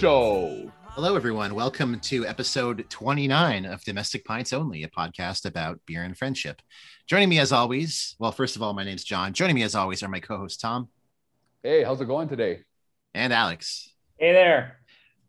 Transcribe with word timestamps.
show. 0.00 0.70
Hello, 0.90 1.16
everyone. 1.16 1.54
Welcome 1.54 1.98
to 2.00 2.26
episode 2.26 2.84
29 2.90 3.64
of 3.64 3.82
Domestic 3.84 4.26
Pints 4.26 4.52
Only, 4.52 4.82
a 4.82 4.88
podcast 4.88 5.46
about 5.46 5.80
beer 5.86 6.02
and 6.02 6.16
friendship. 6.16 6.60
Joining 7.06 7.30
me 7.30 7.38
as 7.38 7.50
always, 7.50 8.14
well, 8.18 8.30
first 8.32 8.56
of 8.56 8.62
all, 8.62 8.74
my 8.74 8.84
name's 8.84 9.04
John. 9.04 9.32
Joining 9.32 9.54
me 9.54 9.62
as 9.62 9.74
always 9.74 10.02
are 10.02 10.08
my 10.08 10.20
co 10.20 10.36
hosts, 10.36 10.58
Tom 10.60 10.88
Hey, 11.62 11.82
how's 11.82 12.00
it 12.02 12.06
going 12.06 12.28
today? 12.28 12.60
and 13.14 13.32
Alex. 13.32 13.90
Hey 14.18 14.32
there. 14.34 14.80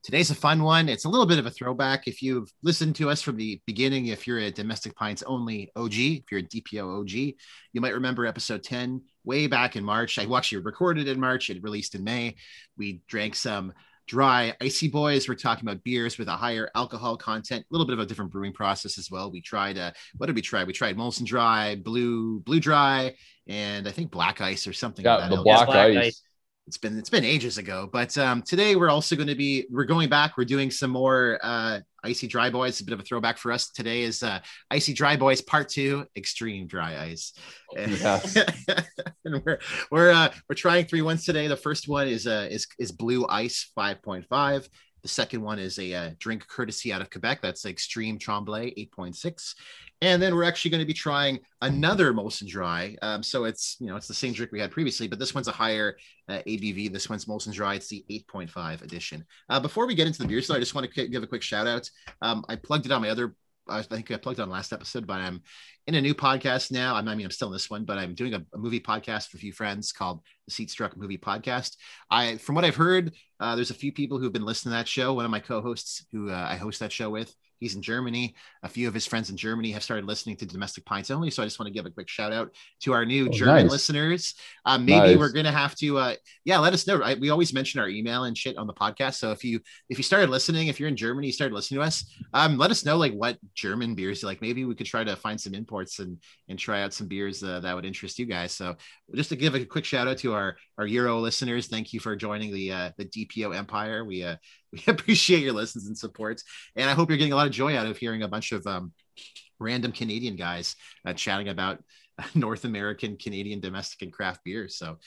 Today's 0.04 0.32
a 0.32 0.36
fun 0.36 0.62
one. 0.64 0.90
It's 0.90 1.06
a 1.06 1.10
little 1.10 1.26
bit 1.26 1.40
of 1.40 1.46
a 1.46 1.52
throwback. 1.52 2.06
If 2.08 2.22
you've 2.22 2.52
listened 2.62 2.96
to 2.98 3.10
us 3.10 3.22
from 3.22 3.38
the 3.38 3.62
beginning, 3.66 4.08
if 4.08 4.28
you're 4.28 4.40
a 4.40 4.52
Domestic 4.52 4.96
Pints 4.96 5.24
Only 5.24 5.72
OG, 5.78 5.94
if 5.94 6.24
you're 6.32 6.42
a 6.42 6.44
DPO 6.44 7.00
OG, 7.02 7.12
you 7.12 7.82
might 7.82 7.94
remember 7.94 8.26
episode 8.26 8.64
10 8.64 9.02
way 9.24 9.48
back 9.48 9.78
in 9.78 9.84
March. 9.86 10.20
I 10.20 10.26
actually 10.36 10.60
recorded 10.60 11.08
in 11.08 11.20
March, 11.20 11.50
it 11.50 11.64
released 11.64 11.96
in 11.96 12.04
May. 12.04 12.36
We 12.78 13.02
drank 13.08 13.36
some 13.36 13.74
dry 14.08 14.54
icy 14.62 14.88
boys 14.88 15.28
we're 15.28 15.36
talking 15.36 15.68
about 15.68 15.84
beers 15.84 16.18
with 16.18 16.28
a 16.28 16.32
higher 16.32 16.70
alcohol 16.76 17.18
content 17.18 17.64
a 17.64 17.68
little 17.74 17.86
bit 17.86 17.94
of 17.94 18.00
a 18.00 18.06
different 18.06 18.32
brewing 18.32 18.54
process 18.54 18.98
as 18.98 19.12
well 19.12 19.30
we 19.32 19.42
tried 19.42 19.78
uh 19.78 19.92
what 20.18 20.28
did 20.28 20.36
we 20.36 20.42
try 20.42 20.64
we 20.64 20.74
tried 20.74 20.96
molson 20.98 21.26
dry 21.26 21.76
blue 21.76 22.40
blue 22.42 22.60
dry 22.60 23.14
and 23.48 23.88
i 23.88 23.92
think 23.92 24.10
black 24.10 24.40
ice 24.42 24.66
or 24.66 24.74
something 24.74 25.04
Yeah, 25.06 25.18
that 25.18 25.30
the 25.30 25.36
ilk. 25.36 25.44
black, 25.44 25.68
Black 25.68 25.90
ice. 25.90 25.98
ice. 25.98 26.22
it's 26.68 26.78
been 26.78 26.98
it's 26.98 27.10
been 27.10 27.26
ages 27.26 27.58
ago 27.58 27.90
but 27.92 28.18
um 28.18 28.42
today 28.42 28.76
we're 28.76 28.90
also 28.90 29.16
going 29.16 29.28
to 29.28 29.36
be 29.36 29.66
we're 29.70 29.86
going 29.86 30.10
back 30.10 30.38
we're 30.38 30.46
doing 30.46 30.72
some 30.72 30.92
more 30.92 31.38
uh 31.44 31.80
icy 32.08 32.28
dry 32.28 32.50
boys 32.50 32.80
a 32.80 32.86
bit 32.86 32.94
of 32.94 33.00
a 33.00 33.04
throwback 33.04 33.38
for 33.38 33.52
us 33.52 33.70
today 33.70 34.02
is 34.02 34.24
uh 34.24 34.40
icy 34.72 34.94
dry 34.94 35.16
boys 35.18 35.42
part 35.42 35.70
two 35.70 36.06
extreme 36.16 36.66
dry 36.66 36.98
ice. 37.04 37.34
Yes. 37.76 38.36
and 39.26 39.44
we're 39.46 39.60
we're 39.92 40.12
uh 40.12 40.30
we're 40.50 40.56
trying 40.56 40.86
three 40.86 41.02
ones 41.02 41.26
today. 41.26 41.48
The 41.48 41.58
first 41.58 41.88
one 41.88 42.08
is 42.08 42.26
uh 42.26 42.48
is 42.50 42.68
is 42.80 42.92
blue 42.92 43.26
ice 43.28 43.72
5.5 43.78 44.68
the 45.02 45.08
second 45.08 45.42
one 45.42 45.60
is 45.60 45.80
a 45.80 45.94
uh, 45.94 46.10
drink 46.20 46.48
courtesy 46.48 46.92
out 46.92 47.02
of 47.02 47.10
Quebec. 47.10 47.42
That's 47.42 47.66
Extreme 47.66 48.20
Tremblay 48.20 48.74
8.6. 48.76 49.56
And 50.02 50.22
then 50.22 50.36
we're 50.36 50.44
actually 50.44 50.72
going 50.72 50.82
to 50.82 50.88
be 50.88 50.94
trying 50.94 51.40
another 51.62 52.14
Molson 52.14 52.48
Dry. 52.48 52.96
Um, 53.02 53.24
so 53.24 53.46
it's, 53.46 53.78
you 53.80 53.88
know, 53.88 53.96
it's 53.96 54.08
the 54.08 54.14
same 54.14 54.34
drink 54.34 54.52
we 54.52 54.60
had 54.60 54.72
previously, 54.72 55.08
but 55.08 55.18
this 55.18 55.34
one's 55.34 55.48
a 55.48 55.52
higher 55.52 55.98
uh, 56.30 56.40
ABV. 56.46 56.92
This 56.92 57.10
one's 57.10 57.26
Molson 57.26 57.54
Dry. 57.54 57.76
It's 57.76 57.88
the 57.88 58.06
8.5 58.10 58.84
edition. 58.84 59.26
Uh, 59.50 59.60
before 59.60 59.88
we 59.88 59.96
get 59.96 60.08
into 60.08 60.20
the 60.20 60.28
beer, 60.28 60.42
so 60.42 60.56
I 60.56 60.60
just 60.60 60.76
want 60.76 60.92
to 60.92 61.08
give 61.08 61.24
a 61.24 61.28
quick 61.28 61.42
shout 61.42 61.68
out. 61.68 61.90
Um, 62.22 62.46
I 62.48 62.56
plugged 62.56 62.86
it 62.86 62.92
on 62.92 63.02
my 63.02 63.10
other 63.10 63.36
I 63.70 63.82
think 63.82 64.12
I 64.12 64.18
plugged 64.18 64.40
on 64.40 64.50
last 64.50 64.74
episode, 64.74 65.08
but 65.08 65.20
I'm 65.20 65.42
in 65.88 65.96
a 65.96 66.02
new 66.02 66.14
podcast 66.14 66.72
now. 66.72 66.96
I 66.96 67.02
mean, 67.02 67.26
I'm 67.26 67.32
still 67.32 67.48
in 67.48 67.54
this 67.54 67.70
one, 67.70 67.86
but 67.86 67.98
I'm 67.98 68.14
doing 68.14 68.34
a, 68.34 68.46
a 68.54 68.58
movie 68.58 68.80
podcast 68.80 69.30
for 69.30 69.38
a 69.38 69.40
few 69.40 69.54
friends 69.54 69.92
called 69.92 70.22
the 70.46 70.52
Seat 70.52 70.70
Struck 70.70 70.98
Movie 70.98 71.18
Podcast. 71.18 71.78
I, 72.10 72.38
from 72.38 72.56
what 72.56 72.66
I've 72.66 72.76
heard, 72.76 73.14
uh, 73.40 73.56
there's 73.56 73.72
a 73.72 73.76
few 73.76 73.92
people 73.92 74.20
who've 74.20 74.34
been 74.34 74.46
listening 74.46 74.72
to 74.72 74.78
that 74.78 74.88
show. 74.88 75.14
One 75.14 75.26
of 75.26 75.32
my 75.32 75.40
co-hosts 75.40 76.06
who 76.12 76.30
uh, 76.30 76.48
I 76.50 76.56
host 76.56 76.80
that 76.80 76.92
show 76.92 77.10
with, 77.10 77.34
he's 77.60 77.76
in 77.76 77.82
Germany. 77.82 78.36
A 78.64 78.70
few 78.70 78.88
of 78.88 78.94
his 78.94 79.06
friends 79.06 79.30
in 79.30 79.38
Germany 79.38 79.72
have 79.72 79.84
started 79.84 80.06
listening 80.06 80.36
to 80.38 80.46
Domestic 80.46 80.86
Pints 80.86 81.12
Only. 81.12 81.30
So 81.32 81.42
I 81.42 81.46
just 81.46 81.60
want 81.60 81.68
to 81.68 81.74
give 81.74 81.86
a 81.86 81.90
quick 81.92 82.10
shout 82.10 82.32
out 82.34 82.54
to 82.82 82.94
our 82.94 83.06
new 83.06 83.28
Oh, 83.28 83.32
German 83.32 83.64
nice. 83.64 83.72
listeners. 83.72 84.34
Uh, 84.66 84.78
maybe 84.78 84.92
Nice. 85.10 85.18
we're 85.18 85.32
gonna 85.32 85.52
have 85.52 85.76
to, 85.76 85.98
uh, 85.98 86.16
yeah, 86.46 86.60
let 86.60 86.74
us 86.74 86.86
know. 86.88 86.98
Right? 86.98 87.20
We 87.20 87.30
always 87.30 87.54
mention 87.54 87.80
our 87.80 87.90
email 87.90 88.24
and 88.26 88.38
shit 88.38 88.58
on 88.58 88.68
the 88.68 88.74
podcast. 88.74 89.16
So 89.16 89.32
if 89.32 89.44
you 89.44 89.60
if 89.90 89.98
you 89.98 90.04
started 90.04 90.30
listening, 90.30 90.68
if 90.68 90.80
you're 90.80 90.90
in 90.90 90.96
Germany, 90.96 91.28
you 91.28 91.34
started 91.34 91.54
listening 91.56 91.80
to 91.82 91.86
us, 91.86 92.06
um, 92.34 92.58
let 92.58 92.72
us 92.72 92.86
know 92.86 92.98
like 92.98 93.14
what 93.14 93.38
German 93.56 93.96
beers 93.96 94.22
you 94.22 94.28
like. 94.28 94.42
Maybe 94.42 94.66
we 94.66 94.76
could 94.76 94.88
try 94.88 95.04
to 95.04 95.16
find 95.16 95.40
some 95.40 95.54
imports 95.54 96.00
and 96.00 96.18
and 96.50 96.58
try 96.60 96.82
out 96.84 96.94
some 96.94 97.08
beers 97.08 97.44
uh, 97.44 97.60
that 97.62 97.76
would 97.76 97.86
interest 97.86 98.20
you 98.20 98.26
guys. 98.26 98.52
So 98.52 98.76
just 99.16 99.30
to 99.30 99.36
give 99.36 99.56
a 99.56 99.66
quick 99.66 99.86
shout 99.86 100.08
out 100.08 100.18
to 100.20 100.34
our 100.34 100.58
our 100.78 100.86
Euro 100.88 101.20
listeners, 101.20 101.68
thank 101.68 101.94
you 101.94 102.00
for 102.00 102.16
joining 102.16 102.54
the 102.54 102.72
uh, 102.72 102.90
the 102.98 103.06
DPO 103.06 103.56
empire. 103.56 104.06
We 104.06 104.24
uh, 104.24 104.36
we 104.74 104.82
appreciate 104.88 105.44
your 105.44 105.54
listens 105.54 105.88
and 105.88 105.98
supports, 105.98 106.44
and 106.76 106.90
I 106.90 106.94
hope 106.94 107.10
you're 107.10 107.18
getting 107.18 107.34
a 107.34 107.38
lot 107.38 107.48
of 107.48 107.54
joy 107.54 107.76
out 107.78 107.88
of 107.88 107.98
hearing 107.98 108.24
a 108.24 108.28
bunch 108.28 108.52
of 108.52 108.66
um, 108.68 108.94
random 109.60 109.92
Canadian 109.92 110.36
guys 110.36 110.76
uh, 111.06 111.14
chatting 111.14 111.50
about 111.50 111.84
North 112.36 112.66
American, 112.66 113.18
Canadian, 113.18 113.60
domestic, 113.60 114.02
and 114.02 114.14
craft 114.14 114.42
beers. 114.44 114.78
So. 114.78 114.98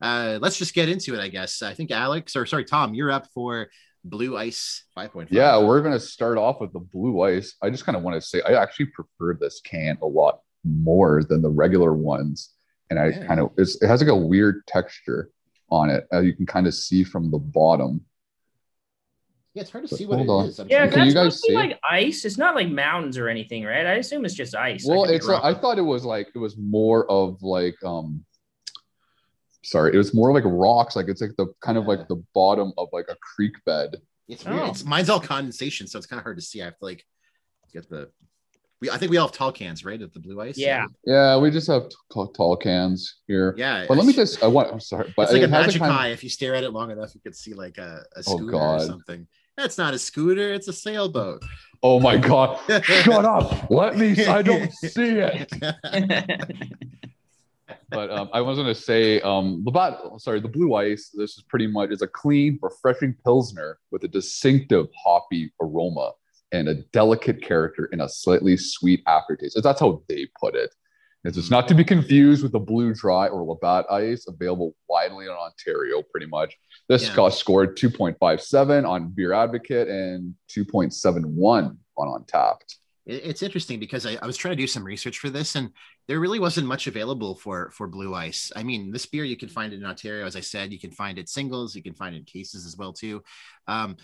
Uh, 0.00 0.38
let's 0.42 0.58
just 0.58 0.74
get 0.74 0.90
into 0.90 1.14
it, 1.14 1.20
I 1.20 1.28
guess. 1.28 1.62
I 1.62 1.72
think 1.72 1.90
Alex, 1.90 2.36
or 2.36 2.44
sorry, 2.44 2.64
Tom, 2.66 2.92
you're 2.92 3.10
up 3.10 3.28
for 3.32 3.68
Blue 4.04 4.36
Ice 4.36 4.84
5.5. 4.96 5.28
Yeah, 5.30 5.58
we're 5.58 5.80
gonna 5.80 5.98
start 5.98 6.36
off 6.38 6.60
with 6.60 6.72
the 6.72 6.80
blue 6.80 7.22
ice. 7.22 7.54
I 7.62 7.70
just 7.70 7.86
kind 7.86 7.96
of 7.96 8.02
want 8.02 8.20
to 8.20 8.26
say 8.26 8.42
I 8.46 8.60
actually 8.60 8.86
prefer 8.86 9.38
this 9.40 9.60
can 9.64 9.96
a 10.02 10.06
lot 10.06 10.40
more 10.64 11.24
than 11.24 11.40
the 11.42 11.48
regular 11.48 11.94
ones, 11.94 12.52
and 12.90 12.98
I 12.98 13.08
Yeah. 13.08 13.26
kind 13.26 13.40
of 13.40 13.52
it's, 13.56 13.80
it 13.82 13.86
has 13.88 14.00
like 14.02 14.10
a 14.10 14.16
weird 14.16 14.66
texture 14.66 15.30
on 15.70 15.90
it. 15.90 16.06
Uh, 16.12 16.20
you 16.20 16.32
can 16.34 16.46
kind 16.46 16.66
of 16.66 16.74
see 16.74 17.04
from 17.04 17.30
the 17.30 17.38
bottom. 17.38 18.02
Yeah, 19.54 19.62
it's 19.62 19.70
hard 19.70 19.84
to 19.84 19.90
But 19.90 19.98
see 19.98 20.06
what 20.06 20.20
it 20.20 20.28
on. 20.28 20.46
is. 20.46 20.58
I'm 20.58 20.68
Yeah, 20.68 20.80
trying 20.80 20.90
Can 20.90 21.06
you 21.08 21.14
guys 21.14 21.40
supposed 21.40 21.44
to 21.44 21.48
be 21.48 21.52
see? 21.52 21.56
like 21.56 21.80
ice. 21.88 22.24
It's 22.26 22.36
not 22.36 22.54
like 22.54 22.68
mountains 22.68 23.16
or 23.16 23.28
anything, 23.28 23.64
right? 23.64 23.86
I 23.86 23.94
assume 23.94 24.24
it's 24.26 24.34
just 24.34 24.54
ice. 24.54 24.84
Well, 24.86 25.06
could 25.06 25.14
it's 25.14 25.26
a, 25.26 25.30
wrong. 25.30 25.40
I 25.42 25.54
thought 25.54 25.78
it 25.78 25.82
was 25.82 26.04
like 26.04 26.28
it 26.34 26.38
was 26.38 26.56
more 26.58 27.10
of 27.10 27.42
like 27.42 27.76
um 27.82 28.24
sorry, 29.62 29.94
it 29.94 29.96
was 29.96 30.12
more 30.14 30.32
like 30.32 30.44
rocks, 30.46 30.94
like 30.94 31.08
it's 31.08 31.22
like 31.22 31.34
the 31.38 31.46
kind 31.60 31.78
of 31.78 31.86
like 31.86 32.06
the 32.06 32.22
bottom 32.34 32.72
of 32.76 32.88
like 32.92 33.06
a 33.08 33.16
creek 33.16 33.54
bed. 33.64 33.96
It's 34.28 34.44
weird. 34.44 34.60
Oh. 34.60 34.66
It's 34.66 34.84
mine's 34.84 35.08
all 35.08 35.20
condensation, 35.20 35.86
so 35.86 35.98
it's 35.98 36.06
kind 36.06 36.18
of 36.18 36.24
hard 36.24 36.36
to 36.36 36.42
see. 36.42 36.60
I 36.60 36.66
have 36.66 36.78
to 36.78 36.84
like 36.84 37.04
get 37.72 37.88
the. 37.88 38.10
We, 38.80 38.90
I 38.90 38.98
think 38.98 39.10
we 39.10 39.16
all 39.16 39.26
have 39.28 39.34
tall 39.34 39.52
cans, 39.52 39.84
right? 39.84 40.00
At 40.00 40.12
the 40.12 40.20
blue 40.20 40.38
ice. 40.40 40.58
Yeah. 40.58 40.84
Yeah, 41.06 41.38
we 41.38 41.50
just 41.50 41.66
have 41.68 41.88
t- 41.88 41.96
tall 42.36 42.56
cans 42.56 43.16
here. 43.26 43.54
Yeah. 43.56 43.86
But 43.88 43.96
let 43.96 44.06
me 44.06 44.12
just 44.12 44.42
I 44.42 44.46
want 44.48 44.70
I'm 44.70 44.80
sorry, 44.80 45.12
but 45.16 45.22
It's 45.24 45.32
like 45.32 45.42
it 45.42 45.50
a 45.50 45.54
has 45.54 45.66
magic 45.66 45.80
kind 45.80 45.92
of- 45.92 45.98
eye. 45.98 46.08
If 46.08 46.22
you 46.22 46.28
stare 46.28 46.54
at 46.54 46.62
it 46.62 46.70
long 46.72 46.90
enough, 46.90 47.14
you 47.14 47.20
could 47.22 47.34
see 47.34 47.54
like 47.54 47.78
a, 47.78 48.04
a 48.14 48.22
Oh, 48.26 48.36
scooter 48.36 48.56
or 48.56 48.80
something. 48.80 49.26
That's 49.56 49.78
not 49.78 49.94
a 49.94 49.98
scooter. 49.98 50.52
It's 50.52 50.68
a 50.68 50.72
sailboat. 50.74 51.42
Oh 51.82 51.98
my 52.00 52.18
god. 52.18 52.58
Shut 52.84 53.24
up. 53.24 53.70
Let 53.70 53.96
me 53.96 54.26
I 54.26 54.42
don't 54.42 54.70
see 54.72 55.20
it. 55.20 55.50
But 57.88 58.10
um, 58.10 58.28
I 58.32 58.40
was 58.40 58.56
going 58.58 58.66
to 58.68 58.74
say, 58.74 59.20
um, 59.20 59.62
Labatt, 59.64 60.00
sorry, 60.20 60.40
the 60.40 60.48
blue 60.48 60.74
ice. 60.74 61.10
This 61.14 61.36
is 61.36 61.44
pretty 61.48 61.68
much 61.68 61.90
it's 61.90 62.02
a 62.02 62.08
clean, 62.08 62.58
refreshing 62.60 63.14
pilsner 63.24 63.78
with 63.92 64.02
a 64.02 64.08
distinctive 64.08 64.86
hoppy 65.04 65.52
aroma 65.60 66.10
and 66.56 66.68
a 66.68 66.74
delicate 66.92 67.42
character 67.42 67.86
in 67.92 68.00
a 68.00 68.08
slightly 68.08 68.56
sweet 68.56 69.02
aftertaste. 69.06 69.58
That's 69.62 69.80
how 69.80 70.02
they 70.08 70.26
put 70.40 70.54
it. 70.54 70.74
It's 71.24 71.36
just 71.36 71.50
not 71.50 71.66
to 71.68 71.74
be 71.74 71.82
confused 71.82 72.42
with 72.44 72.52
the 72.52 72.60
blue 72.60 72.94
dry 72.94 73.26
or 73.26 73.42
Labatt 73.44 73.90
ice, 73.90 74.26
available 74.28 74.76
widely 74.88 75.24
in 75.26 75.32
Ontario. 75.32 76.02
Pretty 76.02 76.26
much, 76.26 76.56
this 76.88 77.08
Yeah. 77.08 77.16
got 77.16 77.34
scored 77.34 77.76
2.57 77.76 78.88
on 78.88 79.08
Beer 79.08 79.32
Advocate 79.32 79.88
and 79.88 80.34
2.71 80.48 81.76
on 81.98 82.24
Untappd. 82.24 82.76
It's 83.06 83.42
interesting 83.42 83.78
because 83.78 84.04
I, 84.04 84.18
I 84.20 84.26
was 84.26 84.36
trying 84.36 84.56
to 84.56 84.62
do 84.62 84.66
some 84.66 84.82
research 84.82 85.18
for 85.18 85.30
this, 85.30 85.54
and 85.54 85.70
there 86.08 86.18
really 86.18 86.40
wasn't 86.40 86.66
much 86.66 86.88
available 86.88 87.36
for 87.36 87.70
for 87.70 87.86
blue 87.86 88.14
ice. 88.14 88.50
I 88.56 88.64
mean, 88.64 88.90
this 88.90 89.06
beer 89.06 89.22
you 89.22 89.36
can 89.36 89.48
find 89.48 89.72
it 89.72 89.76
in 89.76 89.84
Ontario, 89.84 90.26
as 90.26 90.34
I 90.34 90.40
said. 90.40 90.72
You 90.72 90.80
can 90.80 90.90
find 90.90 91.16
it 91.16 91.28
singles, 91.28 91.76
you 91.76 91.84
can 91.84 91.94
find 91.94 92.16
it 92.16 92.18
in 92.18 92.24
cases 92.24 92.66
as 92.66 92.76
well 92.76 92.92
too. 92.92 93.22
Um, 93.68 93.96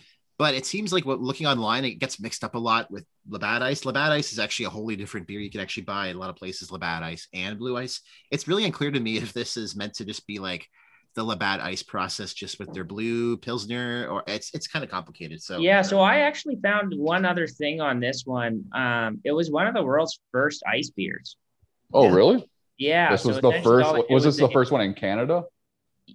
but 0.43 0.55
it 0.57 0.67
seems 0.67 0.93
like 0.93 1.07
what 1.07 1.21
looking 1.21 1.47
online, 1.47 1.85
it 1.85 2.01
gets 2.01 2.19
mixed 2.19 2.43
up 2.43 2.57
a 2.57 2.59
lot 2.59 2.91
with 2.91 3.05
Labatt 3.29 3.63
Ice. 3.63 3.85
Labatt 3.85 4.11
Ice 4.11 4.33
is 4.33 4.41
actually 4.41 4.67
a 4.67 4.71
wholly 4.71 4.97
different 4.97 5.29
beer. 5.29 5.39
You 5.39 5.53
can 5.53 5.61
actually 5.61 5.85
buy 5.85 6.09
in 6.09 6.17
a 6.17 6.19
lot 6.19 6.31
of 6.31 6.35
places 6.37 6.73
Labatt 6.73 7.05
Ice 7.05 7.29
and 7.33 7.61
Blue 7.61 7.77
Ice. 7.77 8.01
It's 8.33 8.49
really 8.49 8.65
unclear 8.65 8.91
to 8.91 8.99
me 8.99 9.19
if 9.19 9.33
this 9.33 9.57
is 9.57 9.77
meant 9.77 9.95
to 9.95 10.05
just 10.05 10.27
be 10.27 10.41
like 10.41 10.67
the 11.15 11.23
Labatt 11.23 11.61
Ice 11.61 11.85
process, 11.85 12.35
just 12.35 12.59
with 12.59 12.73
their 12.73 12.83
blue 12.83 13.37
pilsner, 13.37 14.09
or 14.11 14.25
it's 14.27 14.53
it's 14.53 14.67
kind 14.67 14.85
of 14.85 14.91
complicated. 14.91 15.41
So 15.41 15.59
yeah. 15.59 15.81
So 15.83 16.01
I 16.01 16.21
actually 16.23 16.57
found 16.61 16.93
one 16.97 17.25
other 17.25 17.47
thing 17.47 17.81
on 17.81 18.01
this 18.01 18.25
one. 18.27 18.65
Um, 18.75 19.21
it 19.23 19.31
was 19.31 19.49
one 19.49 19.69
of 19.69 19.75
the 19.75 19.83
world's 19.85 20.19
first 20.33 20.65
ice 20.67 20.91
beers. 20.91 21.37
Oh, 21.95 22.09
Yeah. 22.09 22.15
really? 22.17 22.51
Yeah. 22.79 23.13
this 23.13 23.23
so 23.23 23.29
was 23.29 23.41
the 23.41 23.53
first. 23.63 23.87
all 23.87 23.95
it- 24.01 24.07
it 24.11 24.13
Was 24.15 24.25
this 24.25 24.39
the 24.39 24.47
in- 24.47 24.53
first 24.53 24.73
one 24.73 24.81
in 24.81 24.95
Canada? 24.95 25.45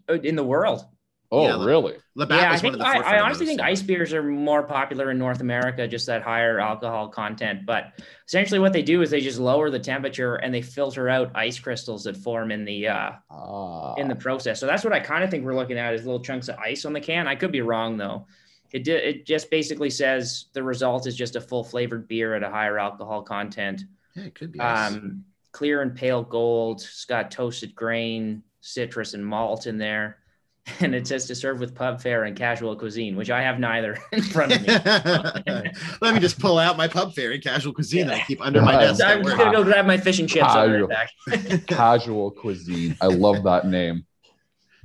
in 0.10 0.36
the 0.36 0.44
world? 0.44 0.84
Oh, 1.30 1.44
Yeah, 1.44 1.66
really? 1.66 1.96
Labatt 2.16 2.40
yeah, 2.40 2.50
I 2.50 2.52
was 2.54 2.64
one 2.64 2.74
think 2.74 2.86
of 2.86 2.94
the 2.94 3.06
I, 3.06 3.18
I 3.18 3.20
honestly 3.20 3.46
those, 3.46 3.56
think 3.56 3.62
ice 3.62 3.82
beers 3.82 4.14
are 4.14 4.24
more 4.24 4.64
popular 4.64 5.12
in 5.12 5.18
North 5.18 5.42
America, 5.42 5.86
just 5.88 6.06
that 6.06 6.22
higher 6.22 6.60
alcohol 6.60 7.10
content. 7.10 7.66
But 7.66 8.00
essentially, 8.28 8.60
what 8.60 8.72
they 8.72 8.82
do 8.82 9.02
is 9.02 9.10
they 9.10 9.20
just 9.20 9.38
lower 9.40 9.70
the 9.70 9.80
temperature 9.80 10.36
and 10.36 10.54
they 10.54 10.62
filter 10.62 11.10
out 11.10 11.32
ice 11.36 11.60
crystals 11.60 12.06
that 12.06 12.16
form 12.16 12.50
in 12.52 12.64
the 12.64 12.88
uh, 12.88 13.12
Ah, 13.30 13.96
in 13.96 14.08
the 14.08 14.16
process. 14.16 14.60
So 14.60 14.68
that's 14.68 14.86
what 14.86 14.94
I 14.94 15.02
kind 15.02 15.24
of 15.24 15.30
think 15.30 15.44
we're 15.44 15.56
looking 15.56 15.78
at 15.78 15.94
is 15.94 16.06
little 16.06 16.22
chunks 16.22 16.48
of 16.48 16.58
ice 16.60 16.86
on 16.86 16.94
the 16.94 17.02
can. 17.02 17.28
I 17.28 17.36
could 17.36 17.52
be 17.52 17.62
wrong 17.62 17.98
though. 17.98 18.26
It 18.72 18.84
di- 18.86 18.92
it 18.94 19.26
just 19.26 19.50
basically 19.52 19.90
says 19.90 20.46
the 20.54 20.64
result 20.64 21.08
is 21.08 21.16
just 21.16 21.36
a 21.36 21.42
full 21.42 21.64
flavored 21.64 22.08
beer 22.08 22.36
at 22.36 22.44
a 22.44 22.50
higher 22.50 22.80
alcohol 22.80 23.22
content. 23.22 23.84
Yeah, 24.16 24.24
it 24.24 24.36
could 24.36 24.54
be. 24.54 24.60
nice. 24.60 24.94
Um, 24.94 25.26
clear 25.52 25.82
and 25.82 25.94
pale 25.96 26.24
gold. 26.24 26.78
It's 26.82 27.06
got 27.06 27.32
toasted 27.32 27.76
grain, 27.76 28.44
citrus, 28.62 29.14
and 29.14 29.26
malt 29.26 29.68
in 29.68 29.78
there. 29.78 30.20
And 30.80 30.94
it 30.94 31.08
says 31.08 31.26
to 31.28 31.36
serve 31.36 31.60
with 31.60 31.74
pub 31.74 32.02
fare 32.02 32.26
and 32.26 32.36
casual 32.36 32.76
cuisine, 32.76 33.16
which 33.16 33.30
I 33.32 33.42
have 33.42 33.60
neither 33.60 33.98
in 34.12 34.22
front 34.22 34.54
of 34.54 34.62
me. 34.62 34.68
Let 36.02 36.14
me 36.14 36.20
just 36.20 36.40
pull 36.40 36.60
out 36.60 36.78
my 36.78 36.88
pub 36.88 37.14
fare 37.14 37.32
and 37.32 37.42
casual 37.42 37.74
cuisine 37.74 38.08
that 38.08 38.16
I 38.22 38.24
keep 38.26 38.42
under 38.46 38.62
my 38.62 38.74
desk. 38.74 39.02
I'm 39.04 39.24
just 39.24 39.38
gonna 39.38 39.52
go 39.52 39.64
grab 39.64 39.86
my 39.86 39.98
fish 39.98 40.20
and 40.20 40.30
chips. 40.30 40.50
I'll 40.50 40.70
right 40.70 40.90
back. 40.90 41.66
Casual 41.68 42.32
cuisine. 42.32 42.96
I 43.02 43.08
love 43.08 43.44
that 43.44 43.66
name. 43.66 44.06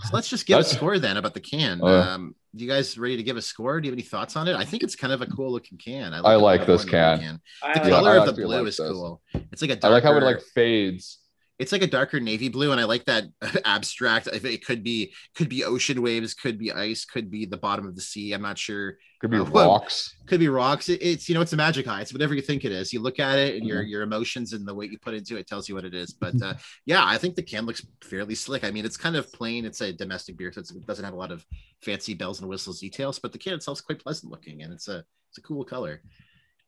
So 0.02 0.10
let's 0.14 0.28
just 0.28 0.46
give 0.46 0.58
a 0.58 0.64
score 0.64 0.98
then 0.98 1.16
about 1.16 1.34
the 1.34 1.40
can. 1.40 1.80
Uh, 1.82 1.86
um, 1.86 2.34
you 2.54 2.68
guys 2.68 2.98
ready 2.98 3.16
to 3.16 3.22
give 3.22 3.36
a 3.36 3.42
score? 3.42 3.80
Do 3.80 3.86
you 3.86 3.92
have 3.92 3.96
any 3.96 4.02
thoughts 4.02 4.36
on 4.36 4.48
it? 4.48 4.56
I 4.56 4.64
think 4.64 4.82
it's 4.82 4.96
kind 4.96 5.12
of 5.12 5.22
a 5.22 5.26
cool 5.26 5.52
looking 5.52 5.78
can. 5.78 6.12
I 6.12 6.20
the 6.32 6.38
like 6.38 6.66
this 6.66 6.82
on 6.82 6.86
the 6.86 6.92
can. 6.92 7.40
The 7.62 7.68
like 7.68 7.76
Yeah, 7.76 7.90
color 7.90 8.10
I 8.10 8.16
of 8.16 8.26
the 8.26 8.32
blue 8.32 8.46
like 8.46 8.66
is 8.66 8.76
this. 8.76 8.90
cool. 8.90 9.22
It's 9.52 9.62
like 9.62 9.70
a 9.70 9.74
I 9.74 9.76
darker, 9.76 9.92
like 9.94 10.02
how 10.04 10.16
it 10.16 10.22
like 10.22 10.40
fades. 10.54 11.18
It's 11.62 11.72
like 11.72 11.82
a 11.82 11.86
darker 11.86 12.20
navy 12.20 12.48
blue, 12.48 12.72
and 12.72 12.80
I 12.80 12.84
like 12.84 13.04
that 13.06 13.24
abstract. 13.64 14.26
It 14.26 14.64
could 14.66 14.82
be 14.82 15.14
could 15.36 15.48
be 15.48 15.64
ocean 15.64 16.02
waves, 16.02 16.34
could 16.34 16.58
be 16.58 16.72
ice, 16.72 17.04
could 17.04 17.30
be 17.30 17.46
the 17.46 17.56
bottom 17.56 17.86
of 17.86 17.94
the 17.94 18.02
sea. 18.02 18.32
I'm 18.32 18.42
not 18.42 18.58
sure. 18.58 18.96
Could 19.20 19.30
be 19.30 19.36
Uh, 19.42 19.44
rocks. 19.44 20.14
Could 20.26 20.40
be 20.40 20.48
rocks. 20.48 20.88
It- 20.88 21.00
it's 21.00 21.28
you 21.28 21.34
know 21.34 21.40
it's 21.40 21.52
a 21.52 21.56
magic 21.56 21.86
eye. 21.88 22.00
It's 22.02 22.12
whatever 22.12 22.34
you 22.34 22.42
think 22.42 22.64
it 22.64 22.72
is. 22.72 22.92
You 22.92 23.00
look 23.00 23.18
at 23.20 23.38
it, 23.38 23.54
and 23.54 23.62
Mm-hmm. 23.62 23.68
your 23.68 23.82
your 23.82 24.02
emotions 24.02 24.52
and 24.52 24.66
the 24.66 24.74
weight 24.74 24.90
you 24.90 24.98
put 24.98 25.14
into 25.14 25.36
it 25.36 25.46
tells 25.46 25.68
you 25.68 25.74
what 25.76 25.84
it 25.84 25.94
is. 25.94 26.12
But 26.20 26.40
uh, 26.42 26.54
yeah, 26.84 27.02
I 27.04 27.16
think 27.18 27.36
the 27.36 27.42
can 27.42 27.64
looks 27.66 27.86
fairly 28.02 28.34
slick. 28.34 28.64
I 28.64 28.70
mean, 28.70 28.84
it's 28.84 28.96
kind 28.96 29.16
of 29.16 29.32
plain. 29.32 29.64
It's 29.64 29.80
a 29.80 29.92
domestic 29.92 30.36
beer, 30.36 30.52
so 30.52 30.60
it's, 30.60 30.72
it 30.72 30.86
doesn't 30.86 31.04
have 31.04 31.14
a 31.14 31.22
lot 31.24 31.32
of 31.32 31.46
fancy 31.80 32.14
bells 32.14 32.40
and 32.40 32.48
whistles 32.48 32.80
details. 32.80 33.18
But 33.18 33.32
the 33.32 33.38
can 33.38 33.54
itself 33.54 33.78
is 33.78 33.82
quite 33.82 34.02
pleasant 34.02 34.30
looking, 34.32 34.62
and 34.62 34.72
it's 34.72 34.88
a 34.88 35.04
it's 35.30 35.38
a 35.38 35.42
cool 35.42 35.64
color. 35.64 36.02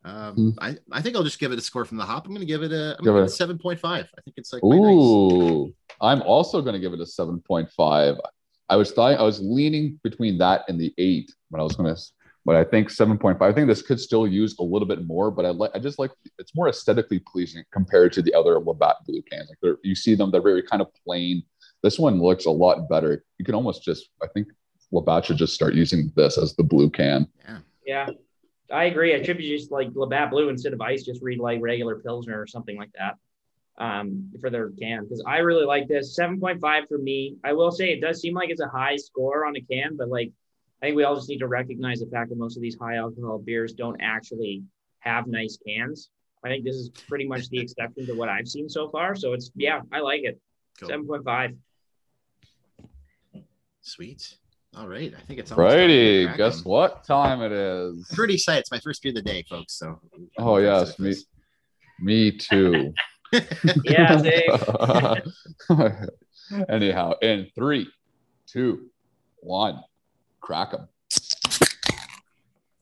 Um, 0.04 0.34
Hmm. 0.34 0.50
I, 0.60 0.76
I 0.92 1.00
think 1.02 1.16
I'll 1.16 1.22
just 1.24 1.38
give 1.38 1.50
it 1.52 1.58
a 1.58 1.62
score 1.62 1.84
from 1.84 1.96
the 1.96 2.04
hop. 2.04 2.26
I'm 2.26 2.32
going 2.32 2.40
to 2.40 2.46
give 2.46 2.62
it 2.62 2.72
a 2.72 2.96
I'm 2.98 3.04
Give 3.04 3.12
gonna 3.14 3.18
it 3.18 3.20
it 3.20 3.30
a- 3.30 3.32
a 3.32 3.36
seven 3.36 3.58
point 3.58 3.80
five. 3.80 4.06
I 4.16 4.20
think 4.22 4.34
it's 4.36 4.52
like 4.52 4.60
quite 4.62 4.76
nice. 4.76 4.92
Ooh, 4.94 5.74
I'm 6.00 6.22
also 6.22 6.60
going 6.60 6.74
to 6.74 6.80
give 6.80 6.92
it 6.92 7.00
a 7.00 7.04
7.5. 7.04 8.18
I 8.68 8.76
was 8.76 8.92
thought 8.92 9.18
I 9.18 9.22
was 9.22 9.40
leaning 9.40 9.98
between 10.02 10.38
that 10.38 10.64
and 10.68 10.80
the 10.80 10.92
eight, 10.98 11.32
but 11.50 11.60
I 11.60 11.62
was 11.62 11.76
going 11.76 11.94
to, 11.94 12.00
but 12.44 12.56
I 12.56 12.64
think 12.64 12.88
7.5. 12.90 13.40
I 13.40 13.52
think 13.52 13.68
this 13.68 13.82
could 13.82 14.00
still 14.00 14.26
use 14.26 14.56
a 14.58 14.62
little 14.62 14.88
bit 14.88 15.06
more, 15.06 15.30
but 15.30 15.44
I 15.46 15.50
like, 15.50 15.70
I 15.74 15.78
just 15.78 15.98
like 15.98 16.10
it's 16.38 16.54
more 16.54 16.68
aesthetically 16.68 17.20
pleasing 17.20 17.62
compared 17.72 18.12
to 18.14 18.22
the 18.22 18.34
other 18.34 18.58
Labatt 18.58 18.96
blue 19.06 19.22
cans. 19.30 19.48
Like 19.48 19.58
they're, 19.62 19.76
you 19.82 19.94
see 19.94 20.14
them, 20.14 20.30
they're 20.30 20.42
very 20.42 20.62
kind 20.62 20.82
of 20.82 20.88
plain. 21.06 21.42
This 21.82 21.98
one 21.98 22.20
looks 22.20 22.46
a 22.46 22.50
lot 22.50 22.88
better. 22.88 23.24
You 23.38 23.44
can 23.44 23.54
almost 23.54 23.84
just, 23.84 24.08
I 24.22 24.26
think 24.34 24.48
Labatt 24.92 25.26
should 25.26 25.36
just 25.36 25.54
start 25.54 25.74
using 25.74 26.10
this 26.16 26.36
as 26.38 26.54
the 26.56 26.62
blue 26.64 26.90
can. 26.90 27.28
Yeah. 27.44 27.58
Yeah, 27.86 28.08
I 28.74 28.84
agree. 28.84 29.12
It 29.12 29.24
should 29.24 29.38
be 29.38 29.48
just 29.48 29.70
like 29.70 29.88
Labatt 29.94 30.30
Blue 30.30 30.48
instead 30.48 30.72
of 30.72 30.80
ice. 30.80 31.04
Just 31.04 31.22
read 31.22 31.38
like 31.38 31.60
regular 31.62 31.96
Pilsner 31.96 32.40
or 32.40 32.46
something 32.46 32.76
like 32.76 32.90
that 32.98 33.16
um, 33.78 34.30
for 34.40 34.50
their 34.50 34.70
can 34.70 35.04
because 35.04 35.22
I 35.26 35.38
really 35.38 35.64
like 35.64 35.88
this. 35.88 36.14
Seven 36.14 36.40
point 36.40 36.60
five 36.60 36.88
for 36.88 36.98
me. 36.98 37.36
I 37.44 37.52
will 37.52 37.70
say 37.70 37.90
it 37.90 38.00
does 38.00 38.20
seem 38.20 38.34
like 38.34 38.50
it's 38.50 38.60
a 38.60 38.68
high 38.68 38.96
score 38.96 39.46
on 39.46 39.56
a 39.56 39.60
can, 39.60 39.96
but 39.96 40.08
like 40.08 40.32
I 40.82 40.86
think 40.86 40.96
we 40.96 41.04
all 41.04 41.14
just 41.14 41.28
need 41.28 41.38
to 41.38 41.48
recognize 41.48 42.00
the 42.00 42.06
fact 42.06 42.30
that 42.30 42.38
most 42.38 42.56
of 42.56 42.62
these 42.62 42.76
high 42.78 42.96
alcohol 42.96 43.38
beers 43.38 43.72
don't 43.72 44.00
actually 44.00 44.64
have 45.00 45.26
nice 45.26 45.58
cans. 45.66 46.10
I 46.44 46.48
think 46.48 46.64
this 46.64 46.76
is 46.76 46.90
pretty 46.90 47.26
much 47.26 47.48
the 47.48 47.58
exception 47.58 48.06
to 48.06 48.14
what 48.14 48.28
I've 48.28 48.48
seen 48.48 48.68
so 48.68 48.90
far. 48.90 49.14
So 49.14 49.32
it's 49.32 49.50
yeah, 49.54 49.80
I 49.92 50.00
like 50.00 50.22
it. 50.24 50.40
Cool. 50.80 50.88
Seven 50.88 51.06
point 51.06 51.24
five. 51.24 51.52
Sweet. 53.82 54.36
All 54.76 54.88
right. 54.88 55.12
I 55.16 55.20
think 55.22 55.38
it's 55.40 55.52
almost 55.52 55.70
time 55.70 55.76
to 55.78 55.82
Righty, 55.94 56.24
crack 56.26 56.36
guess 56.38 56.58
'em. 56.58 56.64
what 56.64 57.04
time 57.04 57.42
it 57.42 57.52
is? 57.52 58.08
Pretty 58.12 58.34
excited. 58.34 58.60
It's 58.60 58.70
my 58.70 58.80
first 58.80 59.02
beer 59.02 59.10
of 59.10 59.16
the 59.16 59.22
day, 59.22 59.44
folks. 59.48 59.74
So. 59.74 60.00
Oh, 60.38 60.56
yes, 60.56 60.98
me- 60.98 61.14
Me 62.00 62.30
too. 62.32 62.92
Yeah, 63.84 64.22
Dave. 64.22 64.60
Anyhow, 66.68 67.14
in 67.20 67.48
three, 67.56 67.88
two, 68.46 68.90
one, 69.40 69.82
crack 70.40 70.70
them. 70.70 70.88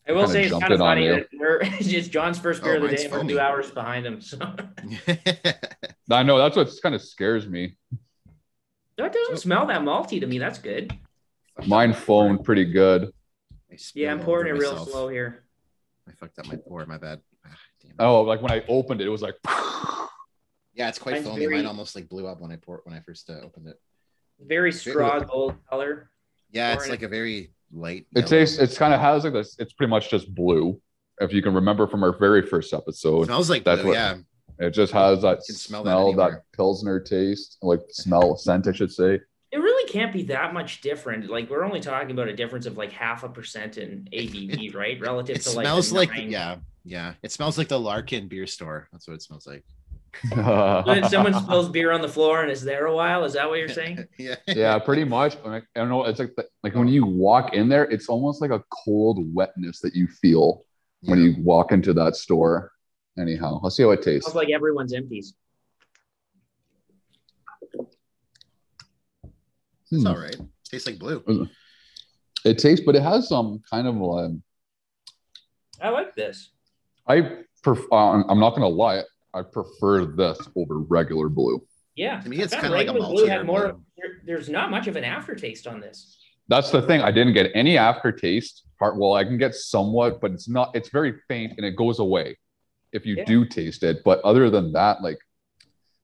I 0.06 0.12
will 0.12 0.28
say 0.28 0.44
it's 0.44 0.52
kind 0.58 0.72
of 0.72 0.78
funny 0.78 1.08
that 1.08 1.28
we're 1.38 1.60
it's 1.62 2.08
John's 2.08 2.38
first 2.38 2.60
oh, 2.62 2.64
beer 2.64 2.74
Oh, 2.74 2.76
of 2.76 2.82
the 2.82 2.88
mine's 2.88 3.00
day, 3.02 3.08
and 3.08 3.14
we're 3.28 3.28
two 3.34 3.40
hours 3.40 3.70
behind 3.70 4.04
him. 4.04 4.20
So 4.20 4.38
I 6.10 6.22
know 6.22 6.36
that's 6.38 6.56
what 6.56 6.70
kind 6.82 6.94
of 6.94 7.00
scares 7.00 7.48
me. 7.48 7.76
that 8.98 9.12
doesn't 9.12 9.38
smell 9.38 9.64
that 9.66 9.80
malty 9.80 10.20
to 10.20 10.26
me. 10.26 10.38
That's 10.38 10.58
good. 10.58 10.92
Mine 11.66 11.92
phoned 11.92 12.44
pretty 12.44 12.64
good. 12.64 13.12
Yeah, 13.94 14.12
I'm 14.12 14.20
pouring 14.20 14.48
it 14.48 14.50
over 14.52 14.60
real 14.60 14.72
myself. 14.72 14.90
slow 14.90 15.08
here. 15.08 15.44
I 16.08 16.12
fucked 16.12 16.38
up 16.38 16.46
my 16.46 16.56
pour. 16.56 16.84
My 16.86 16.98
bad. 16.98 17.20
Ah. 17.46 17.50
Oh, 17.98 18.22
like 18.22 18.42
when 18.42 18.50
I 18.52 18.64
opened 18.68 19.00
it, 19.00 19.06
it 19.06 19.10
was 19.10 19.22
like, 19.22 19.34
Yeah, 20.74 20.88
it's 20.88 20.98
quite 20.98 21.16
Mine's 21.16 21.26
foamy. 21.26 21.40
very- 21.40 21.56
Mine 21.56 21.66
almost 21.66 21.94
like 21.94 22.08
blew 22.08 22.26
up 22.26 22.40
when 22.40 22.50
I 22.50 22.56
poured 22.56 22.80
when 22.84 22.94
I 22.96 23.00
first 23.00 23.28
uh, 23.30 23.34
opened 23.42 23.68
it. 23.68 23.80
Very 24.40 24.72
straw 24.72 25.20
gold 25.20 25.54
color. 25.68 26.10
Yeah, 26.50 26.72
it's 26.72 26.78
Pouring 26.84 26.90
like 26.90 27.02
a 27.02 27.08
very 27.08 27.52
light. 27.72 28.06
it 28.16 28.26
tastes, 28.26 28.58
it's 28.58 28.76
kind 28.76 28.92
of 28.92 29.00
has 29.00 29.24
like 29.24 29.32
this. 29.32 29.56
It's 29.58 29.72
pretty 29.72 29.90
much 29.90 30.10
just 30.10 30.34
blue. 30.34 30.80
If 31.20 31.32
you 31.32 31.42
can 31.42 31.54
remember 31.54 31.86
from 31.86 32.02
our 32.02 32.16
very 32.18 32.42
first 32.42 32.72
It 32.72 32.76
episode, 32.76 33.26
smells 33.26 33.48
like 33.50 33.64
That's 33.64 33.80
blue, 33.82 33.90
what- 33.90 33.96
yeah. 33.96 34.16
it 34.58 34.70
just 34.70 34.92
has 34.92 35.22
that 35.22 35.44
smell, 35.44 35.82
smell 35.82 36.12
that 36.14 36.30
that. 36.32 36.42
Pilsner 36.56 37.00
taste, 37.00 37.58
like 37.62 37.80
smell, 37.90 38.36
scent, 38.36 38.66
I 38.66 38.72
should 38.72 38.92
say. 38.92 39.20
It 39.52 39.58
really 39.58 39.88
can't 39.90 40.12
be 40.12 40.22
that 40.24 40.54
much 40.54 40.80
different. 40.80 41.28
Like 41.28 41.50
we're 41.50 41.64
only 41.64 41.80
talking 41.80 42.10
about 42.10 42.28
a 42.28 42.34
difference 42.34 42.64
of 42.64 42.78
like 42.78 42.90
half 42.90 43.22
a 43.22 43.28
percent 43.28 43.76
in 43.76 44.08
ABV, 44.12 44.74
right? 44.74 44.98
Relative 44.98 45.36
It 45.36 45.42
to 45.42 45.50
like 45.50 45.64
smells 45.64 45.90
the 45.90 45.96
like 45.96 46.10
nine- 46.10 46.30
yeah, 46.30 46.56
yeah. 46.84 47.14
It 47.22 47.32
smells 47.32 47.58
like 47.58 47.68
the 47.68 47.78
Larkin 47.78 48.28
beer 48.28 48.46
store. 48.46 48.88
That's 48.92 49.06
what 49.06 49.14
it 49.14 49.22
smells 49.22 49.46
like. 49.46 49.62
When 50.86 51.08
someone 51.08 51.34
spills 51.34 51.68
beer 51.70 51.90
on 51.90 52.02
the 52.02 52.08
floor 52.08 52.42
and 52.42 52.50
is 52.50 52.62
there 52.62 52.86
a 52.86 52.94
while. 52.94 53.24
Is 53.24 53.34
that 53.34 53.48
what 53.48 53.58
you're 53.58 53.68
saying? 53.68 54.06
yeah. 54.18 54.36
yeah, 54.46 54.78
pretty 54.78 55.04
much. 55.04 55.36
Like, 55.44 55.64
I 55.74 55.80
don't 55.80 55.88
know. 55.88 56.04
It's 56.04 56.18
like 56.18 56.34
the, 56.36 56.46
like 56.62 56.74
when 56.74 56.88
you 56.88 57.04
walk 57.04 57.54
in 57.54 57.68
there, 57.68 57.84
it's 57.84 58.08
almost 58.08 58.40
like 58.40 58.50
a 58.50 58.62
cold 58.70 59.34
wetness 59.34 59.80
that 59.80 59.94
you 59.94 60.06
feel 60.06 60.64
when 61.02 61.20
you 61.20 61.34
walk 61.42 61.72
into 61.72 61.92
that 61.94 62.16
store. 62.16 62.72
Anyhow, 63.18 63.60
I'll 63.62 63.70
see 63.70 63.82
how 63.82 63.90
it 63.90 64.02
tastes. 64.02 64.30
Smells 64.30 64.36
like 64.36 64.50
everyone's 64.50 64.92
empties. 64.92 65.34
It's 69.92 70.02
Hmm. 70.02 70.08
all 70.08 70.16
right. 70.18 70.36
Tastes 70.64 70.86
like 70.86 70.98
blue. 70.98 71.48
It 72.44 72.58
tastes, 72.58 72.84
but 72.84 72.96
it 72.96 73.02
has 73.02 73.28
some 73.28 73.62
kind 73.70 73.86
of. 73.86 73.94
Um, 74.02 74.42
I 75.80 75.90
like 75.90 76.14
this. 76.16 76.50
I 77.06 77.42
pref- 77.62 77.90
uh, 77.92 78.22
I'm 78.28 78.40
not 78.40 78.54
gonna 78.54 78.68
lie. 78.68 79.02
I 79.34 79.42
prefer 79.42 80.06
this 80.06 80.38
over 80.56 80.78
regular 80.78 81.28
blue. 81.28 81.64
Yeah. 81.94 82.20
To 82.20 82.28
me, 82.28 82.38
it's 82.38 82.54
kinda 82.54 82.70
like 82.70 82.86
a 82.88 82.92
regular 82.92 83.08
blue 83.08 83.26
had 83.26 83.44
more. 83.46 83.72
blue. 83.72 83.84
There, 83.98 84.20
there's 84.24 84.48
not 84.48 84.70
much 84.70 84.86
of 84.86 84.96
an 84.96 85.04
aftertaste 85.04 85.66
on 85.66 85.80
this. 85.80 86.16
That's 86.48 86.70
the 86.70 86.82
thing. 86.82 87.00
I 87.02 87.12
didn't 87.12 87.34
get 87.34 87.50
any 87.54 87.76
aftertaste. 87.78 88.64
Part 88.78 88.96
well, 88.98 89.12
I 89.14 89.24
can 89.24 89.38
get 89.38 89.54
somewhat, 89.54 90.20
but 90.20 90.32
it's 90.32 90.48
not. 90.48 90.74
It's 90.74 90.88
very 90.88 91.12
faint 91.28 91.54
and 91.58 91.66
it 91.66 91.76
goes 91.76 91.98
away 91.98 92.38
if 92.92 93.04
you 93.06 93.16
Yeah. 93.16 93.24
do 93.24 93.44
taste 93.44 93.82
it. 93.82 94.02
But 94.04 94.20
other 94.22 94.48
than 94.50 94.72
that, 94.72 95.02
like 95.02 95.18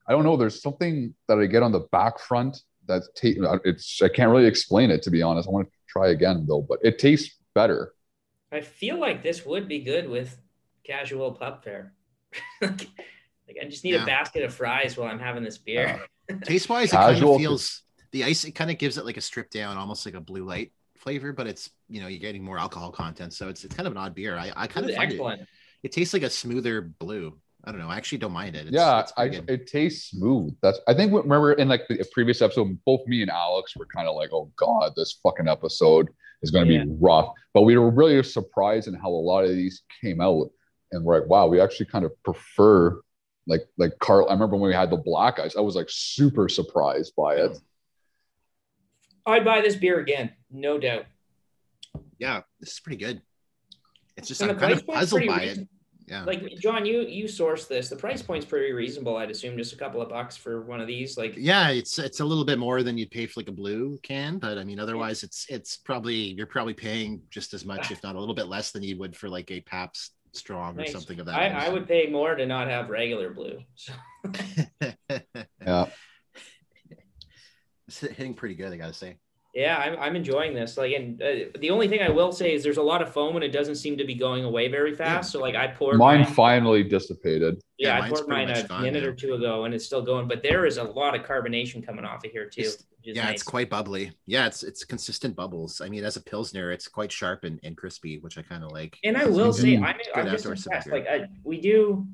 I 0.06 0.12
don't 0.12 0.24
know. 0.24 0.36
There's 0.36 0.62
something 0.62 1.14
that 1.26 1.38
I 1.38 1.46
get 1.46 1.62
on 1.62 1.72
the 1.72 1.86
back 1.92 2.18
front 2.18 2.62
that's 2.88 3.08
ta- 3.14 3.58
it's. 3.64 4.02
I 4.02 4.08
can't 4.08 4.30
really 4.30 4.46
explain 4.46 4.90
it 4.90 5.02
to 5.02 5.10
be 5.10 5.22
honest. 5.22 5.48
I 5.48 5.52
want 5.52 5.68
to 5.68 5.72
try 5.86 6.08
again 6.08 6.46
though, 6.48 6.62
but 6.62 6.78
it 6.82 6.98
tastes 6.98 7.36
better. 7.54 7.92
I 8.50 8.60
feel 8.62 8.98
like 8.98 9.22
this 9.22 9.44
would 9.44 9.68
be 9.68 9.80
good 9.80 10.08
with 10.08 10.36
casual 10.84 11.32
pub 11.32 11.62
fare. 11.62 11.92
like, 12.62 12.88
like, 13.46 13.56
I 13.62 13.68
just 13.68 13.84
need 13.84 13.94
Yeah. 13.94 14.02
a 14.02 14.06
basket 14.06 14.42
of 14.42 14.54
fries 14.54 14.96
while 14.96 15.08
I'm 15.08 15.18
having 15.18 15.42
this 15.44 15.58
beer. 15.58 16.00
Taste 16.44 16.68
wise, 16.68 16.92
it 16.92 16.96
kind 16.96 17.22
of 17.22 17.36
feels 17.38 17.82
the 18.12 18.24
ice. 18.24 18.44
It 18.44 18.52
kind 18.52 18.70
of 18.70 18.78
gives 18.78 18.98
it 18.98 19.04
like 19.04 19.16
a 19.16 19.20
stripped 19.20 19.52
down, 19.52 19.76
almost 19.76 20.04
like 20.06 20.14
a 20.14 20.20
blue 20.20 20.44
light 20.44 20.72
flavor, 20.96 21.32
but 21.32 21.46
it's 21.46 21.70
you 21.88 22.00
know 22.00 22.08
you're 22.08 22.18
getting 22.20 22.44
more 22.44 22.58
alcohol 22.58 22.90
content, 22.90 23.32
so 23.32 23.48
it's, 23.48 23.64
it's 23.64 23.74
kind 23.74 23.86
of 23.86 23.92
an 23.92 23.98
odd 23.98 24.14
beer. 24.14 24.36
I, 24.36 24.52
I 24.56 24.66
kind 24.66 24.84
of 24.84 24.90
is 24.90 24.96
find 24.96 25.12
it, 25.12 25.46
it 25.82 25.92
tastes 25.92 26.12
like 26.12 26.22
a 26.22 26.30
smoother 26.30 26.82
blue. 26.82 27.38
I 27.64 27.72
don't 27.72 27.80
know. 27.80 27.88
I 27.88 27.96
actually 27.96 28.18
don't 28.18 28.32
mind 28.32 28.54
it. 28.56 28.66
It's, 28.66 28.70
yeah, 28.72 29.00
it's 29.00 29.12
I, 29.16 29.24
it 29.26 29.66
tastes 29.66 30.10
smooth. 30.10 30.54
That's 30.62 30.78
I 30.86 30.94
think 30.94 31.12
remember 31.12 31.52
in 31.54 31.68
like 31.68 31.82
the 31.88 32.04
previous 32.12 32.40
episode, 32.40 32.78
both 32.86 33.06
me 33.06 33.20
and 33.22 33.30
Alex 33.30 33.76
were 33.76 33.86
kind 33.86 34.08
of 34.08 34.14
like, 34.14 34.30
oh 34.32 34.50
god, 34.56 34.92
this 34.96 35.18
fucking 35.22 35.48
episode 35.48 36.08
is 36.42 36.50
going 36.52 36.68
to 36.68 36.72
Yeah. 36.72 36.84
be 36.84 36.90
rough. 37.00 37.32
But 37.54 37.62
we 37.62 37.76
were 37.76 37.90
really 37.90 38.22
surprised 38.22 38.86
in 38.88 38.94
how 38.94 39.08
a 39.08 39.10
lot 39.10 39.44
of 39.44 39.50
these 39.50 39.82
came 40.00 40.20
out, 40.20 40.50
and 40.92 41.04
we're 41.04 41.18
like, 41.20 41.28
wow, 41.28 41.46
we 41.48 41.60
actually 41.60 41.86
kind 41.86 42.04
of 42.04 42.12
prefer 42.22 43.00
like 43.48 43.62
like 43.76 43.98
Carl. 43.98 44.28
I 44.28 44.34
remember 44.34 44.56
when 44.56 44.68
we 44.68 44.74
had 44.74 44.90
the 44.90 44.96
black 44.96 45.38
ice, 45.40 45.56
I 45.56 45.60
was 45.60 45.74
like 45.74 45.88
super 45.90 46.48
surprised 46.48 47.14
by 47.16 47.34
it. 47.36 47.58
I'd 49.26 49.44
buy 49.44 49.60
this 49.60 49.74
beer 49.76 49.98
again, 49.98 50.30
no 50.50 50.78
doubt. 50.78 51.06
yeah, 52.18 52.42
this 52.60 52.72
is 52.74 52.80
pretty 52.80 52.96
good. 53.04 53.20
It's 54.16 54.28
just 54.28 54.40
And 54.40 54.50
I'm 54.52 54.58
kind 54.58 54.72
of 54.72 54.86
puzzled 54.86 55.22
pretty 55.22 55.28
by 55.28 55.42
it. 55.44 55.68
Reason- 56.08 56.26
Yeah, 56.42 56.48
Like 56.48 56.58
John, 56.58 56.84
you 56.86 57.02
you 57.02 57.28
source 57.28 57.66
this. 57.66 57.88
The 57.88 57.96
price 57.96 58.22
point's 58.22 58.46
pretty 58.46 58.72
reasonable. 58.72 59.16
I'd 59.16 59.30
assume 59.30 59.56
just 59.56 59.72
a 59.72 59.76
couple 59.76 60.00
of 60.02 60.08
bucks 60.08 60.36
for 60.36 60.62
one 60.62 60.80
of 60.80 60.86
these. 60.86 61.16
Like 61.18 61.34
yeah, 61.36 61.70
it's 61.70 61.98
it's 61.98 62.20
a 62.20 62.24
little 62.24 62.44
bit 62.44 62.58
more 62.58 62.82
than 62.82 62.96
you'd 62.98 63.10
pay 63.10 63.26
for 63.26 63.40
like 63.40 63.48
a 63.48 63.52
blue 63.52 63.98
can, 64.02 64.38
but 64.38 64.58
I 64.58 64.64
mean, 64.64 64.78
otherwise, 64.80 65.22
it's 65.22 65.46
it's 65.48 65.76
probably 65.76 66.14
you're 66.14 66.46
probably 66.46 66.74
paying 66.74 67.22
just 67.30 67.54
as 67.54 67.64
much, 67.64 67.90
if 67.90 68.02
not 68.04 68.16
a 68.16 68.20
little 68.20 68.34
bit 68.34 68.48
less, 68.48 68.70
than 68.72 68.82
you 68.82 68.96
would 68.98 69.14
for 69.16 69.28
like 69.28 69.50
a 69.50 69.60
Pabst 69.60 70.12
strong 70.32 70.78
or 70.78 70.86
something 70.86 71.18
of 71.20 71.26
that. 71.26 71.34
I, 71.38 71.66
I 71.66 71.68
would 71.70 71.88
pay 71.88 72.06
more 72.08 72.34
to 72.34 72.46
not 72.46 72.68
have 72.68 72.90
regular 72.90 73.30
blue. 73.30 73.58
So, 73.74 73.92
Yeah. 75.62 75.86
It's 77.88 78.00
hitting 78.00 78.34
pretty 78.34 78.54
good, 78.54 78.70
I 78.70 78.76
gotta 78.76 78.92
say. 78.92 79.16
Yeah, 79.58 79.76
I'm, 79.76 79.98
I'm 79.98 80.14
enjoying 80.16 80.54
this. 80.54 80.76
Like, 80.76 80.92
and 80.94 81.20
uh, 81.20 81.58
the 81.58 81.70
only 81.70 81.88
thing 81.88 82.00
I 82.00 82.10
will 82.10 82.30
say 82.30 82.54
is 82.54 82.62
there's 82.62 82.76
a 82.76 82.82
lot 82.92 83.02
of 83.02 83.12
foam 83.12 83.34
and 83.34 83.44
it 83.44 83.50
doesn't 83.50 83.74
seem 83.74 83.96
to 83.98 84.04
be 84.04 84.14
going 84.14 84.44
away 84.44 84.68
very 84.68 84.94
fast. 84.94 85.32
So 85.32 85.40
like 85.40 85.56
I 85.56 85.66
poured 85.66 85.98
Mine 85.98 86.20
mine- 86.20 86.32
finally 86.34 86.84
dissipated. 86.84 87.60
Yeah, 87.76 87.98
Yeah, 87.98 88.04
I 88.04 88.08
poured 88.08 88.28
mine 88.28 88.50
a 88.50 88.62
gone 88.68 88.82
minute 88.82 89.02
now. 89.02 89.08
or 89.08 89.12
two 89.14 89.34
ago, 89.34 89.64
and 89.64 89.74
it's 89.74 89.84
still 89.84 90.02
going. 90.02 90.28
But 90.28 90.42
there 90.44 90.64
is 90.64 90.76
a 90.78 90.84
lot 90.84 91.16
of 91.16 91.22
carbonation 91.26 91.84
coming 91.84 92.04
off 92.04 92.24
of 92.24 92.30
here 92.30 92.48
too. 92.48 92.60
It's- 92.62 92.84
Yeah, 93.02 93.24
nice. 93.24 93.34
it's 93.34 93.42
quite 93.42 93.68
bubbly. 93.70 94.12
Yeah, 94.26 94.46
it's 94.46 94.62
it's 94.62 94.84
consistent 94.84 95.34
bubbles. 95.34 95.80
I 95.80 95.88
mean, 95.88 96.04
as 96.04 96.16
a 96.16 96.20
pilsner, 96.22 96.70
it's 96.72 96.86
quite 96.88 97.10
sharp 97.10 97.44
and, 97.44 97.58
and 97.64 97.76
crispy, 97.76 98.18
which 98.18 98.36
I 98.38 98.42
kind 98.42 98.62
of 98.62 98.70
like. 98.70 98.98
And 99.02 99.16
I 99.16 99.24
will 99.26 99.52
say, 99.52 99.76
Mm. 99.76 99.84
I'm, 99.88 99.96
I'm 100.14 100.26
just 100.30 100.44
impressed. 100.46 100.88
Like, 100.96 101.06
I, 101.08 101.26
we 101.42 101.60
do 101.60 102.06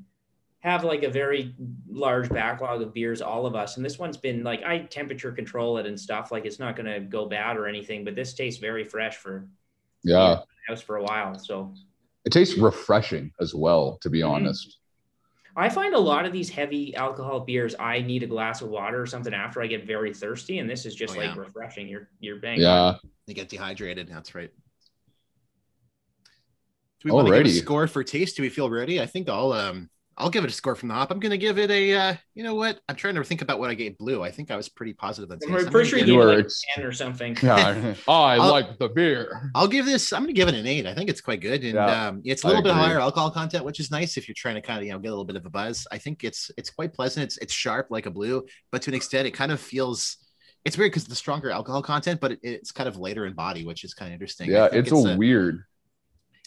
have 0.64 0.82
like 0.82 1.02
a 1.02 1.10
very 1.10 1.54
large 1.86 2.30
backlog 2.30 2.80
of 2.80 2.94
beers, 2.94 3.20
all 3.20 3.44
of 3.44 3.54
us, 3.54 3.76
and 3.76 3.84
this 3.84 3.98
one's 3.98 4.16
been 4.16 4.42
like 4.42 4.62
I 4.64 4.78
temperature 4.78 5.30
control 5.30 5.76
it 5.76 5.84
and 5.84 6.00
stuff. 6.00 6.32
Like, 6.32 6.46
it's 6.46 6.58
not 6.58 6.74
going 6.74 6.86
to 6.86 7.00
go 7.00 7.26
bad 7.26 7.58
or 7.58 7.66
anything, 7.68 8.02
but 8.02 8.14
this 8.14 8.32
tastes 8.32 8.58
very 8.60 8.82
fresh 8.82 9.16
for 9.16 9.46
Yeah. 10.02 10.40
house 10.66 10.80
for 10.80 10.96
a 10.96 11.02
while. 11.02 11.38
So 11.38 11.74
It 12.24 12.32
tastes 12.32 12.56
refreshing 12.56 13.30
as 13.38 13.54
well, 13.54 13.98
to 14.00 14.08
be 14.08 14.20
Mhm. 14.20 14.30
honest. 14.30 14.78
I 15.54 15.68
find 15.68 15.94
a 15.94 15.98
lot 16.00 16.24
of 16.24 16.32
these 16.32 16.48
heavy 16.48 16.94
alcohol 16.96 17.40
beers, 17.40 17.76
I 17.78 18.00
need 18.00 18.22
a 18.22 18.26
glass 18.26 18.62
of 18.62 18.70
water 18.70 19.00
or 19.00 19.06
something 19.06 19.34
after 19.34 19.60
I 19.60 19.66
get 19.66 19.86
very 19.86 20.14
thirsty, 20.14 20.58
and 20.60 20.68
this 20.68 20.86
is 20.86 20.94
just 20.94 21.14
Oh, 21.14 21.18
like 21.18 21.26
yeah. 21.28 21.36
refreshing. 21.36 21.86
You're 21.86 22.08
you're 22.20 22.40
bang. 22.40 22.58
Yeah. 22.60 22.96
They 23.26 23.34
get 23.34 23.50
dehydrated. 23.50 24.08
That's 24.08 24.34
right. 24.34 24.50
Do 27.00 27.04
we 27.04 27.12
want 27.12 27.28
to 27.28 27.34
give 27.34 27.46
a 27.46 27.50
score 27.50 27.86
for 27.86 28.02
taste? 28.02 28.36
Do 28.36 28.42
we 28.42 28.48
feel 28.48 28.70
ready? 28.70 28.98
I 29.00 29.06
think 29.06 29.28
I'll 29.28 29.52
um 29.52 29.90
I'll 30.16 30.30
give 30.30 30.44
it 30.44 30.50
a 30.50 30.52
score 30.52 30.74
from 30.74 30.88
the 30.88 30.94
hop. 30.94 31.10
I'm 31.10 31.18
gonna 31.20 31.36
give 31.36 31.58
it 31.58 31.70
a 31.70 31.94
uh 31.94 32.14
you 32.34 32.42
know 32.44 32.54
what? 32.54 32.80
I'm 32.88 32.96
trying 32.96 33.14
to 33.16 33.24
think 33.24 33.42
about 33.42 33.58
what 33.58 33.70
I 33.70 33.74
gave 33.74 33.98
blue. 33.98 34.22
I 34.22 34.30
think 34.30 34.50
I 34.50 34.56
was 34.56 34.68
pretty 34.68 34.92
positive 34.92 35.30
on 35.30 35.38
taste. 35.38 35.52
I'm 35.52 35.72
pretty 35.72 35.88
sure 35.90 35.98
gonna 35.98 36.12
you 36.12 36.18
gave 36.20 36.28
it- 36.28 36.32
it 36.40 36.44
like 36.44 36.52
10 36.76 36.84
or 36.84 36.92
something. 36.92 37.36
Yeah. 37.42 37.94
oh, 38.06 38.12
I 38.22 38.36
I'll- 38.36 38.50
like 38.50 38.78
the 38.78 38.88
beer. 38.88 39.50
I'll 39.54 39.68
give 39.68 39.86
this. 39.86 40.12
I'm 40.12 40.22
gonna 40.22 40.32
give 40.32 40.48
it 40.48 40.54
an 40.54 40.66
eight. 40.66 40.86
I 40.86 40.94
think 40.94 41.10
it's 41.10 41.20
quite 41.20 41.40
good, 41.40 41.62
and 41.64 41.74
Yeah, 41.74 42.08
um, 42.08 42.22
it's 42.24 42.44
a 42.44 42.46
little 42.46 42.62
bit 42.62 42.70
agree. 42.70 42.82
higher 42.82 43.00
alcohol 43.00 43.30
content, 43.30 43.64
which 43.64 43.80
is 43.80 43.90
nice 43.90 44.16
if 44.16 44.28
you're 44.28 44.34
trying 44.36 44.54
to 44.56 44.60
kind 44.62 44.78
of 44.80 44.84
you 44.86 44.92
know 44.92 44.98
get 44.98 45.08
a 45.08 45.10
little 45.12 45.24
bit 45.24 45.36
of 45.36 45.46
a 45.46 45.50
buzz. 45.50 45.86
I 45.90 45.98
think 45.98 46.24
it's 46.24 46.50
it's 46.56 46.70
quite 46.70 46.92
pleasant. 46.92 47.24
It's 47.24 47.38
it's 47.38 47.52
sharp 47.52 47.88
like 47.90 48.06
a 48.06 48.10
blue, 48.10 48.44
but 48.70 48.82
to 48.82 48.90
an 48.90 48.94
extent, 48.94 49.26
it 49.26 49.32
kind 49.32 49.52
of 49.52 49.60
feels. 49.60 50.18
It's 50.64 50.78
weird 50.78 50.92
because 50.92 51.04
the 51.04 51.14
stronger 51.14 51.50
alcohol 51.50 51.82
content, 51.82 52.20
but 52.22 52.32
it, 52.32 52.38
it's 52.42 52.72
kind 52.72 52.88
of 52.88 52.96
later 52.96 53.26
in 53.26 53.34
body, 53.34 53.66
which 53.66 53.84
is 53.84 53.92
kind 53.92 54.08
of 54.08 54.14
interesting. 54.14 54.50
Yeah, 54.50 54.68
think 54.68 54.86
it's, 54.86 54.92
a, 54.92 55.14
weird. 55.16 55.62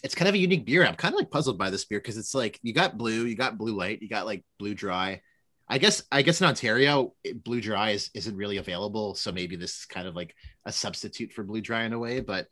It's 0.02 0.14
kind 0.14 0.28
of 0.28 0.34
a 0.34 0.38
unique 0.38 0.64
beer. 0.64 0.86
I'm 0.86 0.94
kind 0.94 1.14
of 1.14 1.18
like 1.18 1.30
puzzled 1.30 1.58
by 1.58 1.70
this 1.70 1.84
beer 1.84 1.98
because 1.98 2.16
it's 2.18 2.34
like 2.34 2.58
you 2.62 2.72
got 2.72 2.96
blue, 2.96 3.24
you 3.24 3.34
got 3.34 3.58
blue 3.58 3.76
light, 3.76 4.00
you 4.02 4.08
got 4.08 4.26
like 4.26 4.44
blue 4.58 4.74
dry. 4.74 5.20
I 5.68 5.78
guess 5.78 6.02
I 6.10 6.22
guess 6.22 6.40
in 6.40 6.46
Ontario, 6.46 7.14
blue 7.44 7.60
dry 7.60 7.90
is, 7.90 8.10
isn't 8.14 8.36
really 8.36 8.56
available, 8.56 9.14
so 9.14 9.32
maybe 9.32 9.56
this 9.56 9.80
is 9.80 9.86
kind 9.86 10.08
of 10.08 10.16
like 10.16 10.34
a 10.64 10.72
substitute 10.72 11.32
for 11.32 11.42
blue 11.42 11.60
dry 11.60 11.84
in 11.84 11.92
a 11.92 11.98
way. 11.98 12.20
But 12.20 12.46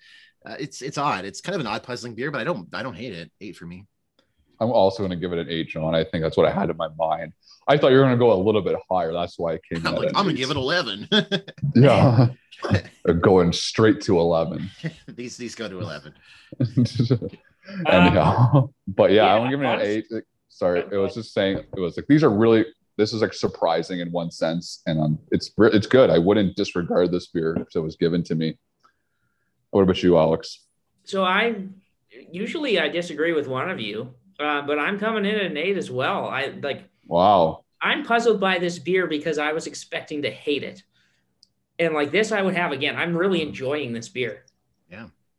uh, 0.45 0.57
it's 0.59 0.83
it's 0.83 0.99
odd. 0.99 1.25
It's 1.25 1.41
kind 1.41 1.55
of 1.55 1.61
an 1.61 1.67
odd 1.67 1.83
puzzling 1.83 2.15
beer, 2.15 2.31
but 2.31 2.41
I 2.41 2.45
don't 2.45 2.69
I 2.75 2.83
don't 2.83 2.95
hate 2.95 3.15
it. 3.15 3.31
Eight 3.41 3.57
for 3.57 3.67
me. 3.67 3.87
I'm 4.61 4.71
also 4.71 4.99
going 4.99 5.11
to 5.11 5.17
give 5.17 5.33
it 5.33 5.39
an 5.39 5.49
eight, 5.51 5.69
John. 5.69 5.95
I 5.95 6.05
think 6.05 6.23
that's 6.23 6.37
what 6.37 6.47
I 6.47 6.53
had 6.53 6.71
in 6.71 6.77
my 6.77 6.89
mind. 6.99 7.33
I 7.69 7.77
thought 7.77 7.91
you 7.91 7.97
were 7.97 8.05
going 8.05 8.15
to 8.15 8.19
go 8.19 8.33
a 8.33 8.41
little 8.41 8.63
bit 8.63 8.77
higher. 8.91 9.13
That's 9.13 9.39
why 9.39 9.55
I 9.55 9.59
came. 9.59 9.87
I'm 9.87 9.95
like 9.95 10.09
I'm 10.15 10.25
gonna 10.27 10.35
give 10.35 10.51
it 10.51 10.57
eleven. 10.57 11.09
Yeah. 11.75 12.29
Going 13.21 13.53
straight 13.53 14.01
to 14.03 14.19
11. 14.19 14.71
these 15.09 15.37
these 15.37 15.55
go 15.55 15.69
to 15.69 15.79
eleven. 15.79 16.15
Anyhow. 17.87 18.71
but 18.87 19.11
yeah, 19.11 19.27
yeah, 19.27 19.35
I'm 19.35 19.51
giving 19.51 19.67
it 19.67 19.75
an 19.75 19.81
eight. 19.83 20.07
Sorry, 20.49 20.81
it 20.81 20.97
was 20.97 21.15
just 21.15 21.35
saying 21.35 21.59
it 21.59 21.81
was 21.81 21.97
like 21.99 22.07
these 22.07 22.25
are 22.25 22.31
really 22.31 22.65
this 22.97 23.13
is 23.13 23.21
like 23.21 23.35
surprising 23.35 24.01
in 24.01 24.11
one 24.11 24.31
sense, 24.31 24.83
and 24.87 25.01
um, 25.01 25.19
it's 25.31 25.51
it's 25.59 25.87
good. 25.87 26.09
I 26.09 26.19
wouldn't 26.19 26.57
disregard 26.57 27.13
this 27.13 27.27
beer 27.27 27.57
if 27.57 27.69
it 27.75 27.81
was 27.81 27.97
given 27.97 28.23
to 28.25 28.35
me. 28.35 28.59
What 29.71 29.83
about 29.83 30.03
you, 30.03 30.17
Alex? 30.17 30.65
So 31.05 31.25
I 31.25 31.57
usually 32.31 32.81
I 32.81 32.89
disagree 32.89 33.33
with 33.33 33.49
one 33.49 33.69
of 33.69 33.81
you, 33.81 34.15
uh, 34.41 34.63
but 34.63 34.79
I'm 34.79 34.99
coming 34.99 35.25
in 35.25 35.35
at 35.37 35.47
an 35.51 35.57
eight 35.57 35.77
as 35.77 35.91
well. 35.91 36.27
I 36.27 36.47
like 36.63 36.85
Wow. 37.07 37.65
I'm 37.81 38.05
puzzled 38.05 38.41
by 38.41 38.59
this 38.59 38.79
beer 38.79 39.07
because 39.07 39.39
I 39.39 39.53
was 39.53 39.67
expecting 39.67 40.23
to 40.23 40.31
hate 40.31 40.63
it, 40.65 40.83
and 41.79 41.95
like 41.95 42.11
this 42.11 42.33
I 42.33 42.43
would 42.43 42.55
have 42.57 42.73
again. 42.73 42.97
I'm 42.97 43.17
really 43.17 43.43
enjoying 43.43 43.93
this 43.93 44.09
beer. 44.09 44.45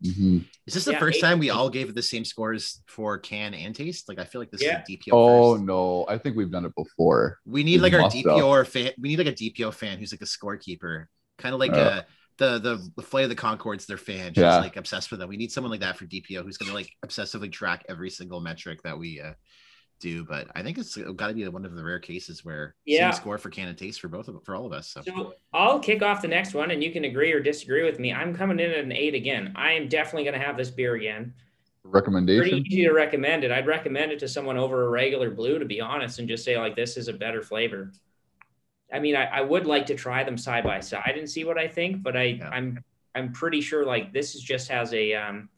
Mhm. 0.03 0.45
Is 0.67 0.75
this 0.75 0.85
the 0.85 0.91
Yeah, 0.91 0.99
first 0.99 1.17
eight- 1.17 1.21
time 1.21 1.39
we 1.39 1.49
all 1.49 1.71
gave 1.71 1.89
it 1.89 1.95
the 1.95 2.03
same 2.03 2.23
scores 2.23 2.83
for 2.85 3.17
can 3.17 3.55
and 3.55 3.73
taste? 3.75 4.07
Like 4.07 4.19
I 4.19 4.25
feel 4.25 4.39
like 4.39 4.51
this 4.51 4.61
Yeah. 4.61 4.83
is 4.83 4.87
a 4.87 4.91
DPO 4.91 5.11
Oh 5.13 5.55
first. 5.55 5.65
no, 5.65 6.05
I 6.07 6.19
think 6.19 6.37
we've 6.37 6.51
done 6.51 6.65
it 6.65 6.75
before. 6.75 7.39
We 7.47 7.63
need 7.63 7.81
We 7.81 7.89
like 7.89 7.93
our 7.93 8.07
DPO 8.07 8.47
or 8.47 8.63
fan. 8.63 8.91
We 8.99 9.09
need 9.09 9.17
like 9.17 9.25
a 9.25 9.31
DPO 9.33 9.71
fan 9.73 9.97
who's 9.97 10.11
like 10.13 10.21
a 10.21 10.25
scorekeeper, 10.25 11.07
kind 11.39 11.55
of 11.55 11.59
like 11.59 11.71
Yeah. 11.71 11.77
uh, 11.77 12.01
the 12.37 12.59
the 12.59 12.91
the 12.95 13.01
Flight 13.01 13.23
of 13.23 13.29
the 13.29 13.35
Conchords. 13.35 13.85
Their 13.85 13.97
fan, 13.97 14.33
she's 14.33 14.41
Yeah. 14.41 14.59
like 14.59 14.75
obsessed 14.77 15.11
with 15.11 15.19
them. 15.19 15.29
We 15.29 15.37
need 15.37 15.51
someone 15.51 15.71
like 15.71 15.81
that 15.81 15.97
for 15.97 16.05
DPO 16.05 16.43
who's 16.43 16.57
gonna 16.57 16.73
like 16.73 16.91
obsessively 17.05 17.51
track 17.51 17.85
every 17.89 18.09
single 18.09 18.39
metric 18.39 18.81
that 18.83 18.97
we 18.97 19.19
uh, 19.21 19.33
do. 19.99 20.23
But 20.23 20.47
I 20.55 20.61
think 20.63 20.77
it's 20.77 20.95
got 20.95 21.27
to 21.27 21.33
be 21.33 21.47
one 21.47 21.65
of 21.65 21.75
the 21.75 21.83
rare 21.83 21.99
cases 21.99 22.45
where 22.45 22.75
Yeah. 22.85 23.11
same 23.11 23.19
score 23.21 23.37
for 23.39 23.49
can 23.49 23.67
and 23.67 23.77
taste 23.77 23.99
for 23.99 24.07
both 24.07 24.27
of 24.27 24.43
for 24.45 24.55
all 24.55 24.65
of 24.65 24.73
us. 24.73 24.87
So 24.89 25.01
So 25.01 25.33
I'll 25.53 25.79
kick 25.79 26.03
off 26.03 26.21
the 26.21 26.27
next 26.27 26.53
one, 26.53 26.71
and 26.71 26.83
you 26.83 26.91
can 26.91 27.05
agree 27.05 27.31
or 27.31 27.39
disagree 27.39 27.83
with 27.83 27.99
me. 27.99 28.13
I'm 28.13 28.35
coming 28.35 28.59
in 28.59 28.71
at 28.71 28.83
an 28.83 28.91
eight 28.91 29.15
again. 29.15 29.53
I 29.55 29.71
am 29.73 29.87
definitely 29.87 30.23
going 30.23 30.39
to 30.39 30.45
have 30.45 30.57
this 30.57 30.69
beer 30.69 30.95
again. 30.95 31.33
Recommendation. 31.83 32.41
Pretty 32.49 32.63
easy 32.69 32.83
to 32.83 32.91
recommend 32.91 33.43
it. 33.45 33.51
I'd 33.51 33.65
recommend 33.65 34.11
it 34.11 34.19
to 34.19 34.27
someone 34.27 34.57
over 34.57 34.83
a 34.85 34.89
regular 34.89 35.31
blue, 35.31 35.57
to 35.57 35.65
be 35.65 35.79
honest, 35.79 36.19
and 36.19 36.27
just 36.27 36.43
say 36.43 36.57
like 36.59 36.75
this 36.75 36.97
is 36.97 37.07
a 37.07 37.13
better 37.13 37.41
flavor. 37.41 37.91
I 38.91 38.99
mean, 38.99 39.15
I, 39.15 39.25
I 39.25 39.41
would 39.41 39.65
like 39.65 39.85
to 39.87 39.95
try 39.95 40.23
them 40.23 40.37
side 40.37 40.63
by 40.63 40.79
side 40.79 41.15
and 41.17 41.29
see 41.29 41.43
what 41.43 41.57
I 41.57 41.67
think, 41.67 42.01
but 42.03 42.15
I 42.15 42.23
Yeah. 42.23 42.49
I'm 42.49 42.83
I'm 43.15 43.33
pretty 43.33 43.61
sure 43.61 43.85
like 43.85 44.13
this 44.13 44.35
is 44.35 44.41
just 44.41 44.69
has 44.69 44.93
a 44.93 45.13
um 45.15 45.49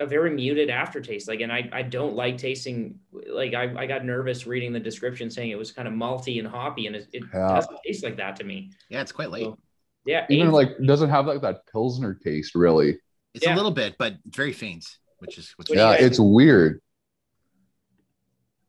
a 0.00 0.06
very 0.06 0.30
muted 0.30 0.70
aftertaste. 0.70 1.26
Like, 1.26 1.40
and 1.40 1.50
I 1.52 1.68
I 1.72 1.82
don't 1.82 2.14
like 2.14 2.38
tasting 2.38 3.00
like 3.28 3.54
I, 3.54 3.74
I 3.76 3.86
got 3.86 4.04
nervous 4.04 4.46
reading 4.46 4.72
the 4.72 4.78
description 4.80 5.28
saying 5.30 5.50
it 5.50 5.58
was 5.58 5.72
kind 5.72 5.88
of 5.88 5.94
malty 5.94 6.38
and 6.38 6.46
hoppy, 6.46 6.86
and 6.86 6.94
it, 6.94 7.08
it 7.12 7.24
Yeah. 7.34 7.48
doesn't 7.48 7.78
taste 7.84 8.04
like 8.04 8.16
that 8.18 8.36
to 8.36 8.44
me. 8.44 8.70
yeah, 8.90 9.00
it's 9.00 9.10
quite 9.12 9.30
late. 9.30 9.44
So, 9.44 9.58
yeah, 10.06 10.24
Even 10.30 10.48
eight- 10.48 10.52
like 10.52 10.68
doesn't 10.86 11.10
have 11.10 11.26
like 11.26 11.40
that 11.42 11.66
pilsner 11.72 12.14
taste 12.14 12.54
really. 12.54 12.98
It's 13.34 13.44
yeah. 13.44 13.54
a 13.54 13.56
little 13.56 13.72
bit, 13.72 13.96
but 13.98 14.14
very 14.26 14.52
faint, 14.52 14.84
which 15.18 15.36
is 15.36 15.52
What 15.56 15.68
is 15.68 15.74
Yeah, 15.76 15.96
guys 15.96 16.04
it's 16.04 16.20
weird. 16.20 16.80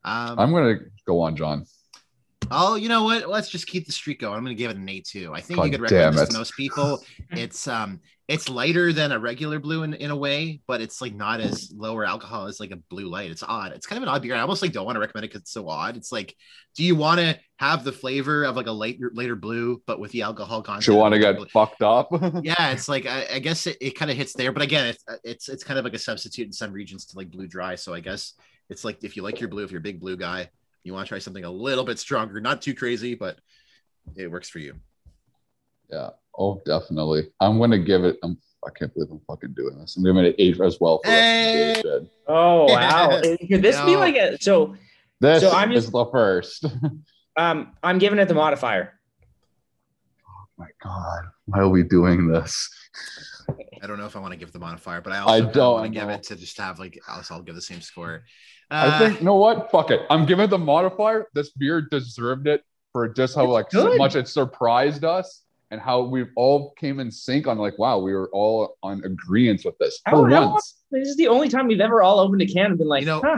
um, 0.03 0.39
I'm 0.39 0.51
gonna 0.51 0.79
go 1.05 1.21
on, 1.21 1.36
John. 1.36 1.65
Oh, 2.51 2.75
you 2.75 2.89
know 2.89 3.03
what? 3.03 3.29
Let's 3.29 3.50
just 3.50 3.68
keep 3.68 3.86
the 3.86 3.91
streak 3.91 4.20
going. 4.20 4.36
I'm 4.36 4.44
going 4.44 4.56
to 4.56 4.62
give 4.62 4.72
it 4.72 4.77
an 4.77 4.89
eight 4.89 5.06
too. 5.06 5.34
I 5.34 5.41
think 5.41 5.58
God 5.58 5.65
you 5.65 5.72
could 5.72 5.82
recommend 5.82 6.15
damn 6.15 6.20
this 6.20 6.29
to 6.29 6.38
most 6.38 6.56
people. 6.56 7.03
It's 7.32 7.68
um, 7.68 8.00
it's 8.27 8.48
lighter 8.48 8.94
than 8.94 9.12
a 9.12 9.20
regular 9.20 9.60
blue 9.60 9.82
in, 9.84 9.96
in 9.96 10.12
a 10.12 10.15
way, 10.15 10.62
but 10.68 10.82
it's 10.82 11.01
like 11.01 11.15
not 11.15 11.41
as 11.41 11.72
lower 11.75 12.06
alcohol 12.06 12.46
as 12.46 12.60
like 12.60 12.70
a 12.72 12.75
blue 12.75 13.08
light. 13.08 13.32
It's 13.32 13.44
odd. 13.44 13.72
It's 13.72 13.88
kind 13.88 13.98
of 13.98 14.03
an 14.03 14.10
odd 14.10 14.22
beer. 14.22 14.36
I 14.36 14.41
almost 14.41 14.62
like 14.62 14.72
don't 14.72 14.86
want 14.86 14.96
to 14.96 15.00
recommend 15.00 15.25
it 15.25 15.29
because 15.29 15.41
it's 15.41 15.51
so 15.51 15.68
odd. 15.68 15.98
It's 15.98 16.12
like, 16.12 16.36
do 16.75 16.84
you 16.84 16.96
want 16.96 17.20
to 17.20 17.39
have 17.58 17.84
the 17.84 17.91
flavor 17.91 18.44
of 18.44 18.56
like 18.56 18.68
a 18.68 18.72
later 18.72 19.12
later 19.13 19.36
blue, 19.36 19.82
but 19.88 20.00
with 20.00 20.12
the 20.12 20.22
alcohol 20.22 20.62
content? 20.62 20.86
Do 20.86 20.91
you 20.94 20.98
want 21.00 21.13
to 21.15 21.20
get 21.20 21.38
blue- 21.38 21.48
fucked 21.48 21.82
up? 21.82 22.10
yeah, 22.44 22.72
it's 22.72 22.88
like 22.88 23.08
I, 23.08 23.25
I 23.34 23.39
guess 23.39 23.65
it, 23.65 23.77
it 23.82 23.91
kind 23.91 24.12
of 24.12 24.18
hits 24.18 24.34
there, 24.34 24.51
but 24.51 24.62
again, 24.62 24.88
it's 24.88 25.03
it's 25.24 25.50
it's 25.50 25.63
kind 25.63 25.79
of 25.79 25.84
like 25.84 25.96
a 25.96 26.00
substitute 26.00 26.46
in 26.46 26.53
some 26.53 26.72
regions 26.72 27.06
to 27.08 27.18
like 27.18 27.32
blue 27.32 27.48
dry. 27.48 27.74
So 27.74 27.96
I 27.96 28.00
guess 28.00 28.34
it's 28.70 28.84
like 28.84 29.03
if 29.03 29.15
you 29.18 29.24
like 29.24 29.39
your 29.39 29.50
blue, 29.50 29.63
if 29.63 29.72
you're 29.72 29.79
a 29.79 29.84
big 29.84 30.00
blue 30.00 30.18
guy, 30.18 30.50
you 30.83 30.93
want 30.93 31.05
to 31.05 31.09
try 31.09 31.19
something 31.19 31.43
a 31.43 31.51
little 31.51 31.83
bit 31.83 32.00
stronger, 32.00 32.39
not 32.39 32.62
too 32.62 32.74
crazy, 32.74 33.15
but 33.15 33.38
it 34.15 34.31
works 34.31 34.50
for 34.50 34.59
you. 34.59 34.75
Yeah. 35.91 36.09
Oh, 36.38 36.62
definitely. 36.65 37.29
I'm 37.39 37.59
gonna 37.59 37.79
give 37.79 38.03
it. 38.03 38.17
I'm, 38.24 38.38
I 38.65 38.69
can't 38.77 38.93
believe 38.93 39.12
I'm 39.12 39.19
fucking 39.27 39.53
doing 39.53 39.77
this. 39.79 39.98
I'm 39.98 40.03
giving 40.03 40.24
it 40.25 40.36
eight 40.38 40.59
as 40.62 40.77
well. 40.79 41.00
For 41.03 41.09
Hey! 41.12 41.67
recommendation. 41.81 42.09
Oh 42.27 42.65
wow! 42.65 43.19
Could 43.50 43.62
this 43.62 43.79
be 43.81 43.93
No. 43.93 44.00
like 44.00 44.15
a 44.15 44.38
so? 44.41 44.75
This 45.19 45.41
So 45.41 45.51
I'm 45.51 45.71
is 45.71 45.83
just- 45.86 45.91
the 45.93 46.05
first. 46.12 46.65
Um, 47.38 47.71
I'm 47.81 48.00
giving 48.00 48.19
it 48.19 48.27
the 48.27 48.33
modifier. 48.33 49.00
Oh, 50.27 50.45
my 50.57 50.67
god, 50.83 51.24
why 51.45 51.59
are 51.59 51.69
we 51.69 51.83
doing 51.83 52.27
this? 52.27 52.69
I 53.81 53.88
don't 53.88 53.98
know 53.98 54.07
if 54.07 54.17
I 54.17 54.19
want 54.19 54.33
to 54.33 54.38
give 54.38 54.51
the 54.51 54.59
modifier, 54.59 55.00
but 55.00 55.13
I 55.13 55.17
I 55.17 55.19
also 55.19 55.41
don't 55.43 55.53
don't 55.53 55.74
want 55.75 55.93
to 55.93 56.00
give 56.01 56.09
it 56.09 56.24
to 56.24 56.36
just 56.36 56.57
have 56.57 56.79
like 56.79 57.00
else 57.07 57.31
I'll 57.31 57.41
give 57.41 57.55
the 57.55 57.62
same 57.62 57.79
score. 57.79 58.24
I 58.71 58.88
Uh, 58.88 58.99
think 58.99 59.19
you 59.19 59.25
know 59.25 59.35
what? 59.35 59.71
Fuck 59.71 59.91
it. 59.91 60.01
I'm 60.09 60.25
giving 60.25 60.49
the 60.49 60.57
modifier. 60.57 61.27
This 61.33 61.49
beer 61.51 61.81
deserved 61.81 62.47
it 62.47 62.63
for 62.93 63.07
just 63.09 63.35
how 63.35 63.45
like 63.47 63.71
so 63.71 63.95
much 63.95 64.15
it 64.15 64.27
surprised 64.27 65.03
us 65.03 65.43
and 65.71 65.79
how 65.79 66.01
we 66.01 66.25
all 66.35 66.71
came 66.79 66.99
in 66.99 67.11
sync 67.11 67.45
on 67.47 67.57
like 67.59 67.77
wow 67.77 67.99
we 67.99 68.13
were 68.13 68.29
all 68.33 68.75
on 68.81 69.03
agreement 69.03 69.61
with 69.65 69.77
this 69.79 69.99
for 70.09 70.29
how- 70.29 70.51
once. 70.51 70.75
This 70.91 71.07
is 71.07 71.15
the 71.17 71.27
only 71.27 71.49
time 71.49 71.67
we've 71.67 71.79
ever 71.81 72.01
all 72.01 72.19
opened 72.19 72.41
a 72.41 72.47
can 72.47 72.65
and 72.65 72.77
been 72.79 72.88
like, 72.88 73.01
You 73.01 73.05
know, 73.07 73.21
huh. 73.23 73.38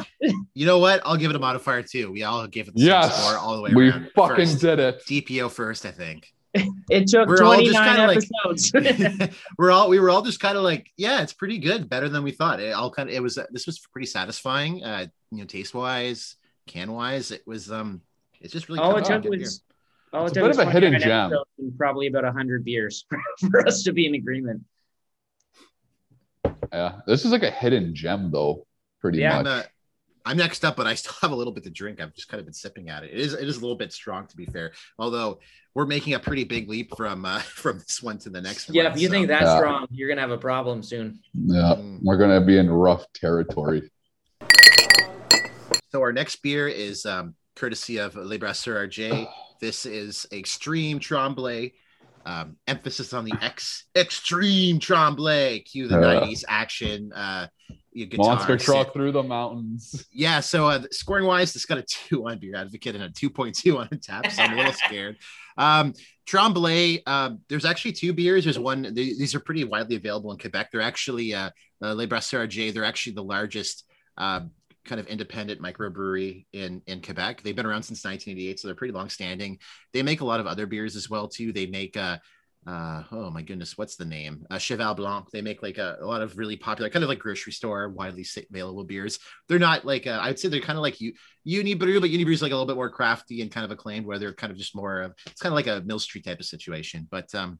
you 0.53 0.65
know 0.65 0.79
what? 0.79 1.01
I'll 1.05 1.17
give 1.17 1.29
it 1.31 1.35
a 1.35 1.39
modifier 1.39 1.83
too. 1.83 2.09
We 2.09 2.23
all 2.23 2.47
gave 2.47 2.69
it 2.69 2.75
the 2.75 2.79
Yes, 2.81 3.13
same 3.13 3.25
score 3.25 3.37
all 3.37 3.57
the 3.57 3.61
way 3.61 3.71
we 3.73 3.89
around. 3.89 4.09
fucking 4.15 4.35
First, 4.45 4.61
did 4.61 4.79
it. 4.79 5.01
DPO 5.05 5.51
first, 5.51 5.85
I 5.85 5.91
think. 5.91 6.27
It 6.89 7.07
took 7.07 7.29
We're 7.29 7.43
all 7.43 7.53
29 7.53 7.73
kinda 7.95 8.07
like- 8.07 8.17
episodes. 8.17 9.37
we're 9.57 9.71
all 9.71 9.87
we 9.89 9.99
were 9.99 10.09
all 10.09 10.21
just 10.21 10.39
kind 10.41 10.57
of 10.57 10.63
like, 10.63 10.91
yeah, 10.97 11.21
it's 11.21 11.31
pretty 11.33 11.57
good, 11.59 11.87
better 11.87 12.09
than 12.09 12.23
we 12.23 12.31
thought. 12.31 12.59
It 12.59 12.73
all 12.73 12.91
kind 12.91 13.07
of 13.09 13.15
it 13.15 13.23
was 13.23 13.39
this 13.51 13.65
was 13.65 13.79
pretty 13.79 14.07
satisfying, 14.07 14.83
uh, 14.83 15.05
you 15.31 15.37
know, 15.39 15.45
taste 15.45 15.73
wise, 15.73 16.35
can 16.67 16.91
wise. 16.91 17.31
It 17.31 17.43
was 17.47 17.71
um, 17.71 18.01
it's 18.41 18.51
just 18.51 18.67
really 18.67 18.79
all 18.81 18.91
coming 18.91 19.05
it 19.05 19.07
took 19.07 19.21
good 19.23 19.31
beer. 19.31 19.39
was 19.39 19.61
all 20.11 20.25
It's 20.27 20.35
it 20.35 20.41
a 20.41 20.47
bit 20.47 20.59
of 20.59 20.67
a 20.67 20.71
hidden 20.71 20.99
gem. 20.99 21.31
and 21.59 21.77
probably 21.77 22.07
about 22.07 22.25
100 22.25 22.65
beers 22.65 23.05
for 23.49 23.65
us 23.65 23.83
to 23.83 23.93
be 23.93 24.05
in 24.05 24.15
agreement. 24.15 24.61
Yeah, 26.73 26.99
this 27.07 27.25
is 27.25 27.31
like 27.31 27.43
a 27.43 27.51
hidden 27.51 27.95
gem 27.95 28.31
though, 28.31 28.65
pretty 28.99 29.19
Yeah, 29.19 29.37
I'm, 29.39 29.43
much. 29.45 29.65
I'm 30.25 30.37
next 30.37 30.63
up, 30.63 30.75
but 30.75 30.87
I 30.87 30.93
still 30.95 31.13
have 31.21 31.31
a 31.31 31.35
little 31.35 31.53
bit 31.53 31.63
to 31.63 31.69
drink. 31.69 31.99
I've 32.01 32.13
just 32.13 32.27
kind 32.27 32.39
of 32.39 32.45
been 32.45 32.53
sipping 32.53 32.89
at 32.89 33.03
it. 33.03 33.11
It 33.11 33.19
is 33.19 33.33
it 33.33 33.47
is 33.47 33.57
a 33.57 33.61
little 33.61 33.75
bit 33.77 33.91
strong 33.93 34.27
to 34.27 34.35
be 34.37 34.45
fair. 34.45 34.71
Although 34.99 35.39
we're 35.73 35.85
making 35.85 36.13
a 36.15 36.19
pretty 36.19 36.43
big 36.43 36.69
leap 36.69 36.95
from 36.95 37.25
uh, 37.25 37.39
from 37.39 37.79
this 37.79 38.01
one 38.03 38.17
to 38.19 38.29
the 38.29 38.41
next 38.41 38.67
one. 38.69 38.75
Yeah, 38.75 38.91
if 38.93 38.99
you 38.99 39.07
so- 39.07 39.11
think 39.13 39.27
that's 39.27 39.43
Yeah. 39.43 39.57
strong, 39.57 39.87
you're 39.91 40.09
gonna 40.09 40.21
have 40.21 40.31
a 40.31 40.37
problem 40.37 40.83
soon. 40.83 41.19
yeah, 41.33 41.75
Mm. 41.77 41.99
we're 42.03 42.17
gonna 42.17 42.41
be 42.41 42.57
in 42.57 42.69
rough 42.69 43.05
territory. 43.13 43.89
So 45.91 46.01
our 46.01 46.13
next 46.13 46.37
beer 46.37 46.67
is 46.69 47.05
um, 47.05 47.35
courtesy 47.55 47.97
of 47.97 48.15
Les 48.15 48.37
Brasseurs 48.37 48.87
RJ. 48.87 49.27
This 49.59 49.85
is 49.85 50.25
Extreme 50.31 50.99
Tremblay. 50.99 51.73
Um, 52.25 52.55
emphasis 52.67 53.13
on 53.13 53.25
the 53.25 53.33
X 53.41 53.85
Extreme 53.95 54.79
Tremblay. 54.79 55.59
Cue 55.61 55.87
the 55.87 55.95
Yeah. 55.99 56.19
90s 56.21 56.43
action. 56.47 57.11
Uh, 57.13 57.47
your 57.69 57.77
guitar. 57.93 58.35
Monster 58.35 58.57
sit- 58.59 58.65
truck 58.65 58.93
through 58.93 59.11
the 59.11 59.23
mountains. 59.23 60.05
Yeah, 60.13 60.39
so 60.39 60.67
uh, 60.67 60.83
scoring 60.91 61.25
wise, 61.25 61.53
this 61.53 61.65
got 61.65 61.77
a 61.77 61.83
two 61.83 62.27
on 62.27 62.37
Beer 62.39 62.55
Advocate 62.55 62.95
and 62.95 63.03
a 63.03 63.09
2.2 63.09 63.77
on 63.77 63.99
tap. 63.99 64.29
So 64.31 64.43
I'm 64.43 64.53
a 64.53 64.57
little 64.57 64.73
scared. 64.85 65.17
Um, 65.57 65.93
Tremblay, 66.25 67.01
um, 67.05 67.39
there's 67.49 67.65
actually 67.65 67.93
two 67.93 68.13
beers. 68.13 68.43
There's 68.43 68.59
one, 68.59 68.81
they, 68.81 68.91
these 68.91 69.35
are 69.35 69.39
pretty 69.39 69.63
widely 69.63 69.95
available 69.95 70.31
in 70.31 70.37
Quebec. 70.37 70.69
They're 70.71 70.81
actually, 70.81 71.33
uh, 71.33 71.49
uh, 71.81 71.93
Les 71.93 72.07
Brasseurs 72.07 72.47
RJ, 72.47 72.73
they're 72.73 72.85
actually 72.85 73.13
the 73.13 73.23
largest 73.23 73.85
uh, 74.17 74.41
kind 74.85 74.99
of 74.99 75.07
independent 75.07 75.61
microbrewery 75.61 76.45
in, 76.53 76.81
in 76.87 77.01
Quebec. 77.01 77.41
They've 77.41 77.55
been 77.55 77.65
around 77.65 77.83
since 77.83 78.03
1988, 78.03 78.59
so 78.59 78.67
they're 78.67 78.75
pretty 78.75 78.93
long 78.93 79.09
standing. 79.09 79.59
They 79.93 80.03
make 80.03 80.21
a 80.21 80.25
lot 80.25 80.39
of 80.39 80.47
other 80.47 80.65
beers 80.65 80.95
as 80.95 81.09
well, 81.09 81.27
too. 81.27 81.51
They 81.51 81.65
make, 81.65 81.97
uh, 81.97 82.17
uh 82.67 83.01
oh 83.11 83.31
my 83.31 83.41
goodness 83.41 83.75
what's 83.75 83.95
the 83.95 84.05
name 84.05 84.45
uh, 84.51 84.57
cheval 84.59 84.93
blanc 84.93 85.29
they 85.31 85.41
make 85.41 85.63
like 85.63 85.79
a, 85.79 85.97
a 85.99 86.05
lot 86.05 86.21
of 86.21 86.37
really 86.37 86.55
popular 86.55 86.91
kind 86.91 87.01
of 87.01 87.09
like 87.09 87.17
grocery 87.17 87.51
store 87.51 87.89
widely 87.89 88.23
available 88.51 88.83
beers 88.83 89.17
they're 89.47 89.57
not 89.57 89.83
like 89.83 90.05
uh, 90.05 90.19
i'd 90.21 90.37
say 90.37 90.47
they're 90.47 90.61
kind 90.61 90.77
of 90.77 90.83
like 90.83 91.01
you 91.01 91.11
Unibroue 91.47 91.99
but 91.99 92.11
Unibroue 92.11 92.33
is 92.33 92.41
like 92.43 92.51
a 92.51 92.55
little 92.55 92.67
bit 92.67 92.75
more 92.75 92.91
crafty 92.91 93.41
and 93.41 93.49
kind 93.49 93.65
of 93.65 93.71
acclaimed 93.71 94.05
where 94.05 94.19
they're 94.19 94.33
kind 94.33 94.51
of 94.51 94.57
just 94.57 94.75
more 94.75 95.01
of 95.01 95.13
it's 95.25 95.41
kind 95.41 95.51
of 95.51 95.55
like 95.55 95.65
a 95.65 95.83
mill 95.85 95.97
street 95.97 96.23
type 96.23 96.39
of 96.39 96.45
situation 96.45 97.07
but 97.09 97.33
um 97.33 97.57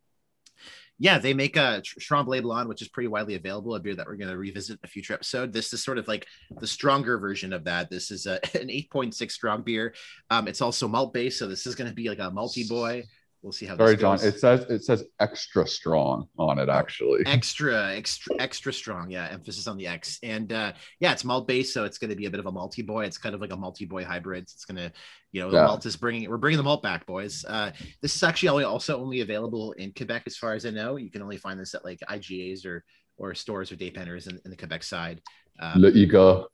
yeah, 1.01 1.17
they 1.17 1.33
make 1.33 1.57
a 1.57 1.81
Tr- 1.83 1.99
Tremblay 1.99 2.41
Blonde, 2.41 2.69
which 2.69 2.83
is 2.83 2.87
pretty 2.87 3.07
widely 3.07 3.33
available, 3.33 3.73
a 3.73 3.79
beer 3.79 3.95
that 3.95 4.05
we're 4.05 4.17
going 4.17 4.29
to 4.29 4.37
revisit 4.37 4.73
in 4.75 4.79
a 4.83 4.87
future 4.87 5.15
episode. 5.15 5.51
This 5.51 5.73
is 5.73 5.83
sort 5.83 5.97
of 5.97 6.07
like 6.07 6.27
the 6.59 6.67
stronger 6.67 7.17
version 7.17 7.53
of 7.53 7.63
that. 7.63 7.89
This 7.89 8.11
is 8.11 8.27
a, 8.27 8.33
an 8.61 8.67
8.6 8.67 9.31
strong 9.31 9.63
beer. 9.63 9.95
Um, 10.29 10.47
it's 10.47 10.61
also 10.61 10.87
malt 10.87 11.11
based, 11.11 11.39
so 11.39 11.47
this 11.47 11.65
is 11.65 11.73
going 11.73 11.89
to 11.89 11.95
be 11.95 12.07
like 12.07 12.19
a 12.19 12.29
multi 12.29 12.67
boy. 12.67 13.03
We'll 13.41 13.51
see 13.51 13.65
how 13.65 13.75
Sorry, 13.75 13.97
John. 13.97 14.19
It 14.21 14.39
says 14.39 14.61
it 14.69 14.83
says 14.83 15.03
extra 15.19 15.65
strong 15.65 16.27
on 16.37 16.59
it 16.59 16.69
actually. 16.69 17.23
extra 17.25 17.91
extra 17.91 18.35
extra 18.39 18.71
strong 18.71 19.09
yeah 19.09 19.29
emphasis 19.31 19.67
on 19.67 19.77
the 19.77 19.87
x 19.87 20.19
and 20.21 20.53
uh 20.53 20.73
yeah 20.99 21.11
it's 21.11 21.23
malt 21.23 21.47
based 21.47 21.73
so 21.73 21.83
it's 21.83 21.97
going 21.97 22.11
to 22.11 22.15
be 22.15 22.25
a 22.25 22.29
bit 22.29 22.39
of 22.39 22.45
a 22.45 22.51
multi 22.51 22.83
boy 22.83 23.03
it's 23.05 23.17
kind 23.17 23.33
of 23.33 23.41
like 23.41 23.51
a 23.51 23.57
multi 23.57 23.85
boy 23.85 24.03
hybrid 24.03 24.43
it's 24.43 24.65
going 24.65 24.77
to 24.77 24.91
you 25.31 25.41
know 25.41 25.49
the 25.49 25.57
Yeah. 25.57 25.65
malt 25.65 25.85
is 25.87 25.95
bringing 25.95 26.29
we're 26.29 26.37
bringing 26.37 26.57
the 26.57 26.63
malt 26.63 26.83
back 26.83 27.05
boys 27.07 27.43
uh 27.47 27.71
this 28.01 28.15
is 28.15 28.21
actually 28.21 28.49
only, 28.49 28.63
also 28.63 29.01
only 29.01 29.21
available 29.21 29.71
in 29.73 29.91
quebec 29.91 30.23
as 30.27 30.37
far 30.37 30.53
as 30.53 30.65
i 30.65 30.69
know 30.69 30.97
you 30.97 31.09
can 31.09 31.23
only 31.23 31.37
find 31.37 31.59
this 31.59 31.73
at 31.73 31.83
like 31.83 31.99
igas 32.09 32.63
or 32.65 32.83
or 33.17 33.33
stores 33.33 33.71
or 33.71 33.75
depanneurs 33.75 34.27
in, 34.29 34.39
in 34.45 34.51
the 34.51 34.57
quebec 34.57 34.83
side 34.83 35.19
um, 35.59 35.81
Le 35.81 35.91
Iga. 35.91 36.45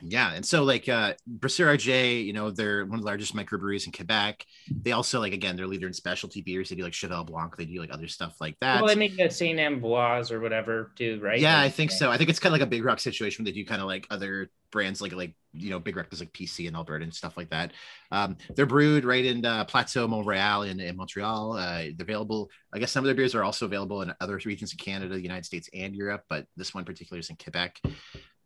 Yeah, 0.00 0.32
and 0.32 0.44
so 0.46 0.64
like 0.64 0.88
uh 0.88 1.14
Brasseurs 1.28 1.66
RJ, 1.66 2.24
you 2.24 2.32
know, 2.32 2.50
they're 2.50 2.84
one 2.86 2.98
of 2.98 3.00
the 3.02 3.06
largest 3.06 3.34
microbreweries 3.34 3.86
in 3.86 3.92
Quebec. 3.92 4.44
They 4.82 4.92
also 4.92 5.20
like 5.20 5.32
again, 5.32 5.56
they're 5.56 5.66
leader 5.66 5.86
in 5.86 5.92
specialty 5.92 6.40
beers. 6.42 6.68
They 6.68 6.76
do 6.76 6.84
like 6.84 6.94
Cheval 6.94 7.24
Blanc, 7.24 7.56
they 7.56 7.64
do 7.64 7.80
like 7.80 7.92
other 7.92 8.08
stuff 8.08 8.36
like 8.40 8.56
that. 8.60 8.80
well, 8.80 8.88
they 8.88 8.94
make 8.96 9.16
that 9.16 9.32
Saint 9.32 9.58
Ambroise 9.58 10.30
or 10.30 10.40
whatever 10.40 10.92
too, 10.96 11.20
right? 11.22 11.40
yeah, 11.40 11.58
I 11.60 11.68
Like, 11.68 11.74
think 11.74 11.90
so. 11.90 12.10
I 12.10 12.16
think 12.16 12.30
it's 12.30 12.40
kind 12.40 12.52
of 12.52 12.60
like 12.60 12.66
a 12.66 12.70
big 12.70 12.84
rock 12.84 12.98
situation 13.00 13.44
where 13.44 13.52
they 13.52 13.58
do 13.58 13.64
kind 13.64 13.80
of 13.80 13.86
like 13.86 14.06
other 14.10 14.50
brands 14.70 15.00
like 15.00 15.12
like 15.12 15.34
you 15.52 15.70
know 15.70 15.78
big 15.78 15.96
rock 15.96 16.10
does 16.10 16.20
like 16.20 16.32
PC 16.32 16.66
and 16.66 16.76
Alberta 16.76 17.04
and 17.04 17.14
stuff 17.14 17.36
like 17.36 17.50
that. 17.50 17.72
Um, 18.10 18.36
they're 18.56 18.66
brewed 18.66 19.04
right 19.04 19.24
in 19.24 19.44
uh, 19.44 19.64
Plateau 19.64 20.08
Montreal 20.08 20.62
in, 20.62 20.80
in 20.80 20.96
Montreal. 20.96 21.52
Uh, 21.52 21.82
they're 21.84 21.94
available. 22.00 22.50
I 22.72 22.78
guess 22.78 22.90
some 22.92 23.04
of 23.04 23.06
their 23.06 23.14
beers 23.14 23.34
are 23.34 23.44
also 23.44 23.66
available 23.66 24.02
in 24.02 24.12
other 24.20 24.40
regions 24.44 24.72
of 24.72 24.78
Canada, 24.78 25.14
the 25.14 25.22
United 25.22 25.46
States, 25.46 25.68
and 25.72 25.94
Europe, 25.94 26.24
but 26.28 26.46
this 26.56 26.74
one 26.74 26.84
particularly 26.84 27.20
is 27.20 27.30
in 27.30 27.36
Quebec. 27.36 27.80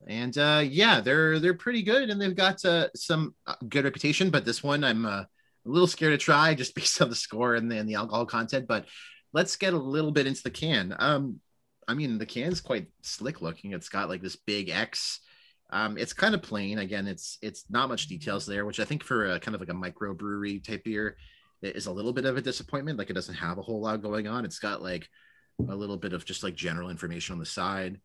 And 0.07 0.37
uh, 0.37 0.62
yeah, 0.65 1.01
they're 1.01 1.38
they're 1.38 1.55
pretty 1.55 1.83
good, 1.83 2.11
and 2.11 2.21
they've 2.21 2.35
got 2.35 2.65
uh, 2.65 2.88
some 2.95 3.35
uh, 3.47 3.55
good 3.69 3.85
reputation. 3.85 4.31
But 4.31 4.45
this 4.45 4.62
one, 4.62 4.85
I'm 4.85 5.07
uh, 5.07 5.23
a 5.23 5.27
little 5.65 5.87
scared 5.87 6.12
to 6.12 6.19
try 6.19 6.55
just 6.57 6.75
based 6.75 7.01
on 7.01 7.09
the 7.09 7.15
score 7.15 7.55
and 7.55 7.71
the, 7.71 7.79
and 7.79 7.88
the 7.88 7.95
alcohol 7.95 8.27
content. 8.27 8.67
But 8.67 8.87
let's 9.33 9.57
get 9.57 9.75
a 9.75 9.79
little 9.79 10.11
bit 10.11 10.27
into 10.27 10.43
the 10.43 10.51
can. 10.51 10.95
Um, 10.99 11.41
I 11.87 11.95
mean, 11.95 12.19
the 12.19 12.27
can's 12.27 12.61
quite 12.61 12.87
slick 13.03 13.41
looking. 13.41 13.73
It's 13.73 13.88
got 13.88 14.09
like 14.09 14.23
this 14.23 14.37
big 14.37 14.69
X. 14.69 15.21
Um, 15.71 15.97
it's 15.97 16.12
kind 16.12 16.35
of 16.35 16.43
plain. 16.43 16.79
Again, 16.79 17.07
it's 17.07 17.38
it's 17.41 17.65
not 17.71 17.88
much 17.88 18.09
details 18.09 18.45
there, 18.45 18.67
which 18.67 18.81
I 18.81 18.85
think 18.85 19.03
for 19.03 19.33
a 19.33 19.41
kind 19.41 19.55
of 19.55 19.61
like 19.61 19.71
a 19.71 19.73
microbrewery 19.73 20.62
type 20.62 20.85
beer 20.85 21.17
is 21.62 21.87
a 21.87 21.93
little 21.93 22.12
bit 22.12 22.25
of 22.25 22.37
a 22.37 22.43
disappointment. 22.43 22.99
Like 22.99 23.11
it 23.11 23.15
doesn't 23.15 23.35
have 23.35 23.59
a 23.59 23.62
whole 23.62 23.81
lot 23.81 24.03
going 24.03 24.27
on. 24.27 24.45
It's 24.45 24.59
got 24.59 24.83
like 24.83 25.09
a 25.69 25.75
little 25.75 25.97
bit 25.97 26.12
of 26.12 26.25
just 26.25 26.43
like 26.43 26.55
general 26.55 26.91
information 26.91 27.33
on 27.33 27.38
the 27.38 27.47
side. 27.47 28.01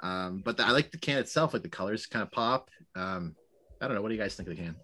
Um, 0.00 0.42
but 0.44 0.56
the, 0.56 0.66
I 0.66 0.70
like 0.70 0.90
the 0.90 0.98
can 0.98 1.18
itself. 1.18 1.52
Like 1.52 1.62
the 1.62 1.68
colors 1.68 2.06
kind 2.06 2.22
of 2.22 2.30
pop. 2.30 2.70
Um, 2.94 3.34
I 3.80 3.86
don't 3.86 3.94
know. 3.94 4.02
What 4.02 4.08
do 4.08 4.14
you 4.14 4.20
guys 4.20 4.34
think 4.34 4.48
of 4.48 4.56
the 4.56 4.62
can? 4.62 4.76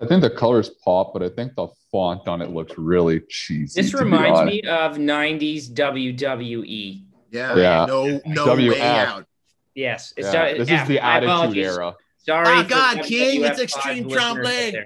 I 0.00 0.06
think 0.06 0.20
the 0.20 0.30
colors 0.30 0.70
pop, 0.84 1.12
but 1.12 1.22
I 1.22 1.28
think 1.28 1.54
the 1.54 1.68
font 1.90 2.26
on 2.26 2.42
it 2.42 2.50
looks 2.50 2.76
really 2.76 3.20
cheesy. 3.28 3.80
This 3.80 3.94
reminds 3.94 4.42
me 4.42 4.62
of 4.62 4.96
90s 4.96 5.70
WWE. 5.72 7.04
Yeah. 7.30 7.56
Yeah. 7.56 7.84
No, 7.86 8.20
no 8.26 8.46
WF. 8.46 8.70
way 8.70 8.80
out. 8.80 9.26
Yes. 9.74 10.12
It's 10.16 10.32
Yeah, 10.32 10.42
uh, 10.42 10.54
this 10.58 10.68
yeah, 10.68 10.82
is 10.82 10.88
the 10.88 10.98
attitude 11.00 11.56
era. 11.56 11.94
Sorry. 12.18 12.62
For 12.62 12.68
God, 12.68 13.02
King, 13.04 13.44
it's 13.44 13.60
Extreme 13.60 14.08
listeners 14.08 14.74
out 14.74 14.84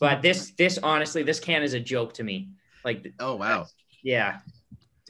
But 0.00 0.22
this, 0.22 0.52
this 0.52 0.78
honestly, 0.82 1.22
this 1.22 1.40
can 1.40 1.62
is 1.62 1.74
a 1.74 1.80
joke 1.80 2.14
to 2.14 2.24
me. 2.24 2.48
Like, 2.84 3.12
Oh 3.20 3.36
wow. 3.36 3.66
yeah, 4.02 4.38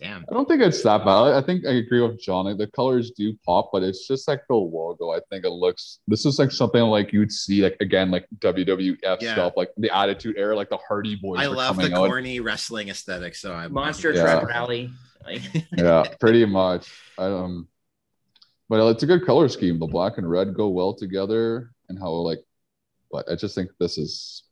Damn. 0.00 0.24
I 0.30 0.32
don't 0.32 0.48
think 0.48 0.62
it's 0.62 0.82
that 0.82 1.04
bad. 1.04 1.34
I 1.34 1.42
think 1.42 1.66
I 1.66 1.72
agree 1.72 2.00
with 2.00 2.18
John. 2.20 2.56
The 2.56 2.66
colors 2.68 3.10
do 3.10 3.36
pop, 3.44 3.68
but 3.72 3.82
it's 3.82 4.08
just 4.08 4.26
like 4.26 4.40
the 4.48 4.54
logo. 4.54 5.10
I 5.10 5.20
think 5.28 5.44
it 5.44 5.50
looks. 5.50 5.98
This 6.08 6.24
is 6.24 6.38
like 6.38 6.50
something 6.50 6.80
like 6.82 7.12
you'd 7.12 7.30
see 7.30 7.62
like 7.62 7.76
again 7.80 8.10
like 8.10 8.26
WWF 8.38 8.96
Yeah. 9.20 9.32
stuff, 9.34 9.52
like 9.56 9.70
the 9.76 9.94
Attitude 9.94 10.36
Era, 10.38 10.56
like 10.56 10.70
the 10.70 10.78
Hardy 10.78 11.16
Boys. 11.16 11.40
I 11.40 11.48
were 11.48 11.56
love 11.56 11.76
the 11.76 11.94
out. 11.94 12.06
corny 12.08 12.40
wrestling 12.40 12.88
aesthetic. 12.88 13.34
So 13.34 13.52
I'm 13.52 13.72
Monster 13.74 14.12
Yeah. 14.12 14.22
Truck 14.22 14.48
Rally. 14.48 14.90
Yeah, 15.76 16.04
pretty 16.18 16.46
much. 16.46 16.90
Um, 17.18 17.68
but 18.70 18.88
it's 18.90 19.02
a 19.02 19.06
good 19.06 19.26
color 19.26 19.48
scheme. 19.48 19.78
The 19.78 19.86
black 19.86 20.16
and 20.16 20.28
red 20.28 20.54
go 20.54 20.68
well 20.70 20.94
together, 20.94 21.72
and 21.90 21.98
how 21.98 22.08
like, 22.10 22.38
but 23.12 23.30
I 23.30 23.34
just 23.36 23.54
think 23.54 23.70
this 23.78 23.98
is, 23.98 24.44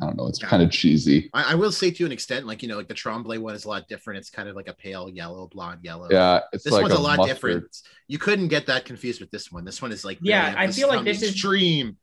I 0.00 0.06
don't 0.06 0.16
know, 0.16 0.26
it's 0.26 0.40
Yeah. 0.40 0.48
kind 0.48 0.62
of 0.62 0.70
cheesy. 0.70 1.30
I, 1.32 1.52
I 1.52 1.54
will 1.54 1.70
say 1.70 1.90
to 1.92 2.06
an 2.06 2.12
extent, 2.12 2.46
like 2.46 2.62
you 2.62 2.68
know, 2.68 2.76
like 2.76 2.88
the 2.88 2.94
Tremblay 2.94 3.38
one 3.38 3.54
is 3.54 3.64
a 3.64 3.68
lot 3.68 3.86
different. 3.88 4.18
It's 4.18 4.30
kind 4.30 4.48
of 4.48 4.56
like 4.56 4.68
a 4.68 4.72
pale 4.74 5.08
yellow, 5.08 5.48
blonde 5.52 5.80
yellow. 5.82 6.08
Yeah, 6.10 6.40
it's 6.52 6.64
This 6.64 6.72
like 6.72 6.82
one's 6.82 6.94
a, 6.94 6.98
lot 6.98 7.18
mustard. 7.18 7.34
different. 7.36 7.76
You 8.08 8.18
couldn't 8.18 8.48
get 8.48 8.66
that 8.66 8.84
confused 8.84 9.20
with 9.20 9.30
this 9.30 9.52
one. 9.52 9.64
This 9.64 9.80
one 9.82 9.92
is 9.92 10.04
like 10.04 10.18
Yeah, 10.22 10.46
really 10.54 10.56
I 10.58 10.72
feel 10.72 10.88
like 10.88 10.98
on 10.98 11.04
the 11.04 11.12
this 11.12 11.22
is- 11.22 11.30
extreme. 11.32 11.96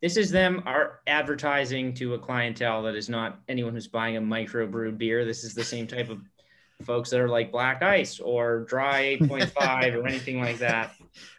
this 0.00 0.16
is 0.16 0.30
them 0.30 0.62
are 0.66 1.00
advertising 1.06 1.92
to 1.94 2.14
a 2.14 2.18
clientele 2.18 2.82
that 2.84 2.94
is 2.94 3.08
not 3.08 3.40
anyone 3.48 3.74
who's 3.74 3.88
buying 3.88 4.16
a 4.16 4.20
microbrewed 4.20 4.96
beer. 4.98 5.24
This 5.24 5.44
is 5.44 5.52
the 5.54 5.64
same 5.64 5.86
type 5.86 6.08
of 6.08 6.20
folks 6.84 7.10
that 7.10 7.20
are 7.20 7.28
like 7.28 7.52
black 7.52 7.82
ice 7.82 8.18
or 8.18 8.64
dry 8.64 9.16
8.5 9.20 9.94
or 10.02 10.06
anything 10.06 10.40
like 10.40 10.58
that. 10.58 10.94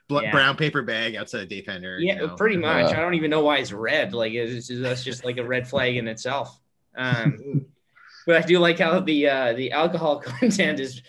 Bl- 0.10 0.22
Yeah. 0.22 0.32
brown 0.32 0.56
paper 0.58 0.82
bag 0.82 1.16
outside 1.16 1.44
of 1.44 1.50
Depanneur. 1.50 2.00
you 2.00 2.08
Yeah, 2.08 2.16
know. 2.16 2.36
pretty 2.36 2.58
much. 2.58 2.92
Yeah. 2.92 2.98
I 2.98 3.02
don't 3.02 3.14
even 3.14 3.30
know 3.30 3.42
why 3.44 3.58
it's 3.58 3.72
red. 3.72 4.14
Like 4.14 4.34
it's 4.34 4.68
just, 4.68 4.82
that's 4.82 5.04
just 5.04 5.24
like 5.26 5.38
a 5.38 5.44
red 5.46 5.68
flag 5.68 5.96
in 5.96 6.08
itself. 6.08 6.60
Um, 6.96 7.66
but 8.28 8.44
I 8.44 8.46
do 8.46 8.60
like 8.60 8.80
how 8.80 9.00
the 9.00 9.28
uh, 9.30 9.54
the 9.54 9.72
alcohol 9.72 10.20
content 10.20 10.80
is 10.80 11.02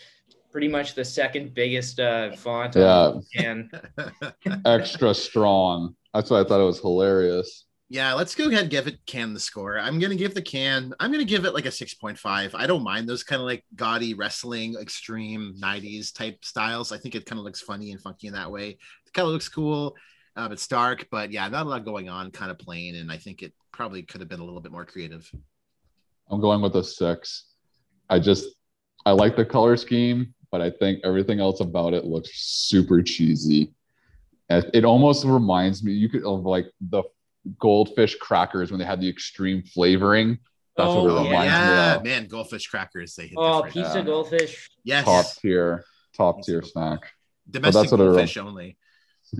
pretty 0.52 0.68
much 0.68 0.94
the 0.94 1.04
second 1.04 1.52
biggest 1.54 1.98
uh, 1.98 2.30
font. 2.36 2.76
Yeah, 2.76 3.08
on 3.08 3.24
the 3.34 4.34
can. 4.44 4.62
extra 4.64 5.12
strong. 5.14 5.96
That's 6.14 6.30
why 6.30 6.40
I 6.40 6.44
thought 6.44 6.60
it 6.60 6.64
was 6.64 6.78
hilarious. 6.80 7.64
Yeah, 7.94 8.12
let's 8.14 8.34
go 8.34 8.48
ahead 8.48 8.62
and 8.62 8.70
give 8.70 8.88
it 8.88 8.98
can 9.06 9.34
the 9.34 9.38
score. 9.38 9.78
I'm 9.78 10.00
gonna 10.00 10.16
give 10.16 10.34
the 10.34 10.42
can. 10.42 10.92
I'm 10.98 11.12
gonna 11.12 11.22
give 11.22 11.44
it 11.44 11.54
like 11.54 11.66
a 11.66 11.70
6.5. 11.70 12.50
I 12.52 12.66
don't 12.66 12.82
mind 12.82 13.08
those 13.08 13.22
kind 13.22 13.40
of 13.40 13.46
like 13.46 13.64
gaudy 13.76 14.14
wrestling, 14.14 14.74
extreme 14.74 15.54
90s 15.62 16.12
type 16.12 16.44
styles. 16.44 16.90
I 16.90 16.98
think 16.98 17.14
it 17.14 17.24
kind 17.24 17.38
of 17.38 17.44
looks 17.44 17.60
funny 17.60 17.92
and 17.92 18.00
funky 18.00 18.26
in 18.26 18.32
that 18.32 18.50
way. 18.50 18.70
It 18.70 19.12
kind 19.12 19.28
of 19.28 19.32
looks 19.32 19.48
cool. 19.48 19.94
Um, 20.34 20.50
it's 20.50 20.66
dark, 20.66 21.06
but 21.12 21.30
yeah, 21.30 21.46
not 21.46 21.66
a 21.66 21.68
lot 21.68 21.84
going 21.84 22.08
on, 22.08 22.32
kind 22.32 22.50
of 22.50 22.58
plain. 22.58 22.96
And 22.96 23.12
I 23.12 23.16
think 23.16 23.44
it 23.44 23.52
probably 23.70 24.02
could 24.02 24.20
have 24.20 24.28
been 24.28 24.40
a 24.40 24.44
little 24.44 24.60
bit 24.60 24.72
more 24.72 24.84
creative. 24.84 25.30
I'm 26.28 26.40
going 26.40 26.62
with 26.62 26.74
a 26.74 26.82
six. 26.82 27.44
I 28.10 28.18
just 28.18 28.46
I 29.06 29.12
like 29.12 29.36
the 29.36 29.44
color 29.44 29.76
scheme, 29.76 30.34
but 30.50 30.60
I 30.60 30.70
think 30.70 30.98
everything 31.04 31.38
else 31.38 31.60
about 31.60 31.94
it 31.94 32.04
looks 32.04 32.30
super 32.32 33.02
cheesy. 33.02 33.72
It 34.50 34.84
almost 34.84 35.24
reminds 35.24 35.84
me 35.84 35.92
you 35.92 36.08
could 36.08 36.24
of 36.24 36.44
like 36.44 36.66
the 36.90 37.04
goldfish 37.58 38.16
crackers 38.16 38.70
when 38.70 38.80
they 38.80 38.86
had 38.86 39.00
the 39.00 39.08
extreme 39.08 39.62
flavoring. 39.62 40.38
That's 40.76 40.88
what 40.88 40.96
Oh, 40.96 41.06
it 41.06 41.12
yeah. 41.12 41.22
reminds 41.28 41.52
yeah, 41.52 41.90
me 41.92 41.96
of. 41.96 42.04
man, 42.04 42.26
goldfish 42.28 42.66
crackers. 42.66 43.14
They 43.14 43.28
hit 43.28 43.34
Oh, 43.36 43.62
different. 43.64 43.74
pizza 43.86 43.98
Yeah. 43.98 44.04
goldfish. 44.04 44.70
Yes, 44.82 45.04
Top 45.04 45.26
tier, 45.40 45.84
top 46.16 46.42
tier 46.42 46.62
snack. 46.62 47.12
domestic 47.48 47.82
that's 47.82 47.92
what 47.92 48.00
it 48.00 48.04
goldfish 48.04 48.36
only. 48.38 48.76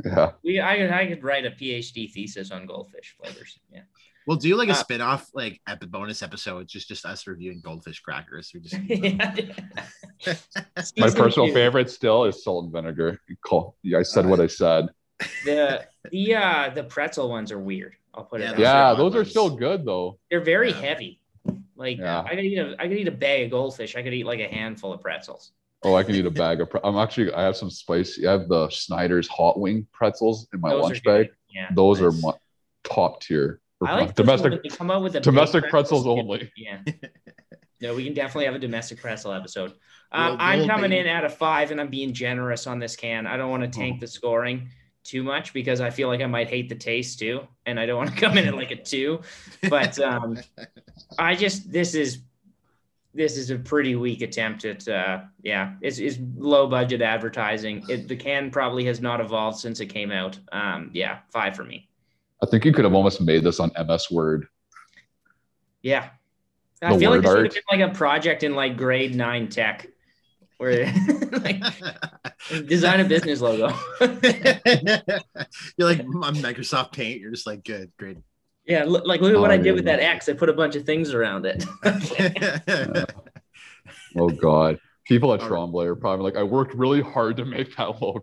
Yeah. 0.05 0.33
We 0.43 0.61
I 0.61 0.77
could 0.77 0.91
I 0.91 1.07
could 1.07 1.23
write 1.25 1.47
a 1.47 1.51
PhD 1.51 2.11
thesis 2.13 2.51
on 2.51 2.67
goldfish 2.67 3.15
flavors. 3.21 3.59
Yeah. 3.73 3.83
We'll 4.27 4.39
do 4.39 4.57
like 4.57 4.71
a 4.71 4.73
Uh, 4.73 4.77
spin-off, 4.77 5.29
like 5.35 5.61
epi- 5.69 5.85
bonus 5.87 6.23
episode, 6.23 6.67
just 6.67 6.89
just 6.89 7.05
us 7.05 7.27
reviewing 7.27 7.61
goldfish 7.61 8.01
crackers. 8.01 8.51
We 8.55 8.61
just 8.61 8.75
My 10.97 11.11
personal 11.11 11.53
favorite 11.53 11.91
still 11.91 12.25
is 12.25 12.43
salt 12.43 12.65
and 12.65 12.73
vinegar. 12.73 13.21
Call, 13.45 13.77
yeah, 13.83 13.99
I 13.99 14.03
said 14.03 14.25
what 14.27 14.41
I 14.41 14.47
said. 14.47 14.87
The 15.45 15.87
the 16.11 16.35
uh 16.35 16.71
the 16.75 16.85
pretzel 16.85 17.29
ones 17.31 17.51
are 17.53 17.59
weird. 17.59 17.95
I'll 18.15 18.25
put 18.25 18.41
it. 18.41 18.45
Yeah, 18.45 18.51
that 18.51 18.57
those 18.57 18.59
way. 18.59 18.65
Yeah, 18.65 18.93
are 18.93 18.97
those 18.97 19.15
are 19.17 19.25
still 19.25 19.57
good 19.57 19.85
though. 19.85 20.19
They're 20.31 20.41
very 20.45 20.71
Yeah. 20.71 20.81
heavy. 20.81 21.21
Like 21.77 21.99
Yeah. 21.99 22.21
I 22.23 22.31
could 22.37 22.45
eat 22.45 22.59
a 22.59 22.77
I 22.79 22.89
could 22.89 22.99
eat 22.99 23.09
a 23.09 23.13
bag 23.13 23.45
of 23.47 23.51
goldfish. 23.51 23.97
I 23.97 24.03
could 24.03 24.15
eat 24.15 24.27
like 24.27 24.41
a 24.41 24.49
handful 24.49 24.93
of 24.93 25.01
pretzels. 25.01 25.53
Oh, 25.83 25.95
I 25.97 26.03
can 26.03 26.15
eat 26.15 26.25
a 26.25 26.31
bag 26.31 26.61
of. 26.63 26.71
Pre- 26.71 26.81
I'm 26.83 26.97
actually. 26.97 27.33
I 27.35 27.43
have 27.43 27.57
some 27.57 27.69
spicy. 27.71 28.27
I 28.27 28.33
have 28.33 28.49
the 28.49 28.71
Snyder's 28.71 29.29
hot 29.29 29.59
wing 29.59 29.87
pretzels 29.93 30.47
in 30.55 30.61
my 30.61 30.71
Those 30.71 30.83
lunch 30.85 31.03
bag. 31.05 31.31
Yeah. 31.51 31.69
Those 31.75 32.01
are 32.01 32.11
my 32.13 32.33
top 32.85 33.21
tier. 33.21 33.61
for 33.79 33.89
I 33.89 33.95
like 34.01 34.15
domestic. 34.15 34.53
domestic. 34.53 34.79
Come 34.79 34.91
out 34.91 35.03
with 35.03 35.15
a 35.17 35.21
domestic 35.21 35.65
pretzel 35.69 36.03
pretzels 36.03 36.07
only. 36.07 36.51
Yeah. 36.57 36.79
No, 37.83 37.95
we 37.95 38.05
can 38.05 38.15
definitely 38.15 38.47
have 38.47 38.55
a 38.55 38.59
domestic 38.59 38.99
pretzel 39.01 39.33
episode. 39.33 39.75
Um, 40.13 40.29
Roll- 40.29 40.37
I'm 40.41 40.59
roll, 40.61 40.69
coming 40.69 40.91
baby. 40.91 41.01
in 41.01 41.07
at 41.07 41.25
a 41.25 41.29
five, 41.29 41.71
and 41.71 41.79
I'm 41.81 41.89
being 41.89 42.15
generous 42.15 42.67
on 42.67 42.79
this 42.79 42.97
can. 42.97 43.27
I 43.27 43.37
don't 43.37 43.51
want 43.51 43.63
to 43.65 43.69
tank 43.69 44.01
the 44.01 44.07
scoring 44.07 44.71
too 45.05 45.23
much 45.23 45.53
because 45.53 45.81
I 45.81 45.91
feel 45.91 46.09
like 46.09 46.21
I 46.21 46.27
might 46.27 46.49
hate 46.49 46.69
the 46.69 46.75
taste 46.75 47.19
too, 47.19 47.47
and 47.67 47.79
I 47.79 47.87
don't 47.87 47.97
want 47.97 48.11
to 48.11 48.17
come 48.17 48.37
in 48.39 48.49
at 48.49 48.57
like 48.57 48.71
a 48.71 48.77
two. 48.83 49.21
But 49.69 49.99
um, 50.01 50.39
I 51.19 51.35
just 51.35 51.71
this 51.71 51.95
is 51.95 52.21
this 53.15 53.37
is 53.37 53.51
a 53.51 53.59
pretty 53.59 53.95
weak 53.95 54.23
attempt 54.23 54.65
at 54.65 54.89
uh, 54.89 55.21
yeah, 55.43 55.75
it's, 55.81 55.99
it's 55.99 56.19
low 56.37 56.67
budget 56.67 57.03
advertising. 57.03 57.85
It, 57.89 58.09
the 58.09 58.17
can 58.17 58.51
probably 58.51 58.85
has 58.87 59.01
not 59.01 59.21
evolved 59.21 59.59
since 59.59 59.81
it 59.81 59.87
came 59.87 60.11
out. 60.11 60.39
Um, 60.51 60.91
yeah, 60.93 61.19
five 61.31 61.55
for 61.55 61.65
me. 61.65 61.89
I 62.43 62.47
think 62.47 62.65
you 62.65 62.73
could 62.73 62.85
have 62.85 62.95
almost 62.95 63.21
made 63.21 63.45
this 63.45 63.61
on 63.61 63.71
MS 63.87 64.11
Word. 64.11 64.49
Yeah. 65.83 66.09
I 66.83 66.93
The 66.93 66.99
feel 66.99 67.11
like 67.11 67.23
word 67.23 67.25
this 67.25 67.35
would 67.35 67.45
have 67.45 67.55
been 67.71 67.81
like 67.81 67.91
a 67.91 67.95
project 67.95 68.43
in 68.43 68.55
like 68.55 68.77
grade 68.77 69.15
nine 69.15 69.49
tech 69.49 69.87
where 70.65 70.93
like 71.43 71.63
design 72.67 73.01
a 73.01 73.05
business 73.05 73.41
logo. 73.41 73.69
You're 74.01 75.89
like 75.89 76.01
mm, 76.03 76.25
on 76.25 76.35
Microsoft 76.37 76.93
Paint. 76.93 77.21
You're 77.21 77.31
just 77.31 77.47
like 77.47 77.65
good, 77.65 77.93
great. 77.99 78.19
yeah, 78.67 78.85
look, 78.85 79.07
like 79.07 79.21
look 79.21 79.35
at 79.35 79.41
what 79.41 79.51
Oh, 79.51 79.55
I 79.55 79.57
did 79.59 79.67
yeah. 79.67 79.73
with 79.73 79.85
that 79.85 80.01
X. 80.01 80.29
I 80.29 80.33
put 80.33 80.49
a 80.49 80.53
bunch 80.55 80.75
of 80.77 80.85
things 80.85 81.13
around 81.15 81.47
it. 81.47 81.65
Oh 84.17 84.29
God, 84.29 84.79
people 85.07 85.35
at 85.35 85.41
All 85.41 85.49
right. 85.49 85.57
Tremblay 85.57 85.87
are 85.87 85.97
probably 85.97 86.23
like, 86.25 86.37
I 86.37 86.43
worked 86.45 86.73
really 86.75 87.03
hard 87.03 87.37
to 87.39 87.45
make 87.45 87.77
that 87.77 88.01
logo. 88.01 88.23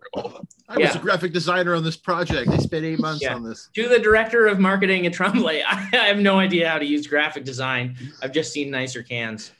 I 0.68 0.78
was 0.78 0.96
a 0.96 0.98
graphic 0.98 1.32
designer 1.32 1.74
on 1.74 1.84
this 1.84 1.96
project. 1.98 2.48
I 2.50 2.56
spent 2.56 2.84
eight 2.86 2.98
months 2.98 3.22
Yeah. 3.22 3.34
on 3.34 3.44
this. 3.44 3.68
to 3.74 3.88
the 3.88 3.98
director 3.98 4.46
of 4.46 4.58
marketing 4.58 5.06
at 5.06 5.12
Tremblay, 5.12 5.62
I, 5.62 5.88
I 5.92 6.06
have 6.06 6.18
no 6.18 6.38
idea 6.38 6.68
how 6.68 6.78
to 6.78 6.84
use 6.86 7.06
graphic 7.06 7.44
design. 7.44 7.96
I've 8.22 8.32
just 8.32 8.52
seen 8.52 8.70
nicer 8.70 9.02
cans. 9.02 9.52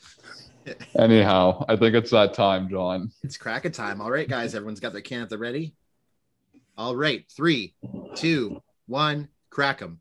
Anyhow, 0.99 1.65
I 1.69 1.77
think 1.77 1.95
it's 1.95 2.11
that 2.11 2.35
time, 2.35 2.69
John. 2.69 3.11
It's 3.23 3.37
cracking 3.37 3.73
time. 3.73 4.01
All 4.01 4.11
right, 4.11 4.29
guys. 4.29 4.55
Everyone's 4.55 4.81
got 4.81 4.93
their 4.93 5.03
can 5.03 5.23
at 5.23 5.31
the 5.31 5.39
ready. 5.39 5.75
All 6.77 6.97
right. 6.97 7.25
Three, 7.35 7.75
two, 8.15 8.63
one. 8.87 9.29
Crack 9.51 9.81
them. 9.81 10.01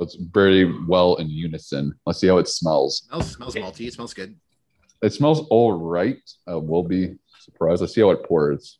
It's 0.00 0.16
very 0.16 0.86
well 0.86 1.16
in 1.16 1.30
unison. 1.30 1.94
Let's 2.04 2.18
see 2.20 2.26
how 2.26 2.38
it 2.38 2.48
smells. 2.48 3.04
Smells 3.08 3.32
smells 3.32 3.54
malty. 3.54 3.86
It 3.86 3.92
smells 3.94 4.14
good. 4.14 4.34
It 5.02 5.12
smells 5.12 5.46
all 5.50 5.72
right. 5.72 6.18
Uh, 6.50 6.58
we'll 6.58 6.82
be 6.82 7.14
surprised. 7.40 7.80
Let's 7.80 7.94
see 7.94 8.00
how 8.00 8.10
it 8.10 8.24
pours. 8.24 8.78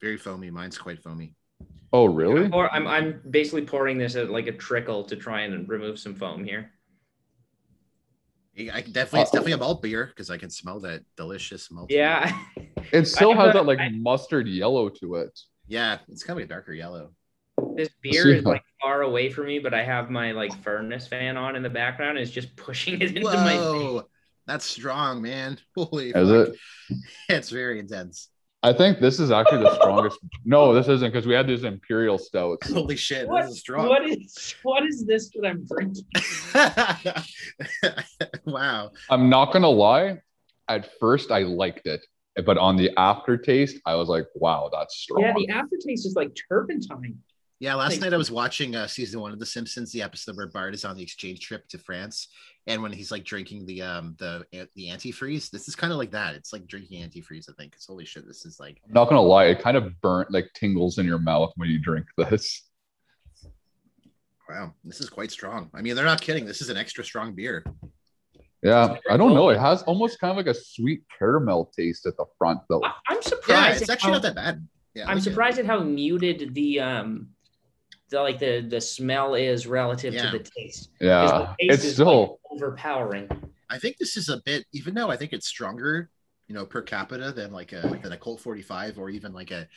Very 0.00 0.16
foamy. 0.16 0.50
Mine's 0.50 0.78
quite 0.78 1.02
foamy. 1.02 1.34
Oh, 1.92 2.04
really? 2.06 2.48
Or 2.52 2.72
I'm 2.72 2.86
I'm 2.86 3.20
basically 3.30 3.62
pouring 3.62 3.98
this 3.98 4.14
at 4.16 4.30
like 4.30 4.46
a 4.46 4.52
trickle 4.52 5.04
to 5.04 5.16
try 5.16 5.40
and 5.42 5.68
remove 5.68 5.98
some 5.98 6.14
foam 6.14 6.44
here. 6.44 6.70
I 8.72 8.82
can 8.82 8.92
definitely, 8.92 9.22
it's 9.22 9.30
uh, 9.30 9.38
definitely 9.38 9.52
a 9.52 9.58
malt 9.58 9.80
beer 9.80 10.06
because 10.06 10.28
I 10.28 10.36
can 10.36 10.50
smell 10.50 10.80
that 10.80 11.02
delicious 11.16 11.70
malt. 11.70 11.90
Yeah. 11.90 12.36
It 12.92 13.06
still 13.06 13.34
has 13.34 13.50
a- 13.50 13.58
that 13.58 13.66
like 13.66 13.78
I- 13.78 13.90
mustard 13.90 14.48
yellow 14.48 14.88
to 14.88 15.16
it. 15.16 15.38
Yeah, 15.68 15.98
it's 16.08 16.24
kind 16.24 16.38
of 16.40 16.44
a 16.44 16.48
darker 16.48 16.72
yellow. 16.72 17.12
This 17.76 17.88
beer 18.02 18.24
See 18.24 18.32
is 18.32 18.44
like 18.44 18.64
far 18.82 19.02
away 19.02 19.30
from 19.30 19.46
me, 19.46 19.58
but 19.60 19.74
I 19.74 19.84
have 19.84 20.10
my 20.10 20.32
like 20.32 20.52
furnace 20.64 21.06
fan 21.06 21.36
on 21.36 21.54
in 21.56 21.62
the 21.62 21.70
background. 21.70 22.18
And 22.18 22.20
it's 22.20 22.32
just 22.32 22.56
pushing 22.56 23.00
it 23.00 23.14
into 23.16 23.22
my 23.22 23.50
face. 23.50 23.60
Whoa, 23.60 24.02
that's 24.46 24.64
strong, 24.64 25.22
man. 25.22 25.58
Holy, 25.76 26.10
Is 26.10 26.28
fuck. 26.48 26.54
it? 26.88 26.96
It's 27.28 27.50
very 27.50 27.78
intense. 27.78 28.29
I 28.62 28.74
think 28.74 29.00
this 29.00 29.18
is 29.18 29.30
actually 29.30 29.62
the 29.64 29.74
strongest. 29.80 30.18
No, 30.44 30.74
this 30.74 30.88
isn't 30.88 31.10
because 31.12 31.26
we 31.26 31.34
had 31.34 31.46
these 31.46 31.64
imperial 31.64 32.18
stouts. 32.18 32.70
Holy 32.70 32.96
shit, 32.96 33.26
What, 33.26 33.42
this 33.42 33.52
is 33.52 33.60
strong. 33.60 33.88
what 33.88 34.06
is 34.08 34.54
what 34.62 34.84
is 34.84 35.06
this 35.06 35.30
that 35.30 35.46
I'm 35.46 35.64
drinking? 35.66 36.04
wow. 38.44 38.90
I'm 39.08 39.30
not 39.30 39.52
gonna 39.52 39.68
lie. 39.68 40.20
At 40.68 40.90
first, 41.00 41.30
I 41.30 41.40
liked 41.40 41.86
it, 41.86 42.04
but 42.44 42.58
on 42.58 42.76
the 42.76 42.90
aftertaste, 42.96 43.80
I 43.86 43.94
was 43.96 44.08
like, 44.08 44.26
"Wow, 44.36 44.70
that's 44.72 44.96
strong." 44.96 45.22
Yeah, 45.22 45.32
the 45.34 45.48
aftertaste 45.48 46.06
is 46.06 46.14
like 46.14 46.30
turpentine. 46.48 47.18
Yeah, 47.60 47.74
last 47.74 47.92
Like- 47.92 48.00
night 48.00 48.14
I 48.14 48.16
was 48.16 48.30
watching 48.30 48.74
uh, 48.74 48.86
season 48.86 49.20
one 49.20 49.32
of 49.32 49.38
The 49.38 49.44
Simpsons, 49.44 49.92
the 49.92 50.00
episode 50.00 50.34
where 50.36 50.46
Bart 50.48 50.72
is 50.74 50.84
on 50.86 50.96
the 50.96 51.02
exchange 51.02 51.40
trip 51.40 51.68
to 51.68 51.78
France, 51.78 52.28
and 52.66 52.82
when 52.82 52.90
he's 52.90 53.10
like 53.10 53.22
drinking 53.24 53.66
the 53.66 53.82
um 53.82 54.16
the 54.18 54.46
the 54.74 54.88
antifreeze, 54.88 55.50
this 55.50 55.68
is 55.68 55.76
kind 55.76 55.92
of 55.92 55.98
like 55.98 56.10
that. 56.12 56.34
It's 56.34 56.52
like 56.54 56.66
drinking 56.66 57.02
antifreeze, 57.02 57.50
I 57.50 57.52
think. 57.58 57.72
Because 57.72 57.84
holy 57.84 58.06
shit, 58.06 58.26
this 58.26 58.46
is 58.46 58.58
like 58.58 58.80
I'm 58.86 58.92
not 58.94 59.08
gonna 59.10 59.20
lie, 59.20 59.46
it 59.46 59.60
kind 59.60 59.76
of 59.76 60.00
burnt 60.00 60.32
like 60.32 60.50
tingles 60.54 60.96
in 60.98 61.04
your 61.06 61.18
mouth 61.18 61.52
when 61.56 61.68
you 61.68 61.78
drink 61.78 62.06
this. 62.16 62.62
wow, 64.48 64.74
this 64.84 65.00
is 65.00 65.10
quite 65.10 65.30
strong. 65.30 65.70
I 65.74 65.82
mean, 65.82 65.94
they're 65.96 66.04
not 66.04 66.20
kidding. 66.22 66.46
This 66.46 66.62
is 66.62 66.70
an 66.70 66.76
extra 66.78 67.04
strong 67.04 67.34
beer. 67.34 67.64
Yeah, 68.62 68.96
I 69.10 69.16
don't 69.16 69.32
know. 69.34 69.48
It 69.50 69.58
has 69.58 69.82
almost 69.82 70.18
kind 70.18 70.30
of 70.30 70.36
like 70.36 70.46
a 70.46 70.54
sweet 70.58 71.02
caramel 71.18 71.72
taste 71.76 72.04
at 72.06 72.16
the 72.16 72.26
front, 72.36 72.60
though. 72.68 72.82
I, 72.84 72.92
I'm 73.08 73.16
Yeah, 73.16 73.20
surprised. 73.22 73.80
it's 73.82 73.90
actually 73.90 74.08
how- 74.08 74.12
not 74.14 74.22
that 74.22 74.34
bad. 74.34 74.68
Yeah, 74.94 75.04
I 75.06 75.12
I'm 75.12 75.18
like 75.18 75.26
it. 75.26 75.30
surprised 75.30 75.58
at 75.60 75.66
how 75.66 75.80
muted 75.80 76.52
the 76.54 76.80
um 76.80 77.28
the 77.39 77.39
like 78.12 78.38
the 78.38 78.60
the 78.60 78.80
smell 78.80 79.34
is 79.34 79.66
relative 79.66 80.14
Yeah. 80.14 80.30
to 80.30 80.38
the 80.38 80.44
taste. 80.44 80.90
Yeah, 81.00 81.22
the 81.26 81.44
taste 81.46 81.56
it's 81.60 81.84
is, 81.84 81.94
still 81.94 82.20
like, 82.50 82.62
overpowering. 82.62 83.28
I 83.70 83.78
think 83.78 83.96
this 83.98 84.16
is 84.16 84.28
a 84.28 84.40
bit, 84.44 84.64
even 84.72 84.94
though 84.94 85.10
I 85.10 85.16
think 85.16 85.32
it's 85.32 85.46
stronger, 85.46 86.10
you 86.48 86.54
know, 86.54 86.66
per 86.66 86.82
capita 86.82 87.32
than 87.32 87.52
like 87.52 87.72
a 87.72 87.98
than 88.02 88.12
a 88.12 88.16
Colt 88.16 88.40
45 88.40 88.98
or 88.98 89.10
even 89.10 89.32
like 89.32 89.50
a 89.50 89.68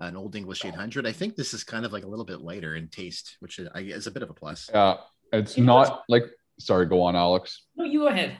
an 0.00 0.16
old 0.16 0.36
English 0.36 0.64
800. 0.64 1.06
I 1.06 1.12
think 1.12 1.34
this 1.34 1.52
is 1.54 1.64
kind 1.64 1.84
of 1.84 1.92
like 1.92 2.04
a 2.04 2.06
little 2.08 2.24
bit 2.24 2.40
lighter 2.40 2.76
in 2.76 2.88
taste, 2.88 3.36
which 3.40 3.58
is, 3.58 3.68
is 3.74 4.06
a 4.06 4.10
bit 4.12 4.22
of 4.22 4.30
a 4.30 4.34
plus. 4.34 4.70
yeah. 4.72 4.96
It's 5.32 5.56
You 5.58 5.64
know 5.64 5.78
not 5.82 6.02
like. 6.08 6.24
Sorry, 6.60 6.86
go 6.86 7.02
on, 7.02 7.14
Alex. 7.14 7.66
No, 7.76 7.84
you 7.84 8.00
go 8.00 8.08
ahead. 8.08 8.36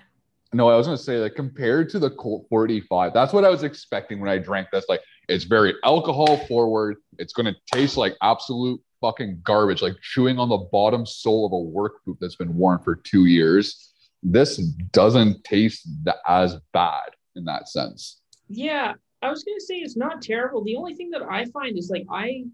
No, 0.52 0.68
I 0.70 0.76
was 0.76 0.86
gonna 0.86 0.98
say 0.98 1.18
like 1.18 1.34
compared 1.34 1.88
to 1.90 1.98
the 1.98 2.10
Colt 2.10 2.46
45, 2.48 3.12
that's 3.12 3.32
what 3.32 3.44
I 3.44 3.48
was 3.50 3.62
expecting 3.62 4.18
when 4.20 4.28
I 4.30 4.38
drank 4.38 4.68
this. 4.72 4.86
Like 4.88 5.02
it's 5.28 5.44
very 5.44 5.74
alcohol 5.84 6.36
forward. 6.46 6.96
It's 7.18 7.32
gonna 7.32 7.54
taste 7.72 7.96
like 7.96 8.16
absolute 8.22 8.80
fucking 9.00 9.40
garbage, 9.44 9.82
like 9.82 9.96
chewing 10.02 10.38
on 10.38 10.48
the 10.48 10.58
bottom 10.72 11.06
sole 11.06 11.46
of 11.46 11.52
a 11.52 11.58
work 11.58 12.04
boot 12.04 12.18
that's 12.20 12.36
been 12.36 12.54
worn 12.56 12.78
for 12.80 12.96
two 12.96 13.26
years. 13.26 13.92
This 14.22 14.56
doesn't 14.92 15.44
taste 15.44 15.88
as 16.26 16.56
bad 16.72 17.10
in 17.36 17.44
that 17.44 17.68
sense. 17.68 18.20
Yeah, 18.48 18.94
I 19.22 19.30
was 19.30 19.44
gonna 19.44 19.60
say 19.60 19.76
it's 19.76 19.96
not 19.96 20.22
terrible. 20.22 20.64
The 20.64 20.76
only 20.76 20.94
thing 20.94 21.10
that 21.10 21.22
I 21.22 21.44
find 21.46 21.78
is 21.78 21.90
like 21.90 22.06
I 22.10 22.44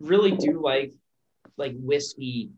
really 0.00 0.32
do 0.32 0.62
like 0.62 0.92
like 1.56 1.74
whiskey, 1.78 2.50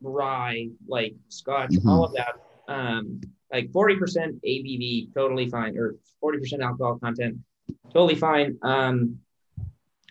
rye, 0.00 0.68
like 0.88 1.14
scotch, 1.28 1.70
Mhm. 1.72 1.86
all 1.90 2.04
of 2.04 2.14
that. 2.14 2.36
Um, 2.68 3.20
like 3.52 3.70
40% 3.70 4.40
ABV, 4.42 5.10
totally 5.14 5.48
fine, 5.48 5.76
or 5.76 5.96
40% 6.20 6.62
alcohol 6.62 6.98
content, 6.98 7.38
totally 7.92 8.14
fine. 8.14 8.58
Um, 8.62 9.20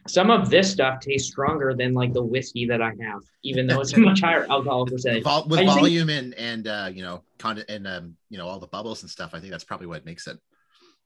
some 0.08 0.30
of 0.30 0.50
this 0.50 0.72
stuff 0.72 1.00
tastes 1.00 1.30
stronger 1.32 1.74
than 1.74 1.94
like 1.94 2.13
the 2.13 2.24
whiskey 2.24 2.65
that 2.68 2.82
I 2.82 2.91
have, 3.02 3.22
even 3.44 3.65
though 3.68 3.82
it's 3.82 3.94
a 3.94 4.00
much 4.00 4.22
higher 4.22 4.46
alcohol 4.50 4.86
percentage. 4.86 5.24
Vol- 5.24 5.48
with 5.48 5.60
I 5.60 5.65
think- 5.65 5.80
volume 5.80 6.10
and 6.10 6.34
and 6.36 6.68
uh, 6.68 6.89
you 6.94 7.02
know, 7.02 7.24
con- 7.39 7.63
and 7.68 7.88
um, 7.88 8.15
you 8.30 8.38
know, 8.38 8.48
all 8.48 8.60
the 8.60 8.68
bubbles 8.68 9.02
and 9.02 9.10
stuff. 9.10 9.32
I 9.34 9.39
think 9.39 9.52
that's 9.52 9.63
probably 9.63 9.88
what 9.88 10.06
makes 10.06 10.28
it. 10.28 10.38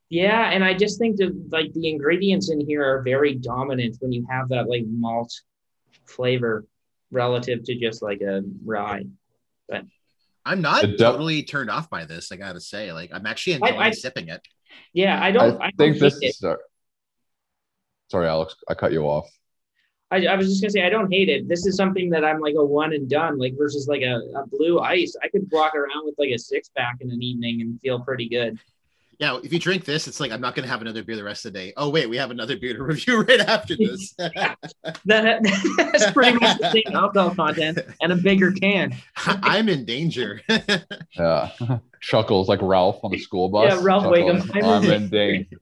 Yeah, 0.10 0.50
and 0.52 0.64
I 0.64 0.74
just 0.74 0.98
think 1.00 1.18
that 1.18 1.50
like 1.52 1.72
the 1.74 1.88
ingredients 1.88 2.50
in 2.50 2.60
here 2.60 2.84
are 2.84 3.02
very 3.04 3.36
dominant 3.36 3.98
when 4.00 4.12
you 4.12 4.26
have 4.30 4.50
that 4.50 4.68
like 4.68 4.84
malt 4.88 5.32
flavor 6.06 6.66
relative 7.12 7.64
to 7.64 7.76
just 7.76 8.02
like 8.02 8.22
a 8.22 8.42
rye. 8.66 9.06
I 9.72 9.82
I'm 10.46 10.62
not 10.62 10.82
The 10.82 10.98
totally 10.98 11.44
turned 11.44 11.70
off 11.70 11.90
by 11.90 12.06
this. 12.06 12.32
I 12.32 12.38
gotta 12.38 12.60
say, 12.60 12.92
like 12.92 13.12
I'm 13.14 13.26
actually 13.28 13.54
enjoying 13.54 13.78
I- 13.80 13.92
sipping 13.92 14.30
it. 14.30 14.42
Yeah, 14.94 15.24
I 15.24 15.32
don't. 15.32 15.62
I, 15.62 15.66
I 15.68 15.72
don't 15.72 15.78
think 15.78 16.00
this 16.00 16.16
hate 16.16 16.28
it. 16.28 16.30
is. 16.30 16.38
Sorry. 16.40 16.58
Sorry, 18.10 18.28
Alex. 18.28 18.56
I 18.68 18.74
cut 18.74 18.92
you 18.92 19.04
off. 19.04 19.30
I, 20.12 20.26
I 20.26 20.36
was 20.36 20.50
just 20.50 20.62
gonna 20.62 20.72
say 20.72 20.84
I 20.84 20.90
don't 20.90 21.12
hate 21.12 21.30
it. 21.30 21.48
This 21.48 21.66
is 21.66 21.76
something 21.76 22.10
that 22.10 22.26
I'm 22.26 22.40
like 22.40 22.56
a 22.56 22.66
one 22.66 22.94
and 22.94 23.08
done, 23.10 23.38
like 23.38 23.54
versus 23.58 23.88
like 23.88 24.02
a, 24.02 24.22
a 24.36 24.48
blue 24.48 24.80
ice. 24.80 25.16
I 25.24 25.28
could 25.30 25.48
walk 25.52 25.76
around 25.76 26.06
with 26.06 26.16
like 26.18 26.32
a 26.32 26.40
six 26.40 26.70
pack 26.76 26.98
in 27.02 27.12
an 27.12 27.22
evening 27.22 27.62
and 27.62 27.80
feel 27.80 28.00
pretty 28.00 28.28
good. 28.28 28.60
Yeah, 29.20 29.38
if 29.44 29.52
you 29.52 29.60
drink 29.60 29.84
this, 29.84 30.08
it's 30.08 30.22
like 30.22 30.32
I'm 30.32 30.42
not 30.42 30.56
gonna 30.56 30.68
have 30.68 30.82
another 30.82 31.04
beer 31.04 31.16
the 31.16 31.24
rest 31.24 31.46
of 31.46 31.54
the 31.54 31.60
day. 31.60 31.74
Oh 31.78 31.90
wait, 31.90 32.10
we 32.10 32.18
have 32.18 32.32
another 32.32 32.58
beer 32.58 32.74
to 32.74 32.84
review 32.84 33.22
right 33.22 33.42
after 33.42 33.76
this. 33.76 34.16
That 35.06 35.44
that's 35.78 36.12
pretty 36.12 36.40
much 36.40 36.58
the 36.58 36.72
same 36.72 36.96
alcohol 36.96 37.36
content 37.36 37.80
and 38.02 38.12
a 38.12 38.16
bigger 38.16 38.52
can. 38.52 38.96
I'm 39.18 39.70
in 39.70 39.86
danger. 39.86 40.42
Yeah. 41.18 41.52
Chuckles 42.02 42.48
like 42.48 42.60
Ralph 42.62 43.04
on 43.04 43.12
the 43.12 43.20
school 43.20 43.50
bus. 43.50 43.74
Yeah, 43.74 43.80
Ralph 43.84 44.04
Chuckles, 44.04 44.46
Wiggum. 44.46 44.64
I'm 44.64 44.84
in 44.86 45.10
danger. 45.10 45.58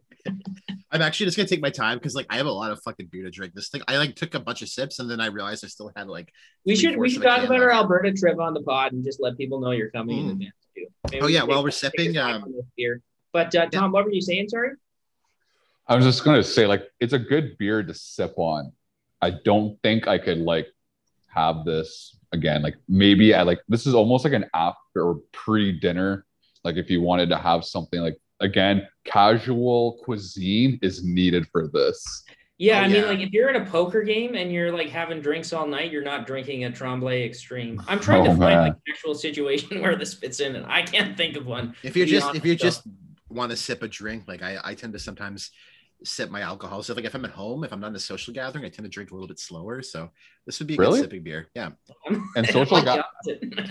I'm 0.91 1.01
actually 1.01 1.25
just 1.27 1.37
gonna 1.37 1.49
take 1.49 1.61
my 1.61 1.69
time 1.69 1.97
because 1.97 2.15
like 2.15 2.25
I 2.29 2.37
have 2.37 2.45
a 2.45 2.51
lot 2.51 2.71
of 2.71 2.81
fucking 2.83 3.07
beer 3.11 3.23
to 3.23 3.31
drink. 3.31 3.53
This 3.53 3.69
thing, 3.69 3.81
I 3.87 3.97
like 3.97 4.15
took 4.15 4.33
a 4.35 4.39
bunch 4.39 4.61
of 4.61 4.69
sips 4.69 4.99
and 4.99 5.09
then 5.09 5.19
I 5.19 5.27
realized 5.27 5.65
I 5.65 5.67
still 5.67 5.91
had 5.95 6.07
like. 6.07 6.31
We 6.65 6.75
should 6.75 6.97
we 6.97 7.09
Three-fourths 7.09 7.13
should 7.13 7.23
talk 7.23 7.43
about 7.43 7.61
our. 7.61 7.71
Alberta 7.71 8.13
trip 8.13 8.39
on 8.39 8.53
the 8.53 8.61
pod 8.61 8.93
and 8.93 9.03
just 9.03 9.21
let 9.21 9.37
people 9.37 9.59
know 9.59 9.71
you're 9.71 9.91
coming 9.91 10.19
in 10.19 10.25
Mm. 10.27 10.31
advance 10.31 10.55
too. 10.75 10.85
Maybe 11.11 11.23
Oh, 11.23 11.27
yeah, 11.27 11.39
can 11.41 11.49
while 11.49 11.63
we're 11.63 11.71
sipping, 11.71 12.11
a 12.11 12.13
sip 12.13 12.23
um, 12.23 12.43
on 12.43 12.53
beer. 12.77 13.01
But 13.33 13.53
uh, 13.55 13.67
Tom, 13.67 13.91
what 13.91 14.05
were 14.05 14.11
you 14.11 14.21
saying? 14.21 14.49
Sorry. 14.49 14.71
I 15.87 15.95
was 15.95 16.05
just 16.05 16.23
gonna 16.23 16.43
say, 16.43 16.65
like, 16.67 16.83
it's 16.99 17.13
a 17.13 17.19
good 17.19 17.57
beer 17.57 17.83
to 17.83 17.93
sip 17.93 18.33
on. 18.37 18.71
I 19.21 19.31
don't 19.45 19.81
think 19.83 20.07
I 20.07 20.17
could 20.17 20.39
like 20.39 20.67
have 21.27 21.65
this 21.65 22.17
again. 22.31 22.61
Like 22.61 22.75
maybe 22.87 23.33
I 23.33 23.43
like 23.43 23.59
this 23.67 23.85
is 23.87 23.93
almost 23.93 24.23
like 24.23 24.33
an 24.33 24.45
after 24.53 25.01
or 25.01 25.19
pre-dinner. 25.31 26.25
Like 26.63 26.75
if 26.75 26.89
you 26.89 27.01
wanted 27.01 27.29
to 27.29 27.37
have 27.37 27.63
something 27.65 27.99
like 28.01 28.17
again, 28.39 28.87
casual 29.05 29.99
cuisine 30.03 30.79
is 30.81 31.03
needed 31.03 31.47
for 31.51 31.67
this. 31.67 32.23
Yeah, 32.59 32.79
Oh, 32.79 32.83
I 32.83 32.87
mean, 32.87 32.95
yeah. 33.03 33.07
like 33.07 33.19
if 33.19 33.31
you're 33.31 33.49
in 33.49 33.55
a 33.61 33.65
poker 33.65 34.01
game 34.01 34.33
and 34.35 34.51
you're 34.51 34.71
like 34.71 34.89
having 34.89 35.21
drinks 35.21 35.53
all 35.53 35.67
night, 35.67 35.91
you're 35.91 36.03
not 36.03 36.25
drinking 36.25 36.65
a 36.65 36.71
Tremblay 36.71 37.23
Extreme. 37.23 37.81
I'm 37.87 37.99
trying 37.99 38.23
to 38.23 38.31
Oh, 38.31 38.33
find 38.35 38.39
man. 38.39 38.61
like 38.63 38.73
an 38.73 38.81
actual 38.91 39.13
situation 39.13 39.81
where 39.83 39.95
this 39.95 40.15
fits 40.15 40.39
in, 40.39 40.55
and 40.55 40.65
I 40.65 40.81
can't 40.81 41.15
think 41.15 41.37
of 41.37 41.45
one. 41.45 41.75
If 41.83 41.95
you're 41.95 42.07
to 42.07 42.11
just 42.11 42.33
if 42.35 42.43
you 42.45 42.53
though. 42.55 42.57
just 42.65 42.81
want 43.29 43.51
to 43.51 43.57
sip 43.57 43.83
a 43.83 43.87
drink, 43.87 44.23
like 44.27 44.41
I 44.41 44.57
I 44.63 44.73
tend 44.73 44.93
to 44.93 44.99
sometimes 44.99 45.51
sip 46.03 46.29
my 46.29 46.41
alcohol. 46.41 46.83
So 46.83 46.93
like 46.93 47.05
if 47.05 47.15
I'm 47.15 47.25
at 47.25 47.31
home, 47.31 47.63
if 47.63 47.71
I'm 47.73 47.79
not 47.79 47.87
in 47.87 47.95
a 47.95 47.99
social 47.99 48.33
gathering, 48.33 48.63
I 48.65 48.69
tend 48.69 48.83
to 48.85 48.89
drink 48.89 49.11
a 49.11 49.13
little 49.13 49.27
bit 49.27 49.39
slower. 49.39 49.81
So 49.81 50.11
this 50.45 50.59
would 50.59 50.67
be 50.67 50.75
a 50.75 50.77
Really? 50.77 50.99
good 50.99 51.05
sipping 51.05 51.23
beer. 51.23 51.47
Yeah, 51.55 51.69
And 52.35 52.47
social 52.47 52.77
Like 52.77 52.85
ga- 52.85 53.03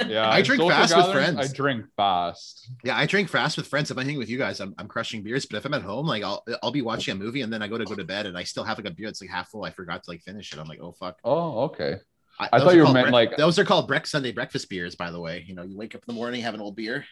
Yeah, 0.09 0.29
I 0.31 0.43
drink 0.43 0.63
fast 0.69 0.97
with 0.97 1.13
friends. 1.13 1.39
I 1.39 1.47
drink 1.53 1.87
fast. 1.97 2.71
yeah. 2.85 2.97
I 2.97 3.07
drink 3.07 3.29
fast 3.29 3.57
with 3.57 3.67
friends. 3.69 3.91
If 3.91 3.97
I'm 3.99 4.05
hanging 4.05 4.19
with 4.19 4.29
you 4.29 4.39
guys, 4.39 4.61
I'm, 4.61 4.75
I'm 4.79 4.89
crushing 4.89 5.23
beers. 5.23 5.47
But 5.47 5.59
if 5.59 5.65
I'm 5.65 5.75
at 5.75 5.83
home, 5.83 6.07
like 6.07 6.23
I'll 6.25 6.45
I'll 6.63 6.73
be 6.73 6.83
watching 6.83 7.13
a 7.13 7.15
movie 7.15 7.43
and 7.43 7.53
then 7.53 7.63
I 7.63 7.69
go 7.69 7.79
to 7.79 7.85
go 7.85 7.95
to 7.95 8.05
bed 8.05 8.27
and 8.27 8.37
I 8.37 8.43
still 8.45 8.65
have 8.65 8.77
like 8.79 8.87
a 8.87 8.91
beer 8.91 9.07
that's 9.09 9.21
like 9.21 9.31
half 9.31 9.51
full. 9.51 9.65
I 9.65 9.71
forgot 9.71 10.03
to 10.05 10.11
like 10.11 10.23
finish 10.23 10.53
it. 10.53 10.59
I'm 10.59 10.67
like, 10.69 10.81
oh 10.83 10.93
fuck. 10.93 11.19
Oh, 11.25 11.61
okay. 11.65 11.97
I 12.39 12.59
those 12.59 12.67
thought 12.67 12.75
you 12.77 12.83
called 12.83 12.95
meant, 12.95 13.07
bre- 13.07 13.13
like- 13.13 13.37
those 13.37 13.59
are 13.59 13.65
called 13.65 13.87
break 13.89 14.07
Sunday 14.07 14.33
breakfast 14.33 14.69
beers. 14.69 14.95
By 14.95 15.11
the 15.11 15.21
way, 15.21 15.45
you 15.47 15.55
know, 15.55 15.63
you 15.63 15.77
wake 15.77 15.95
up 15.95 16.03
in 16.07 16.13
the 16.13 16.19
morning, 16.19 16.43
have 16.43 16.53
an 16.55 16.61
old 16.61 16.77
beer, 16.77 17.05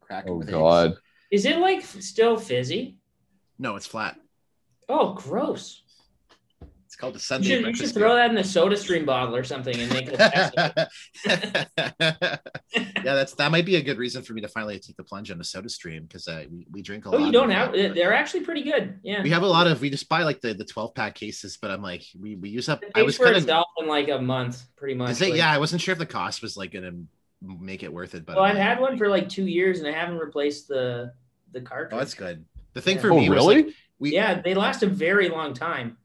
crack 0.00 0.24
Oh 0.26 0.36
with 0.38 0.48
eggs. 0.48 0.56
God. 0.56 0.94
Is 1.30 1.44
it 1.44 1.58
like 1.58 1.82
still 1.82 2.36
fizzy? 2.36 2.96
No, 3.58 3.76
it's 3.76 3.86
flat. 3.86 4.16
Oh, 4.88 5.14
gross. 5.14 5.82
It's 6.86 6.96
called 6.96 7.14
a 7.14 7.16
You 7.16 7.20
Sunday 7.20 7.48
should, 7.48 7.56
you 7.56 7.62
breakfast 7.64 7.92
should 7.94 8.00
throw 8.00 8.14
that 8.14 8.30
in 8.30 8.38
a 8.38 8.44
Soda 8.44 8.76
Stream 8.76 9.04
bottle 9.04 9.34
or 9.34 9.42
something 9.42 9.76
and 9.76 9.92
make 9.92 10.06
it. 10.08 10.20
a 10.20 10.88
yeah, 11.26 12.36
that's 13.02 13.34
that 13.34 13.50
might 13.50 13.66
be 13.66 13.76
a 13.76 13.82
good 13.82 13.98
reason 13.98 14.22
for 14.22 14.32
me 14.32 14.40
to 14.40 14.48
finally 14.48 14.78
take 14.78 14.96
the 14.96 15.02
plunge 15.04 15.30
on 15.30 15.38
the 15.38 15.44
soda 15.44 15.68
stream 15.68 16.04
because 16.04 16.28
uh, 16.28 16.44
we, 16.50 16.66
we 16.70 16.82
drink 16.82 17.04
a 17.06 17.10
lot. 17.10 17.20
oh, 17.20 17.24
you 17.26 17.32
don't 17.32 17.50
have? 17.50 17.70
uh, 17.70 17.92
They're 17.94 18.12
actually 18.14 18.40
pretty 18.44 18.62
good. 18.62 19.00
Yeah. 19.02 19.22
we 19.22 19.30
have 19.30 19.42
a 19.42 19.46
lot 19.46 19.66
of 19.66 19.80
we 19.80 19.90
just 19.90 20.08
buy 20.08 20.22
like 20.22 20.40
the 20.40 20.54
the 20.54 20.64
12 20.64 20.94
pack 20.94 21.14
cases, 21.14 21.58
but 21.60 21.70
I'm 21.70 21.82
like 21.82 22.04
we, 22.18 22.36
we 22.36 22.48
use 22.48 22.68
up 22.68 22.82
It 22.82 22.92
I 22.94 23.02
was 23.02 23.16
for 23.16 23.24
kind 23.24 23.36
of 23.36 23.42
itself 23.42 23.66
in 23.78 23.86
like 23.88 24.08
a 24.08 24.20
month, 24.20 24.62
pretty 24.76 24.94
much. 24.94 25.10
is 25.10 25.20
it, 25.22 25.30
like- 25.30 25.38
yeah, 25.38 25.50
I 25.50 25.58
wasn't 25.58 25.82
sure 25.82 25.92
if 25.92 25.98
the 25.98 26.06
cost 26.06 26.42
was 26.42 26.56
like 26.56 26.72
gonna 26.72 26.92
make 27.42 27.82
it 27.82 27.92
worth 27.92 28.14
it, 28.14 28.24
but 28.24 28.36
Well, 28.36 28.44
I'm 28.44 28.52
I've 28.52 28.62
had 28.62 28.80
one 28.80 28.96
for 28.96 29.08
like 29.08 29.28
two 29.28 29.46
years 29.46 29.80
and 29.80 29.88
I 29.88 29.92
haven't 29.92 30.18
replaced 30.18 30.68
the 30.68 31.12
the 31.52 31.60
cartridge. 31.60 31.92
oh 31.94 31.98
that's 31.98 32.14
good. 32.14 32.44
The 32.74 32.80
thing 32.80 32.96
Yeah. 32.96 33.02
for 33.02 33.12
Oh, 33.12 33.16
me 33.16 33.28
was 33.30 33.36
really? 33.36 33.62
like 33.64 33.74
we 33.98 34.12
Yeah, 34.12 34.40
they 34.40 34.54
last 34.54 34.82
a 34.82 34.86
very 34.86 35.28
long 35.28 35.54
time. 35.54 35.96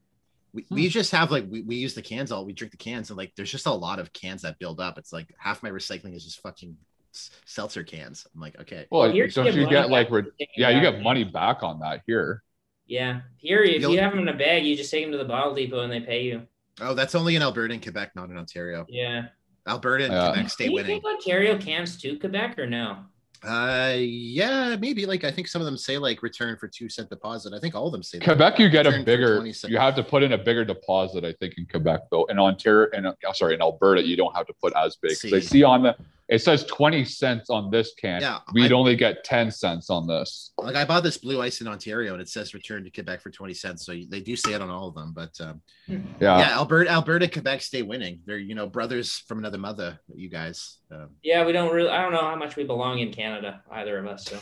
we, 0.54 0.64
Hmm. 0.64 0.76
we 0.76 0.90
just 0.90 1.12
have 1.12 1.32
like 1.32 1.46
we, 1.50 1.62
we 1.62 1.76
use 1.76 1.94
the 1.94 2.02
cans 2.02 2.32
all 2.32 2.46
we 2.46 2.54
drink 2.54 2.72
the 2.72 2.78
cans 2.78 3.10
and 3.12 3.18
like 3.18 3.34
there's 3.36 3.52
just 3.52 3.66
a 3.68 3.72
lot 3.72 4.00
of 4.00 4.12
cans 4.14 4.42
that 4.44 4.58
build 4.60 4.80
up. 4.80 4.98
It's 4.98 5.14
like 5.14 5.34
half 5.38 5.62
my 5.64 5.70
recycling 5.70 6.16
is 6.16 6.24
just 6.24 6.42
fucking 6.42 6.76
seltzer 7.12 7.84
cans. 7.84 8.26
I'm 8.34 8.42
like, 8.42 8.60
okay. 8.62 8.86
Well, 8.92 9.12
Here 9.12 9.28
don't 9.28 9.46
you 9.48 9.52
you 9.54 9.60
get 9.62 9.70
get 9.70 9.82
money 9.82 9.92
like, 9.92 10.08
back 10.08 10.14
re- 10.40 10.48
yeah, 10.58 10.70
you 10.70 10.82
get 10.82 11.02
money 11.02 11.24
back 11.24 11.64
on 11.64 11.80
that 11.82 12.02
here. 12.08 12.44
Yeah. 12.88 13.22
Here, 13.38 13.62
if 13.64 13.82
You'll- 13.82 13.94
you 13.94 14.00
have 14.00 14.12
them 14.12 14.22
in 14.22 14.28
a 14.30 14.34
bag, 14.38 14.66
you 14.66 14.76
just 14.76 14.90
take 14.92 15.04
them 15.06 15.12
to 15.12 15.18
the 15.20 15.26
bottle 15.26 15.54
depot 15.54 15.82
and 15.82 15.92
they 15.92 16.00
pay 16.02 16.24
you. 16.24 16.48
Oh, 16.82 16.94
that's 16.94 17.14
only 17.14 17.36
in 17.36 17.42
Alberta 17.42 17.74
and 17.74 17.84
Quebec, 17.84 18.16
not 18.16 18.30
in 18.30 18.38
Ontario. 18.38 18.86
Yeah. 18.90 19.28
Alberta 19.68 20.06
and 20.06 20.14
Yeah. 20.14 20.28
Quebec 20.34 20.50
stay 20.50 20.64
Do 20.66 20.70
you 20.72 20.76
winning. 20.76 21.02
think 21.02 21.06
Ontario 21.06 21.58
cans 21.60 21.98
to 22.02 22.18
Quebec 22.18 22.58
or 22.58 22.66
no? 22.66 23.06
Uh, 23.44 23.96
yeah, 23.98 24.76
maybe. 24.80 25.06
Like 25.06 25.24
I 25.24 25.32
think 25.32 25.48
some 25.48 25.62
of 25.62 25.66
them 25.66 25.78
say 25.78 25.98
like 25.98 26.22
return 26.22 26.58
for 26.58 26.68
two 26.68 26.90
cent 26.90 27.10
deposit. 27.10 27.54
I 27.54 27.60
think 27.60 27.74
all 27.76 27.86
of 27.88 27.94
them 27.94 28.04
say 28.04 28.20
that. 28.20 28.26
Quebec, 28.26 28.60
you 28.60 28.70
get 28.70 28.86
a 28.86 28.90
Return 28.90 29.02
for 29.02 29.06
bigger. 29.06 29.46
You 29.70 29.78
have 29.78 29.96
to 29.96 30.04
put 30.04 30.24
in 30.24 30.34
a 30.34 30.38
bigger 30.38 30.66
deposit, 30.66 31.24
I 31.24 31.32
think, 31.34 31.58
in 31.58 31.66
Quebec 31.66 32.02
though. 32.12 32.26
In 32.26 32.38
Ontario, 32.38 32.90
and 32.94 33.08
sorry, 33.34 33.54
in 33.56 33.62
Alberta, 33.62 34.06
you 34.06 34.18
don't 34.18 34.36
have 34.36 34.46
to 34.48 34.54
put 34.54 34.74
as 34.76 34.98
big. 34.98 35.12
'Cause 35.12 35.34
I 35.34 35.40
See. 35.40 35.48
see 35.48 35.64
on 35.64 35.84
the 35.84 35.96
it 36.30 36.40
says 36.44 36.64
twenty 36.66 37.04
cents 37.04 37.50
on 37.50 37.72
this 37.72 37.94
can. 38.00 38.22
Yeah, 38.22 38.40
we'd 38.54 38.72
I- 38.72 38.76
only 38.76 38.96
get 38.96 39.24
ten 39.24 39.50
cents 39.52 39.90
on 39.90 40.06
this. 40.08 40.52
Like 40.60 40.76
I 40.76 40.86
bought 40.86 41.02
this 41.04 41.18
blue 41.18 41.42
ice 41.42 41.60
in 41.60 41.68
Ontario 41.68 42.14
and 42.14 42.22
it 42.22 42.30
says 42.30 42.54
return 42.54 42.84
to 42.84 42.92
Quebec 42.92 43.22
for 43.22 43.32
twenty 43.32 43.56
cents. 43.56 43.86
So 43.86 43.94
they 44.08 44.22
do 44.22 44.36
say 44.36 44.54
it 44.54 44.62
on 44.62 44.70
all 44.70 44.88
of 44.88 44.96
them. 44.96 45.12
But 45.14 45.32
um, 45.42 45.62
Yeah, 45.88 46.00
yeah, 46.20 46.52
Alberta, 46.58 46.90
Alberta, 46.92 47.28
Quebec 47.28 47.62
stay 47.62 47.82
winning. 47.82 48.22
They're 48.26 48.38
you 48.38 48.54
know 48.54 48.68
brothers 48.68 49.18
from 49.28 49.40
another 49.40 49.58
mother. 49.58 50.00
You 50.14 50.30
guys. 50.30 50.78
Um, 50.92 51.10
Yeah, 51.24 51.46
we 51.46 51.52
don't 51.52 51.74
really. 51.74 51.90
I 51.90 52.02
don't 52.04 52.14
know 52.14 52.22
how 52.22 52.36
much 52.36 52.56
we 52.56 52.64
belong 52.64 53.00
in 53.00 53.12
Canada, 53.12 53.62
either 53.72 53.98
of 53.98 54.06
us. 54.06 54.26
So 54.26 54.40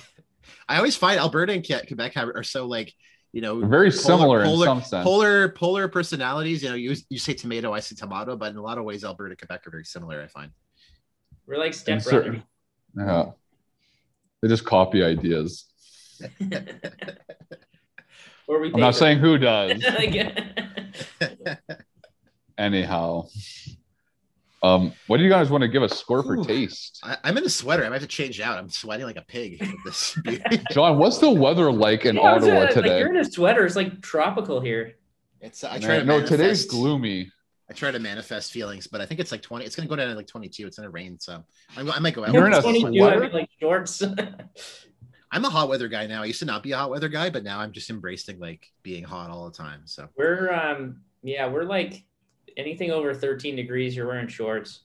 I 0.68 0.78
always 0.78 0.96
find 0.98 1.20
Alberta 1.20 1.54
and 1.54 1.66
Quebec 1.88 2.18
are 2.18 2.44
so 2.44 2.66
like 2.68 2.94
you 3.32 3.42
know 3.42 3.60
very 3.60 3.92
polar- 3.92 3.92
similar 3.92 4.44
polar, 4.44 4.66
in 4.66 4.70
some 4.70 4.82
sense. 4.82 5.04
polar 5.06 5.50
polar 5.50 5.88
personalities. 5.88 6.64
You 6.64 6.70
know, 6.70 6.76
you 6.76 6.96
you 7.10 7.18
say 7.18 7.34
tomato, 7.34 7.74
I 7.74 7.80
say 7.80 7.96
tomato, 7.96 8.36
but 8.36 8.52
in 8.52 8.58
a 8.58 8.62
lot 8.62 8.78
of 8.78 8.84
ways, 8.84 9.06
Alberta, 9.06 9.38
Quebec 9.38 9.66
are 9.68 9.72
very 9.72 9.86
similar. 9.86 10.22
I 10.22 10.28
find. 10.28 10.52
We're 11.48 11.58
like 11.58 11.68
In 11.74 11.74
step 11.74 12.02
certain- 12.02 12.44
yeah, 12.96 13.32
they 14.42 14.48
just 14.48 14.66
copy 14.66 15.04
ideas. 15.04 15.66
or 18.48 18.60
we. 18.60 18.74
I'm 18.74 18.80
not 18.80 18.96
saying 18.96 19.20
who 19.20 19.38
does. 19.38 19.84
Anyhow, 22.58 23.28
um, 24.64 24.92
what 25.06 25.18
do 25.18 25.24
you 25.24 25.30
guys 25.30 25.52
want 25.52 25.62
to 25.62 25.68
give 25.68 25.84
a 25.84 25.90
score 25.90 26.24
for 26.24 26.38
Ooh. 26.38 26.44
taste? 26.44 27.00
I, 27.04 27.18
I'm 27.24 27.38
in 27.38 27.44
a 27.44 27.50
sweater. 27.50 27.86
I 27.86 27.90
might 27.90 28.02
have 28.02 28.10
to 28.10 28.16
change 28.16 28.40
out. 28.42 28.58
I'm 28.58 28.70
sweating 28.70 29.06
like 29.06 29.18
a 29.18 29.22
pig. 29.22 29.60
with 29.62 29.70
this. 29.86 30.18
John, 30.72 30.98
what's 30.98 31.20
the 31.20 31.30
weather 31.30 31.72
like 31.72 32.06
in 32.06 32.16
Yeah, 32.16 32.22
I 32.22 32.34
was, 32.34 32.44
uh, 32.44 32.48
Ottawa 32.48 32.62
like, 32.62 32.74
today? 32.74 33.00
you're 33.00 33.10
in 33.10 33.18
a 33.18 33.26
sweater. 33.26 33.64
It's 33.66 33.76
like 33.76 34.02
tropical 34.02 34.60
here. 34.60 34.96
It's 35.40 35.64
I 35.64 35.78
try 35.78 35.96
Yeah, 35.96 36.00
to 36.00 36.06
no, 36.06 36.26
today's 36.26 36.66
gloomy. 36.66 37.32
I 37.70 37.74
try 37.74 37.92
to 37.92 38.00
manifest 38.00 38.52
feelings, 38.54 38.88
but 38.88 39.02
I 39.02 39.06
think 39.06 39.20
it's 39.20 39.32
like 39.32 39.42
20. 39.42 39.66
It's 39.66 39.76
gonna 39.76 39.90
go 39.90 39.96
down 39.96 40.08
to 40.10 40.16
like 40.16 40.28
22. 40.28 40.66
It's 40.68 40.78
gonna 40.78 40.90
rain, 40.90 41.20
so 41.20 41.44
I'm, 41.76 41.92
I 41.92 42.00
might 42.00 42.14
go 42.14 42.24
out. 42.26 42.34
You're 42.34 42.48
in 42.48 42.54
a 42.54 42.62
22, 42.62 42.88
I 43.04 43.18
mean 43.20 43.32
like 43.34 43.50
shorts. 43.60 44.02
I'm 45.32 45.44
a 45.44 45.50
hot 45.50 45.68
weather 45.68 45.90
guy 45.90 46.08
now. 46.08 46.22
I 46.22 46.26
used 46.26 46.40
to 46.40 46.46
not 46.46 46.64
be 46.64 46.72
a 46.72 46.78
hot 46.78 46.90
weather 46.90 47.10
guy, 47.10 47.30
but 47.30 47.44
now 47.44 47.60
I'm 47.60 47.74
just 47.74 47.90
embracing 47.90 48.40
like 48.40 48.72
being 48.84 49.04
hot 49.04 49.30
all 49.30 49.50
the 49.50 49.56
time. 49.58 49.82
So 49.86 50.08
we're 50.18 50.52
um 50.54 51.02
yeah, 51.24 51.48
we're 51.50 51.64
like 51.66 52.06
anything 52.56 52.92
over 52.92 53.14
13 53.14 53.56
degrees, 53.56 53.96
you're 53.96 54.08
wearing 54.08 54.28
shorts. 54.30 54.84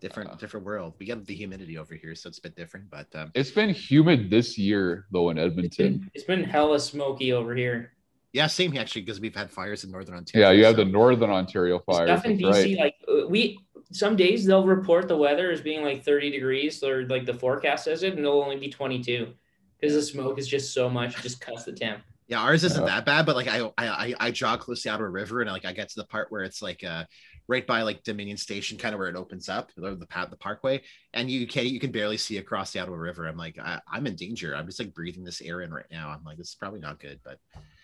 different, 0.00 0.30
Uh. 0.30 0.34
different 0.34 0.66
world. 0.66 0.92
We 0.98 1.06
got 1.06 1.24
the 1.24 1.34
humidity 1.34 1.78
over 1.78 1.94
here, 1.94 2.14
so 2.14 2.28
it's 2.28 2.36
a 2.38 2.42
bit 2.42 2.54
different. 2.54 2.90
But 2.90 3.06
um, 3.14 3.30
It's 3.34 3.50
been 3.50 3.70
humid 3.70 4.28
this 4.28 4.58
year 4.58 5.06
though 5.10 5.30
in 5.30 5.38
It's 5.38 5.46
Edmonton. 5.52 5.98
been, 6.00 6.10
it's 6.14 6.24
been 6.24 6.44
hella 6.44 6.78
smoky 6.78 7.32
over 7.32 7.54
here. 7.56 7.92
Yeah, 8.32 8.46
same 8.46 8.72
here 8.72 8.80
actually 8.82 9.02
because 9.02 9.20
we've 9.20 9.34
had 9.34 9.50
fires 9.50 9.84
in 9.84 9.90
northern 9.90 10.14
Ontario. 10.16 10.48
Yeah, 10.48 10.52
you 10.52 10.64
have 10.64 10.76
so- 10.76 10.84
the 10.84 10.90
Northern 10.90 11.30
Ontario 11.30 11.78
fires. 11.80 12.08
Stuff 12.10 12.24
in 12.26 12.36
That's 12.40 12.58
BC, 12.58 12.78
right. 12.78 12.78
like 12.78 12.94
uh, 13.08 13.26
we 13.28 13.58
some 13.92 14.16
days 14.16 14.44
they'll 14.44 14.66
report 14.66 15.08
the 15.08 15.16
weather 15.16 15.50
as 15.50 15.60
being 15.60 15.82
like 15.84 16.04
30 16.04 16.30
degrees, 16.30 16.82
or 16.82 17.06
like 17.06 17.24
the 17.24 17.34
forecast 17.34 17.84
says 17.84 18.02
it, 18.02 18.10
and 18.10 18.20
it'll 18.20 18.42
only 18.42 18.56
be 18.56 18.68
22 18.68 19.32
because 19.80 19.94
the 19.94 20.02
smoke 20.02 20.38
is 20.38 20.48
just 20.48 20.74
so 20.74 20.88
much, 20.90 21.16
it 21.18 21.22
just 21.22 21.40
cuts 21.40 21.64
the 21.64 21.72
temp. 21.72 22.02
Yeah, 22.28 22.40
ours 22.40 22.64
isn't 22.64 22.80
Yeah. 22.84 22.86
that 22.96 23.06
bad, 23.06 23.24
but 23.26 23.36
like 23.36 23.46
I, 23.48 23.60
I 23.78 23.88
I 24.08 24.14
I 24.18 24.30
jog 24.32 24.60
close 24.60 24.84
out 24.86 25.00
of 25.00 25.06
a 25.06 25.08
river 25.08 25.40
and 25.42 25.50
like 25.50 25.64
I 25.64 25.72
get 25.72 25.88
to 25.90 26.00
the 26.00 26.06
part 26.06 26.30
where 26.32 26.42
it's 26.42 26.60
like 26.60 26.82
uh 26.82 27.04
right 27.48 27.64
by 27.64 27.82
like 27.82 28.02
Dominion 28.02 28.36
Station, 28.36 28.76
kind 28.76 28.92
of 28.92 28.98
where 28.98 29.08
it 29.08 29.14
opens 29.14 29.48
up, 29.48 29.70
the 29.76 29.94
the 29.94 30.06
path, 30.08 30.30
the 30.30 30.36
parkway, 30.36 30.82
and 31.14 31.30
you 31.30 31.46
can 31.46 31.66
you 31.66 31.78
can 31.78 31.92
barely 31.92 32.16
see 32.16 32.38
across 32.38 32.72
the 32.72 32.80
Ottawa 32.80 32.96
River. 32.96 33.26
I'm 33.26 33.36
like 33.36 33.56
I, 33.60 33.80
I'm 33.90 34.08
in 34.08 34.16
danger. 34.16 34.56
I'm 34.56 34.66
just 34.66 34.80
like 34.80 34.92
breathing 34.92 35.22
this 35.22 35.40
air 35.40 35.60
in 35.60 35.72
right 35.72 35.86
now. 35.92 36.08
I'm 36.08 36.24
like 36.24 36.36
this 36.38 36.48
is 36.48 36.54
probably 36.56 36.80
not 36.80 36.98
good, 36.98 37.20
but 37.24 37.38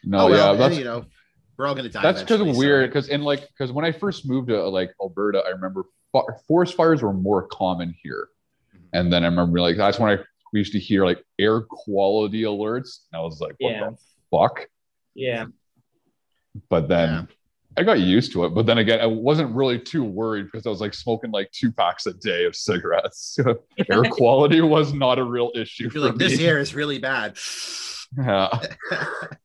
No, 0.04 0.20
oh, 0.26 0.30
well, 0.30 0.36
yeah, 0.38 0.50
and, 0.52 0.60
that's 0.60 0.76
you 0.78 0.84
know 0.84 1.04
we're 1.56 1.66
all 1.66 1.74
gonna 1.74 1.88
die. 1.88 2.02
that's 2.02 2.20
because 2.20 2.40
eventually, 2.40 2.54
so- 2.54 2.58
weird. 2.58 2.90
Because 2.90 3.08
in 3.08 3.22
like 3.22 3.46
because 3.48 3.72
when 3.72 3.84
I 3.84 3.92
first 3.92 4.26
moved 4.28 4.48
to 4.48 4.68
like 4.68 4.92
Alberta, 5.00 5.42
I 5.46 5.50
remember 5.50 5.84
forest 6.46 6.74
fires 6.74 7.02
were 7.02 7.12
more 7.12 7.46
common 7.46 7.94
here. 8.02 8.28
Mhm. 8.74 8.80
And 8.92 9.12
then 9.12 9.22
I 9.24 9.26
remember 9.28 9.60
like 9.60 9.76
that's 9.76 9.98
when 9.98 10.18
I 10.18 10.22
we 10.52 10.58
used 10.60 10.72
to 10.72 10.78
hear 10.78 11.04
like 11.06 11.24
air 11.38 11.60
quality 11.62 12.42
alerts. 12.42 13.00
And 13.12 13.20
I 13.20 13.22
was 13.22 13.40
like, 13.40 13.54
what 13.58 13.70
Yeah. 13.70 13.90
the 13.90 13.96
fuck? 14.30 14.66
Yeah. 15.14 15.46
But 16.68 16.88
then 16.88 17.08
Yeah. 17.10 17.24
I 17.78 17.84
got 17.84 18.00
used 18.00 18.32
to 18.32 18.44
it. 18.44 18.50
But 18.50 18.66
then 18.66 18.76
again, 18.76 19.00
I 19.00 19.06
wasn't 19.06 19.54
really 19.56 19.78
too 19.78 20.04
worried 20.04 20.44
because 20.52 20.66
I 20.66 20.68
was 20.68 20.82
like 20.82 20.92
smoking 20.92 21.30
like 21.30 21.50
two 21.52 21.72
packs 21.72 22.04
a 22.06 22.12
day 22.12 22.44
of 22.44 22.54
cigarettes. 22.54 23.38
air 23.90 24.02
quality 24.10 24.60
was 24.60 24.92
not 24.92 25.18
a 25.18 25.24
real 25.24 25.50
issue 25.54 25.84
You're 25.84 25.90
for 25.92 25.98
like, 26.00 26.16
this 26.16 26.36
me. 26.38 26.44
air 26.46 26.58
is 26.58 26.74
really 26.74 26.98
bad. 26.98 27.38
Yeah. 28.18 28.50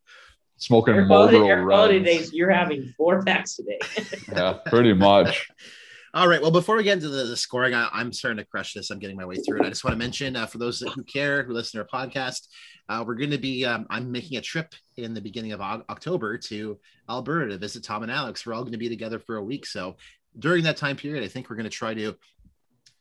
Smoking 0.57 0.95
Air 0.95 1.05
quality, 1.05 1.37
Marlboro 1.37 1.55
air 1.55 1.65
quality 1.65 1.99
days, 1.99 2.33
you're 2.33 2.49
having 2.49 2.93
four 2.97 3.23
packs 3.23 3.59
a 3.59 3.63
day. 3.63 3.79
Yeah, 4.31 4.57
pretty 4.65 4.93
much. 4.93 5.47
All 6.13 6.27
right. 6.27 6.41
Well, 6.41 6.51
before 6.51 6.75
we 6.75 6.83
get 6.83 6.93
into 6.93 7.09
the, 7.09 7.25
the 7.25 7.37
scoring, 7.37 7.75
I, 7.75 7.89
I'm 7.93 8.11
starting 8.11 8.37
to 8.37 8.45
crush 8.45 8.73
this. 8.73 8.89
I'm 8.89 8.97
getting 8.97 9.17
my 9.17 9.25
way 9.25 9.35
through 9.35 9.61
it. 9.61 9.65
I 9.65 9.69
just 9.69 9.83
want 9.83 9.93
to 9.93 9.99
mention 9.99 10.35
uh, 10.35 10.47
for 10.47 10.57
those 10.57 10.79
who 10.79 11.03
care, 11.03 11.43
who 11.43 11.53
listen 11.53 11.79
to 11.79 11.87
our 11.87 12.07
podcast, 12.07 12.47
uh, 12.89 13.03
we're 13.05 13.15
going 13.15 13.29
to 13.31 13.37
be, 13.37 13.65
um, 13.65 13.85
I'm 13.91 14.11
making 14.11 14.37
a 14.37 14.41
trip 14.41 14.73
in 14.95 15.13
the 15.13 15.21
beginning 15.21 15.51
of 15.51 15.61
Au- 15.61 15.83
October 15.89 16.37
to 16.37 16.79
Alberta 17.07 17.49
to 17.49 17.57
visit 17.59 17.83
Tom 17.83 18.01
and 18.01 18.11
Alex. 18.11 18.45
We're 18.45 18.53
all 18.53 18.63
going 18.63 18.71
to 18.71 18.79
be 18.79 18.89
together 18.89 19.19
for 19.19 19.35
a 19.35 19.43
week. 19.43 19.67
So 19.67 19.97
during 20.39 20.63
that 20.63 20.77
time 20.77 20.95
period, 20.95 21.23
I 21.23 21.27
think 21.27 21.49
we're 21.49 21.55
going 21.55 21.65
to 21.65 21.69
try 21.69 21.93
to, 21.93 22.15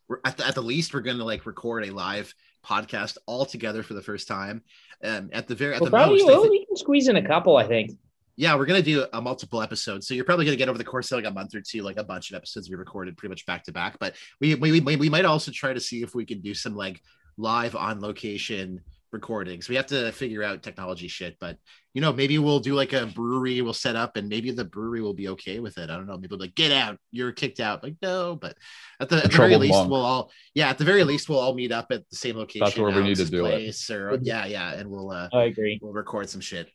we're 0.09 0.19
at 0.25 0.37
the, 0.37 0.47
at 0.47 0.55
the 0.55 0.63
least, 0.63 0.93
we're 0.93 1.01
going 1.01 1.19
to 1.19 1.25
like 1.25 1.47
record 1.47 1.87
a 1.87 1.93
live 1.93 2.35
podcast 2.67 3.17
all 3.27 3.45
together 3.47 3.83
for 3.83 3.95
the 3.95 4.03
first 4.03 4.27
time. 4.29 4.63
Um, 5.05 5.29
at 5.33 5.47
the 5.47 5.55
very, 5.55 5.75
at 5.75 5.81
Well, 5.81 5.91
the 5.91 5.97
probably 5.97 6.19
most, 6.19 6.29
I 6.29 6.33
well, 6.33 6.43
think- 6.43 6.53
we 6.53 6.67
can 6.67 6.77
squeeze 6.77 7.09
in 7.09 7.17
a 7.17 7.27
couple, 7.27 7.57
I 7.57 7.67
think. 7.67 7.93
yeah, 8.37 8.55
we're 8.57 8.67
gonna 8.67 8.83
do 8.83 9.07
a 9.13 9.21
multiple 9.21 9.63
episodes. 9.63 10.07
So 10.09 10.15
you're 10.15 10.25
probably 10.25 10.45
gonna 10.45 10.57
get 10.57 10.69
over 10.69 10.79
the 10.79 10.85
course 10.85 11.11
of 11.13 11.17
like 11.23 11.31
a 11.31 11.35
month 11.35 11.55
or 11.55 11.61
two, 11.61 11.83
like 11.83 11.97
a 11.99 12.05
bunch 12.05 12.31
of 12.31 12.37
episodes 12.37 12.69
we 12.71 12.77
recorded 12.77 13.17
pretty 13.17 13.31
much 13.31 13.47
back 13.47 13.65
to 13.65 13.73
back. 13.73 13.99
But 14.01 14.15
we 14.41 14.55
we, 14.57 14.81
we 14.81 14.97
we 14.97 15.09
might 15.09 15.25
also 15.25 15.51
try 15.53 15.73
to 15.73 15.81
see 15.81 16.03
if 16.03 16.15
we 16.15 16.25
can 16.25 16.41
do 16.41 16.55
some 16.55 16.75
like 16.75 17.01
live 17.39 17.77
on 17.77 18.01
location 18.01 18.81
recordings. 19.17 19.69
We 19.69 19.77
have 19.77 19.87
to 19.87 20.13
figure 20.13 20.43
out 20.43 20.63
technology 20.63 21.09
shit, 21.09 21.37
but 21.41 21.57
you 21.95 22.03
know, 22.03 22.13
maybe 22.13 22.39
we'll 22.39 22.61
do 22.61 22.75
like 22.75 22.93
a 22.93 23.07
brewery 23.07 23.63
we'll 23.63 23.73
set 23.73 23.97
up 23.97 24.17
and 24.19 24.29
maybe 24.29 24.51
the 24.51 24.65
brewery 24.67 25.01
will 25.01 25.15
be 25.15 25.29
okay 25.29 25.61
with 25.61 25.79
it. 25.79 25.89
I 25.89 25.97
don't 25.97 26.07
know. 26.07 26.17
Maybe 26.17 26.29
they'll 26.29 26.39
like, 26.39 26.55
get 26.55 26.71
out, 26.71 26.99
you're 27.11 27.33
kicked 27.33 27.59
out. 27.59 27.83
Like, 27.83 27.97
no, 28.03 28.37
but 28.37 28.57
at 29.01 29.09
the, 29.09 29.17
at 29.17 29.23
the 29.25 29.29
very 29.31 29.49
troubled 29.51 29.61
least, 29.63 29.73
monk. 29.75 29.91
we'll 29.91 30.05
all 30.05 30.31
yeah, 30.55 30.69
at 30.69 30.79
the 30.79 30.85
very 30.85 31.05
least, 31.05 31.29
we'll 31.29 31.39
all 31.41 31.55
meet 31.55 31.73
up 31.73 31.87
at 31.91 32.09
the 32.11 32.17
same 32.17 32.37
location. 32.37 32.67
That's 32.67 32.77
where 32.79 32.91
we 32.91 33.03
need 33.03 33.17
to 33.17 33.23
Alex's 33.23 33.31
do 33.31 33.47
it. 33.47 33.51
place, 33.51 33.91
Or 33.91 34.19
yeah, 34.23 34.45
yeah, 34.47 34.75
and 34.75 34.91
we'll 34.91 35.11
uh 35.11 35.29
I 35.33 35.45
agree. 35.45 35.79
we'll 35.83 35.93
record 35.95 36.29
some 36.29 36.43
shit. 36.43 36.69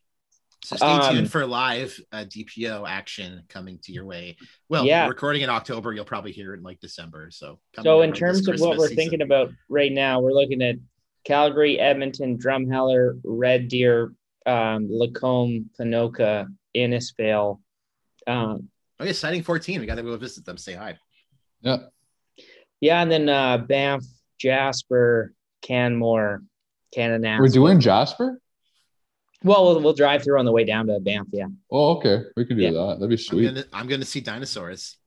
So 0.64 0.76
stay 0.76 0.86
Um, 0.86 1.16
tuned 1.16 1.32
for 1.32 1.46
live 1.48 2.00
uh, 2.12 2.26
DPO 2.26 2.88
action 2.88 3.42
coming 3.50 3.80
to 3.84 3.92
your 3.92 4.06
way. 4.06 4.38
Well, 4.70 4.86
Yeah. 4.86 5.08
recording 5.08 5.42
in 5.42 5.50
October, 5.50 5.92
you'll 5.92 6.06
probably 6.06 6.32
hear 6.32 6.54
it 6.54 6.58
in 6.58 6.64
like 6.64 6.80
December. 6.80 7.30
So, 7.32 7.60
So 7.82 8.02
in 8.04 8.14
terms 8.14 8.48
of 8.48 8.60
what 8.60 8.78
we're 8.78 8.84
season. 8.88 8.96
thinking 8.98 9.22
about 9.22 9.50
right 9.70 9.92
now, 9.92 10.20
we're 10.20 10.34
looking 10.34 10.62
at 10.62 10.76
Calgary, 11.24 11.80
Edmonton, 11.80 12.38
Drumheller, 12.38 13.20
Red 13.24 13.68
Deer, 13.68 14.14
um, 14.46 14.88
Lacombe, 14.90 15.70
Ponoka, 15.80 16.48
Innisfail. 16.76 17.60
Um, 18.28 18.70
okay, 19.00 19.14
signing 19.14 19.44
14. 19.44 19.80
We 19.80 19.86
got 19.86 19.96
to 19.96 20.04
go 20.04 20.16
visit 20.18 20.46
them. 20.46 20.58
Say 20.58 20.74
hi. 20.74 20.98
Yeah. 21.62 21.78
yeah, 22.80 23.02
and 23.02 23.12
then 23.12 23.30
uh, 23.30 23.60
Banff, 23.60 24.04
Jasper, 24.40 25.34
Canmore, 25.62 26.42
Cananask. 26.96 27.40
We're 27.40 27.48
doing 27.50 27.80
Jasper? 27.80 28.40
Well, 29.44 29.66
we'll 29.66 29.82
we'll 29.82 29.94
drive 29.94 30.24
through 30.24 30.38
on 30.40 30.46
the 30.46 30.52
way 30.52 30.66
down 30.66 30.86
to 30.88 31.00
Banff. 31.00 31.28
Yeah, 31.32 31.48
Oh, 31.72 31.98
okay. 31.98 32.24
We 32.38 32.46
can 32.46 32.58
do 32.58 32.64
Yeah. 32.64 32.72
that. 32.72 32.96
That'd 33.00 33.10
be 33.10 33.16
I'm 33.16 33.18
sweet. 33.18 33.46
gonna 33.46 33.64
I'm 33.74 33.88
gonna 33.88 34.06
see 34.06 34.22
dinosaurs. 34.22 34.98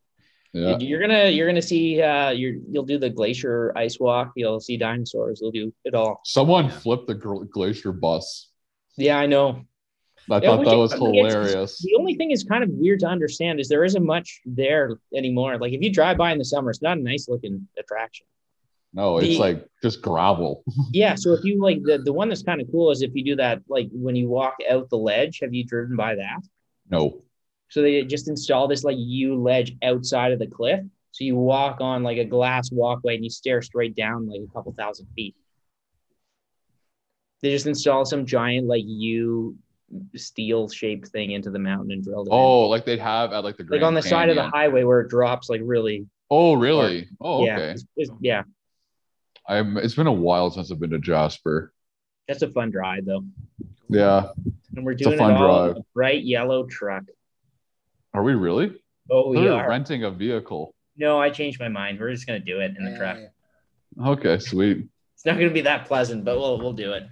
Yeah. 0.54 0.78
you're 0.78 1.00
gonna 1.00 1.28
you're 1.30 1.48
gonna 1.48 1.60
see 1.60 2.00
uh, 2.00 2.30
you're 2.30 2.54
you'll 2.70 2.84
do 2.84 2.96
the 2.96 3.10
glacier 3.10 3.72
ice 3.76 3.98
walk. 3.98 4.32
You'll 4.36 4.60
see 4.60 4.76
dinosaurs. 4.76 5.40
You'll 5.42 5.50
do 5.50 5.72
it 5.84 5.94
all. 5.94 6.20
Someone 6.24 6.66
Yeah. 6.66 6.70
flipped 6.78 7.08
the 7.08 7.14
glacier 7.14 7.90
bus. 7.92 8.50
Yeah, 8.96 9.18
I 9.18 9.26
know. 9.26 9.62
I 10.30 10.40
thought 10.40 10.64
that 10.64 10.76
was 10.76 10.92
hilarious. 10.92 11.78
The 11.82 11.96
only 11.98 12.14
thing 12.14 12.30
is 12.30 12.44
kind 12.44 12.62
of 12.64 12.70
weird 12.70 13.00
to 13.00 13.06
understand 13.06 13.60
is 13.60 13.68
there 13.68 13.84
isn't 13.84 14.06
much 14.06 14.40
there 14.46 14.96
anymore. 15.14 15.58
Like 15.58 15.72
if 15.72 15.82
you 15.82 15.92
drive 15.92 16.16
by 16.16 16.32
in 16.32 16.38
the 16.38 16.44
summer, 16.44 16.70
it's 16.70 16.80
not 16.80 16.96
a 16.98 17.02
nice 17.02 17.28
looking 17.28 17.68
attraction. 17.78 18.26
No, 18.94 19.18
it's 19.18 19.26
the- 19.30 19.38
like 19.38 19.66
just 19.82 20.00
gravel. 20.00 20.62
Yeah. 20.92 21.16
So 21.16 21.32
if 21.32 21.44
you 21.44 21.60
like 21.60 21.82
the, 21.82 21.98
the 21.98 22.12
one 22.12 22.28
that's 22.28 22.44
kind 22.44 22.60
of 22.60 22.68
cool 22.70 22.92
is 22.92 23.02
if 23.02 23.10
you 23.14 23.24
do 23.24 23.36
that, 23.36 23.60
like 23.68 23.88
when 23.92 24.14
you 24.14 24.28
walk 24.28 24.54
out 24.70 24.88
the 24.88 24.96
ledge, 24.96 25.40
have 25.42 25.52
you 25.52 25.64
driven 25.64 25.96
by 25.96 26.14
that? 26.14 26.40
No. 26.88 27.22
So 27.68 27.82
they 27.82 28.02
just 28.04 28.28
install 28.28 28.68
this 28.68 28.84
like 28.84 28.96
U 28.98 29.36
ledge 29.42 29.76
outside 29.82 30.32
of 30.32 30.38
the 30.38 30.46
cliff. 30.46 30.80
So 31.12 31.24
you 31.24 31.36
walk 31.36 31.80
on 31.80 32.02
like 32.02 32.18
a 32.18 32.24
glass 32.24 32.70
walkway 32.72 33.14
and 33.16 33.24
you 33.24 33.30
stare 33.30 33.62
straight 33.62 33.94
down 33.96 34.28
like 34.28 34.40
a 34.40 34.52
couple 34.52 34.72
thousand 34.72 35.06
feet. 35.14 35.34
They 37.42 37.50
just 37.50 37.66
install 37.66 38.04
some 38.04 38.24
giant 38.26 38.66
like 38.66 38.82
U 38.86 39.56
steel 40.16 40.68
shaped 40.68 41.08
thing 41.08 41.32
into 41.32 41.50
the 41.50 41.58
mountain 41.58 41.92
and 41.92 42.02
drilled 42.02 42.28
it. 42.28 42.30
in. 42.32 42.36
Oh, 42.38 42.68
like 42.68 42.84
they'd 42.84 42.98
have 42.98 43.32
at 43.32 43.44
like 43.44 43.56
the 43.56 43.64
like 43.68 43.82
on 43.82 43.94
the 43.94 44.02
side 44.02 44.28
of 44.30 44.36
the 44.36 44.48
highway 44.48 44.82
where 44.84 45.00
it 45.00 45.08
drops 45.10 45.48
like 45.50 45.60
really 45.64 46.06
Oh, 46.30 46.54
really? 46.54 47.06
Oh, 47.20 47.44
yeah 47.44 47.54
okay. 47.56 47.64
it's- 47.64 47.84
it's- 47.96 48.16
yeah 48.20 48.42
I'm. 49.46 49.76
It's 49.76 49.94
been 49.94 50.06
a 50.06 50.12
while 50.12 50.50
since 50.50 50.72
I've 50.72 50.80
been 50.80 50.90
to 50.90 50.98
Jasper. 50.98 51.72
that's 52.26 52.40
a 52.42 52.48
fun 52.48 52.70
drive 52.70 53.04
though 53.04 53.24
Yeah. 53.90 54.30
and 54.74 54.84
we're 54.86 54.92
a 54.92 54.96
doing 54.96 55.12
it 55.14 55.18
fun 55.18 55.32
all 55.32 55.66
drive. 55.66 55.76
a 55.76 55.80
bright 55.94 56.24
yellow 56.24 56.64
truck 56.66 57.04
Are 58.14 58.22
we 58.22 58.34
really? 58.34 58.74
oh 59.10 59.28
we 59.28 59.36
We're 59.36 59.68
renting 59.68 60.04
a 60.04 60.10
vehicle. 60.10 60.74
no 60.96 61.20
i 61.20 61.28
changed 61.28 61.60
my 61.60 61.68
mind 61.68 62.00
we're 62.00 62.10
just 62.12 62.26
gonna 62.26 62.38
do 62.38 62.60
it 62.60 62.74
in 62.78 62.84
the 62.90 62.96
truck 62.96 63.18
Okay, 64.02 64.38
sweet. 64.38 64.86
it's 65.14 65.26
not 65.26 65.34
gonna 65.38 65.50
be 65.50 65.60
that 65.62 65.86
pleasant 65.86 66.24
but 66.24 66.38
we'll 66.38 66.58
we'll 66.58 66.72
do 66.72 66.92
it 66.94 67.04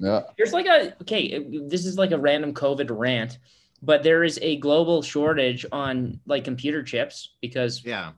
Yeah. 0.00 0.20
there's 0.36 0.52
like 0.52 0.66
a 0.66 0.94
okay 1.02 1.44
this 1.68 1.84
is 1.86 1.98
like 1.98 2.12
a 2.12 2.18
random 2.18 2.54
covid 2.54 2.88
rant 2.90 3.38
but 3.82 4.02
there 4.04 4.22
is 4.22 4.38
a 4.42 4.56
global 4.58 5.02
shortage 5.02 5.66
on 5.72 6.20
like 6.26 6.44
computer 6.44 6.82
chips 6.84 7.34
because 7.42 7.82
Yeah. 7.84 8.12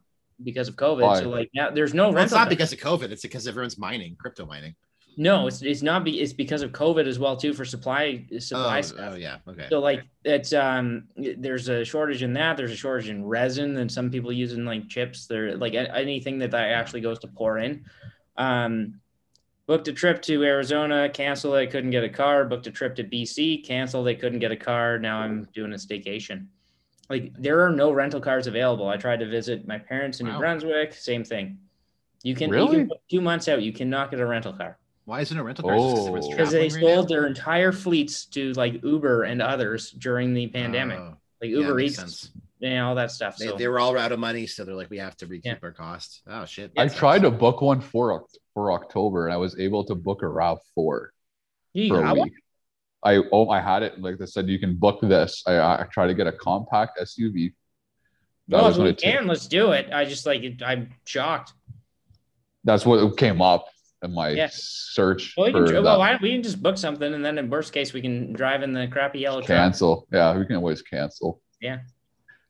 because 0.44 0.68
of 0.68 0.76
covid 0.76 1.02
Why? 1.02 1.20
so 1.22 1.30
like 1.30 1.50
now 1.54 1.70
there's 1.70 1.94
no 1.94 2.10
Well, 2.10 2.22
it's 2.22 2.32
not 2.32 2.38
cars. 2.46 2.48
because 2.50 2.72
of 2.74 2.78
COVID. 2.80 3.10
It's 3.12 3.22
because 3.22 3.48
everyone's 3.48 3.78
mining, 3.78 4.14
crypto 4.16 4.44
mining. 4.46 4.74
No 5.18 5.46
it's, 5.46 5.62
it's 5.62 5.83
not 5.83 6.05
be 6.05 6.20
it's 6.20 6.33
because 6.35 6.61
of 6.62 6.72
covid 6.72 7.07
as 7.07 7.18
well 7.18 7.37
too 7.37 7.55
for 7.55 7.64
supply 7.64 8.24
supply 8.38 8.79
Oh, 8.79 8.83
stuff. 8.83 9.12
oh, 9.12 9.16
yeah. 9.16 9.38
Okay. 9.48 9.66
So 9.70 9.79
like 9.81 10.02
it's 10.24 10.52
um 10.52 11.09
there's 11.16 11.68
a 11.68 11.85
shortage 11.85 12.22
in 12.22 12.33
that. 12.35 12.57
There's 12.57 12.70
a 12.72 12.76
shortage 12.76 13.09
in 13.09 13.24
resin 13.24 13.76
and 13.79 13.90
some 13.90 14.11
people 14.11 14.31
using 14.33 14.64
like 14.66 14.88
chips. 14.88 15.26
They're 15.26 15.57
like 15.57 15.74
anything 15.74 16.38
that 16.40 16.50
that 16.50 16.70
actually 16.70 17.00
goes 17.00 17.18
to 17.20 17.29
pour 17.29 17.59
in. 17.59 17.85
Um 18.37 19.00
booked 19.66 19.88
a 19.88 19.92
trip 19.92 20.22
to 20.22 20.44
Arizona, 20.44 21.09
canceled 21.09 21.55
I 21.55 21.66
couldn't 21.66 21.90
get 21.90 22.05
a 22.05 22.09
car, 22.09 22.44
booked 22.44 22.66
a 22.66 22.70
trip 22.70 22.94
to 22.96 23.05
BC, 23.05 23.64
canceled, 23.66 24.07
they 24.07 24.14
couldn't 24.14 24.38
get 24.38 24.52
a 24.52 24.57
car. 24.57 24.98
Now 24.98 25.18
I'm 25.20 25.48
doing 25.55 25.72
a 25.72 25.76
staycation. 25.76 26.46
Like 27.09 27.33
there 27.38 27.61
are 27.64 27.70
no 27.70 27.90
rental 27.92 28.20
cars 28.20 28.46
available. 28.48 28.88
I 28.88 28.96
tried 28.96 29.20
to 29.20 29.26
visit 29.29 29.66
my 29.66 29.79
parents 29.79 30.20
in 30.20 30.26
New 30.26 30.37
Brunswick, 30.38 30.92
same 30.92 31.24
thing. 31.24 31.59
You 32.22 32.35
can, 32.35 32.48
you 32.50 32.55
Really? 32.57 32.76
can 32.76 32.90
two 33.11 33.20
months 33.20 33.48
out, 33.48 33.62
you 33.62 33.72
cannot 33.72 34.11
get 34.11 34.20
a 34.20 34.26
rental 34.26 34.52
car 34.52 34.76
Why 35.06 35.20
isn't 35.20 35.38
it 35.38 35.40
rental 35.40 35.68
cars? 35.68 35.80
Just 35.82 35.96
'cause 35.96 36.08
Oh. 36.08 36.30
because 36.30 36.50
they 36.50 36.68
traveling 36.68 36.84
right 36.84 36.94
sold 36.96 37.04
now? 37.10 37.14
their 37.14 37.26
entire 37.26 37.72
fleets 37.72 38.26
to 38.26 38.52
like 38.54 38.82
Uber 38.82 39.22
and 39.22 39.40
others 39.40 39.90
during 39.92 40.34
the 40.34 40.48
pandemic. 40.48 40.98
Oh, 40.98 41.16
like 41.40 41.50
Uber 41.50 41.74
makes 41.74 41.92
Eats 41.92 41.98
sense. 42.00 42.30
and 42.60 42.80
all 42.80 42.96
that 42.96 43.12
stuff. 43.12 43.36
They, 43.38 43.46
So 43.46 43.56
they 43.56 43.68
were 43.68 43.78
all 43.78 43.96
out 43.96 44.10
of 44.12 44.18
money, 44.18 44.46
so 44.46 44.64
they're 44.64 44.74
like, 44.74 44.90
we 44.90 44.98
have 44.98 45.16
to 45.18 45.26
recoup 45.26 45.44
Yeah. 45.46 45.58
our 45.62 45.70
costs. 45.72 46.22
Oh 46.26 46.44
shit! 46.44 46.72
I 46.76 46.84
That 46.84 46.90
sucks. 46.90 46.98
tried 46.98 47.22
to 47.22 47.30
book 47.30 47.60
one 47.62 47.80
for 47.80 48.26
for 48.52 48.72
October, 48.72 49.26
and 49.26 49.32
I 49.32 49.36
was 49.36 49.58
able 49.60 49.84
to 49.84 49.94
book 49.94 50.22
a 50.22 50.28
Rav 50.28 50.58
Four 50.74 51.12
you 51.72 51.88
for 51.88 52.00
a 52.00 52.02
got 52.02 52.16
one? 52.16 52.28
week. 52.30 52.34
I 53.04 53.16
oh 53.30 53.48
I 53.48 53.61
had 53.61 53.84
it 53.84 54.00
like 54.00 54.18
they 54.18 54.26
said 54.26 54.48
you 54.48 54.59
can 54.59 54.74
book 54.74 55.00
this. 55.02 55.44
I 55.46 55.82
I 55.82 55.86
tried 55.92 56.09
to 56.09 56.14
get 56.14 56.26
a 56.26 56.32
compact 56.32 56.98
SUV. 56.98 57.54
That 58.48 58.57
No, 58.59 58.64
was 58.64 58.74
if 58.76 58.78
what 58.78 58.84
we 58.84 58.90
it 58.90 58.98
took. 58.98 59.12
can, 59.12 59.26
let's 59.28 59.46
do 59.46 59.70
it. 59.72 59.92
I 59.92 60.04
just 60.04 60.26
like 60.26 60.42
I'm 60.64 60.90
shocked. 61.04 61.52
That's 62.64 62.84
what 62.84 63.16
came 63.16 63.40
up 63.40 63.66
in 64.03 64.12
my 64.14 64.30
Yeah. 64.30 64.49
search 64.51 65.34
Well, 65.36 65.47
we 65.47 65.53
can, 65.53 65.66
for 65.66 65.72
well, 65.74 65.82
that. 65.82 65.99
why, 65.99 66.18
we 66.20 66.32
can 66.32 66.42
just 66.42 66.62
book 66.62 66.76
something, 66.78 67.14
and 67.14 67.24
then 67.24 67.38
in 67.38 67.49
worst 67.49 67.72
case, 67.72 67.92
we 67.92 68.01
can 68.01 68.32
drive 68.32 68.62
in 68.62 68.72
the 68.72 68.86
crappy 68.88 69.20
yellow 69.20 69.40
truck. 69.40 69.49
cancel. 69.49 70.07
Yeah, 70.12 70.36
we 70.36 70.44
can 70.47 70.57
always 70.57 70.82
cancel. 70.82 71.40
Yeah. 71.61 71.78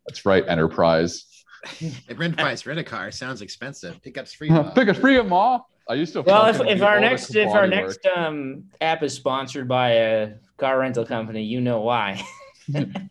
That's 0.07 0.25
right, 0.27 0.45
Enterprise. 0.49 1.25
Hey, 1.69 2.15
rent 2.15 2.37
price, 2.37 2.65
rent 2.65 2.79
a 2.79 2.85
car 2.85 3.11
sounds 3.11 3.43
expensive. 3.43 4.01
Pickups 4.01 4.33
free. 4.33 4.49
Bob. 4.51 4.73
Pick 4.77 4.87
a 4.87 4.95
free 4.95 5.17
at 5.19 5.27
Ma. 5.27 5.59
I 5.89 5.95
used 5.95 6.13
to. 6.13 6.23
Well, 6.23 6.47
if, 6.47 6.61
if 6.61 6.81
our 6.81 7.01
next 7.01 7.35
if 7.35 7.49
our 7.49 7.63
body 7.69 7.75
next 7.75 8.07
um 8.15 8.65
app 8.81 9.03
is 9.03 9.15
sponsored 9.15 9.67
by 9.67 9.91
a 9.91 10.35
car 10.59 10.79
rental 10.79 11.05
company, 11.05 11.43
you 11.43 11.61
know 11.61 11.81
why. 11.81 12.23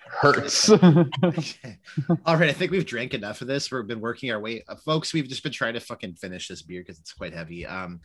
hurts. 0.07 0.69
All 0.69 0.77
right, 2.37 2.49
I 2.49 2.53
think 2.53 2.71
we've 2.71 2.85
drank 2.85 3.13
enough 3.13 3.41
of 3.41 3.47
this. 3.47 3.71
We've 3.71 3.87
been 3.87 4.01
working 4.01 4.31
our 4.31 4.39
way, 4.39 4.63
uh, 4.67 4.75
folks. 4.75 5.13
We've 5.13 5.27
just 5.27 5.43
been 5.43 5.51
trying 5.51 5.73
to 5.73 5.79
fucking 5.79 6.15
finish 6.15 6.47
this 6.47 6.61
beer 6.61 6.81
because 6.81 6.99
it's 6.99 7.13
quite 7.13 7.33
heavy. 7.33 7.65
Um, 7.65 7.99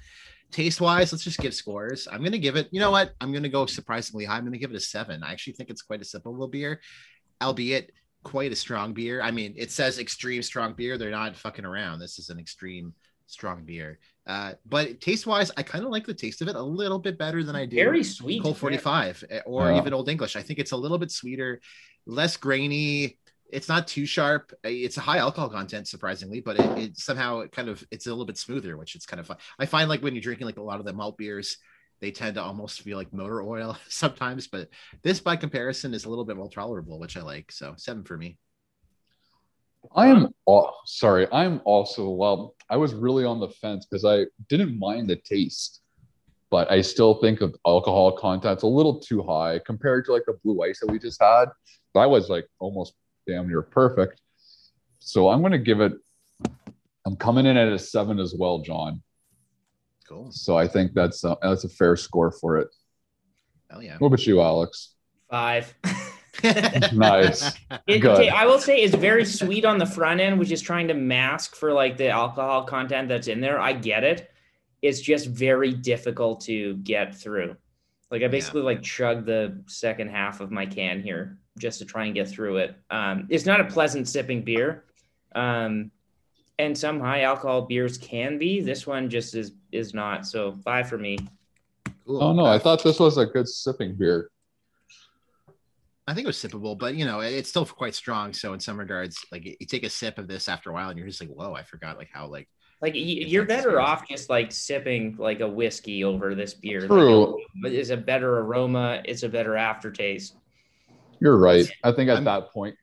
taste 0.51 0.81
wise, 0.81 1.13
let's 1.13 1.25
just 1.25 1.39
give 1.39 1.55
scores. 1.55 2.09
I'm 2.11 2.23
gonna 2.23 2.39
give 2.39 2.57
it. 2.57 2.69
You 2.71 2.81
know 2.81 2.91
what? 2.91 3.13
I'm 3.21 3.33
gonna 3.33 3.49
go 3.49 3.67
surprisingly 3.67 4.25
high. 4.25 4.37
I'm 4.37 4.45
gonna 4.45 4.59
give 4.59 4.71
it 4.71 4.77
a 4.77 4.81
seven. 4.81 5.23
I 5.23 5.33
actually 5.33 5.55
think 5.55 5.71
it's 5.71 5.83
quite 5.83 6.03
a 6.03 6.05
simple 6.05 6.33
little 6.33 6.49
beer, 6.49 6.81
albeit 7.43 7.93
quite 8.23 8.53
a 8.53 8.57
strong 8.57 8.93
beer. 8.93 9.23
I 9.23 9.31
mean, 9.31 9.55
it 9.57 9.71
says 9.71 9.99
extreme 9.99 10.43
strong 10.43 10.75
beer. 10.75 10.99
They're 10.99 11.11
not 11.11 11.37
fucking 11.37 11.65
around. 11.65 12.01
This 12.01 12.19
is 12.19 12.31
an 12.31 12.39
extreme 12.39 12.95
strong 13.27 13.65
beer. 13.65 13.99
Uh, 14.27 14.53
but 14.67 15.01
taste 15.01 15.27
wise, 15.27 15.51
I 15.57 15.63
kind 15.63 15.85
of 15.85 15.91
like 15.91 16.07
the 16.07 16.15
taste 16.15 16.43
of 16.43 16.49
it 16.49 16.57
a 16.57 16.63
little 16.63 16.99
bit 16.99 17.19
better 17.19 17.43
than 17.43 17.57
I 17.57 17.67
do. 17.67 17.77
Very 17.77 18.05
sweet. 18.05 18.43
Colt 18.43 18.59
45 18.59 19.25
eh, 19.31 19.41
or 19.47 19.71
Yeah. 19.71 19.79
even 19.79 19.93
Old 19.93 20.09
English. 20.09 20.37
I 20.37 20.43
think 20.43 20.59
it's 20.59 20.73
a 20.73 20.77
little 20.77 20.99
bit 20.99 21.11
sweeter, 21.11 21.61
less 22.07 22.37
grainy. 22.37 23.19
It's 23.53 23.69
not 23.69 23.89
too 23.89 24.07
sharp. 24.07 24.53
It's 24.63 24.97
a 24.97 25.01
high 25.01 25.19
alcohol 25.19 25.49
content, 25.49 25.89
surprisingly, 25.89 26.41
but 26.41 26.61
it, 26.61 26.79
it 26.79 26.99
somehow 26.99 27.41
it 27.41 27.51
kind 27.51 27.69
of 27.69 27.85
it's 27.91 28.07
a 28.07 28.11
little 28.11 28.27
bit 28.27 28.39
smoother, 28.39 28.77
which 28.77 28.95
is 28.95 29.07
kind 29.07 29.19
of 29.19 29.27
fun. 29.27 29.39
I 29.59 29.67
find 29.67 29.89
like 29.89 30.03
when 30.03 30.15
you're 30.15 30.23
drinking 30.23 30.47
like 30.47 30.59
a 30.59 30.63
lot 30.63 30.79
of 30.79 30.87
the 30.87 30.93
malt 30.93 31.19
beers, 31.19 31.57
they 32.01 32.13
tend 32.13 32.37
to 32.37 32.43
almost 32.43 32.83
feel 32.83 32.97
like 32.97 33.13
motor 33.13 33.43
oil 33.43 33.77
sometimes. 33.89 34.47
But 34.47 34.69
this, 35.03 35.19
by 35.19 35.35
comparison, 35.35 35.95
is 35.95 36.05
a 36.05 36.09
little 36.09 36.25
bit 36.25 36.37
more 36.37 36.49
tolerable, 36.49 37.01
which 37.01 37.17
I 37.17 37.23
like. 37.23 37.51
So 37.51 37.75
seven 37.77 38.05
for 38.05 38.17
me. 38.17 38.39
I 39.95 40.09
am 40.09 40.29
oh, 40.47 40.71
sorry. 40.85 41.27
I'm 41.33 41.61
also 41.65 42.11
well. 42.11 42.55
I 42.69 42.77
was 42.77 42.95
really 42.95 43.25
on 43.25 43.41
the 43.41 43.49
fence 43.49 43.87
because 43.87 44.05
I 44.05 44.27
didn't 44.49 44.79
mind 44.79 45.11
the 45.11 45.17
taste, 45.17 45.81
but 46.51 46.71
I 46.71 46.81
still 46.81 47.15
think 47.15 47.41
of 47.41 47.55
alcohol 47.67 48.13
content's 48.13 48.63
a 48.63 48.69
little 48.69 49.01
too 49.01 49.23
high 49.23 49.61
compared 49.65 50.05
to 50.07 50.13
like 50.13 50.25
the 50.27 50.39
blue 50.45 50.63
ice 50.63 50.81
that 50.81 50.91
we 50.91 50.99
just 50.99 51.21
had. 51.21 51.47
That 51.95 52.09
was 52.09 52.29
like 52.29 52.47
almost 52.61 52.95
damn 53.27 53.49
near 53.49 53.63
perfect. 53.63 54.21
So 55.01 55.31
I'm 55.31 55.41
going 55.41 55.53
to 55.53 55.59
give 55.59 55.81
it. 55.81 55.93
I'm 57.07 57.17
coming 57.17 57.47
in 57.47 57.57
at 57.57 57.69
a 57.69 57.79
seven 57.79 58.19
as 58.19 58.35
well, 58.39 58.61
John. 58.61 59.03
Cool. 60.09 60.31
So 60.31 60.57
I 60.57 60.69
think 60.69 60.93
that's 60.93 61.25
a, 61.25 61.37
that's 61.41 61.65
a 61.65 61.69
fair 61.69 61.97
score 61.97 62.31
for 62.31 62.59
it. 62.59 62.69
Hell 63.71 63.83
yeah. 63.83 63.97
What 63.99 64.09
about 64.09 64.27
you, 64.27 64.41
Alex? 64.41 64.95
Five. 65.31 65.75
Nice. 66.93 67.53
It, 67.87 68.01
Good. 68.01 68.29
I 68.29 68.47
will 68.47 68.59
say 68.59 68.83
it's 68.83 68.95
very 68.95 69.25
sweet 69.25 69.65
on 69.65 69.79
the 69.79 69.87
front 69.87 70.21
end, 70.21 70.39
which 70.39 70.51
is 70.51 70.61
trying 70.61 70.89
to 70.89 70.95
mask 70.95 71.55
for 71.55 71.73
like 71.73 71.97
the 71.97 72.09
alcohol 72.09 72.65
content 72.65 73.09
that's 73.09 73.29
in 73.29 73.41
there. 73.41 73.61
I 73.61 73.73
get 73.73 74.05
it. 74.05 74.31
It's 74.83 75.01
just 75.01 75.29
very 75.29 75.73
difficult 75.73 76.41
to 76.43 76.77
get 76.79 77.15
through. 77.15 77.57
Like 78.11 78.23
I 78.23 78.29
basically 78.29 78.63
like 78.63 78.83
chug 78.83 79.25
the 79.25 79.63
second 79.67 80.11
half 80.11 80.41
of 80.41 80.51
my 80.51 80.67
can 80.67 81.01
here 81.01 81.39
just 81.59 81.79
to 81.79 81.85
try 81.85 82.07
and 82.07 82.15
get 82.15 82.29
through 82.29 82.57
it. 82.57 82.77
Um, 82.91 83.27
it's 83.29 83.47
not 83.47 83.61
a 83.61 83.65
pleasant 83.65 84.09
sipping 84.09 84.43
beer. 84.43 84.85
Um, 85.35 85.91
and 86.59 86.77
some 86.77 87.01
high 87.01 87.23
alcohol 87.23 87.63
beers 87.63 87.97
can 87.99 88.37
be. 88.39 88.61
This 88.61 88.87
one 88.87 89.09
just 89.09 89.35
is 89.35 89.53
is 89.73 89.95
not. 89.95 90.27
So 90.27 90.57
five 90.65 90.89
for 90.89 90.99
me. 90.99 91.19
Cool. 92.07 92.23
Oh 92.23 92.33
no, 92.33 92.45
I 92.45 92.59
thought 92.59 92.83
this 92.83 92.99
was 92.99 93.17
a 93.19 93.27
good 93.27 93.49
sipping 93.49 93.95
beer. 93.95 94.31
I 96.11 96.15
think 96.15 96.25
it 96.25 96.27
was 96.27 96.37
sippable, 96.39 96.77
but 96.77 96.97
you 96.97 97.05
know, 97.05 97.21
it's 97.21 97.49
still 97.49 97.65
quite 97.65 97.95
strong. 97.95 98.33
So 98.33 98.53
in 98.53 98.59
some 98.59 98.77
regards, 98.79 99.25
like 99.31 99.45
you 99.45 99.67
take 99.67 99.85
a 99.85 99.91
sip 99.91 100.19
of 100.19 100.27
this 100.27 100.49
after 100.49 100.71
a 100.71 100.73
while, 100.73 100.89
and 100.89 100.99
you're 100.99 101.07
just 101.07 101.21
like, 101.21 101.31
"Whoa!" 101.31 101.55
I 101.55 101.63
forgot 101.63 101.99
like 101.99 102.09
how 102.13 102.27
like 102.27 102.49
Like 102.83 102.95
you're 102.97 103.45
better 103.47 103.81
off 103.81 104.09
just 104.09 104.29
like 104.29 104.51
sipping 104.51 105.15
like 105.19 105.39
a 105.41 105.49
whiskey 105.49 106.03
over 106.03 106.35
this 106.35 106.53
beer. 106.55 106.87
True. 106.87 107.39
Like, 107.63 107.73
it's 107.73 107.91
a 107.91 107.97
better 107.97 108.41
aroma. 108.41 109.03
It's 109.05 109.23
a 109.23 109.29
better 109.29 109.57
aftertaste. 109.57 110.35
You're 111.21 111.37
right. 111.39 111.71
I 111.85 111.93
think 111.93 112.11
at 112.11 112.15
I'm- 112.17 112.25
that 112.25 112.51
point, 112.51 112.75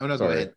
oh 0.00 0.06
no, 0.06 0.14
go 0.16 0.24
Sorry. 0.26 0.34
ahead. 0.34 0.54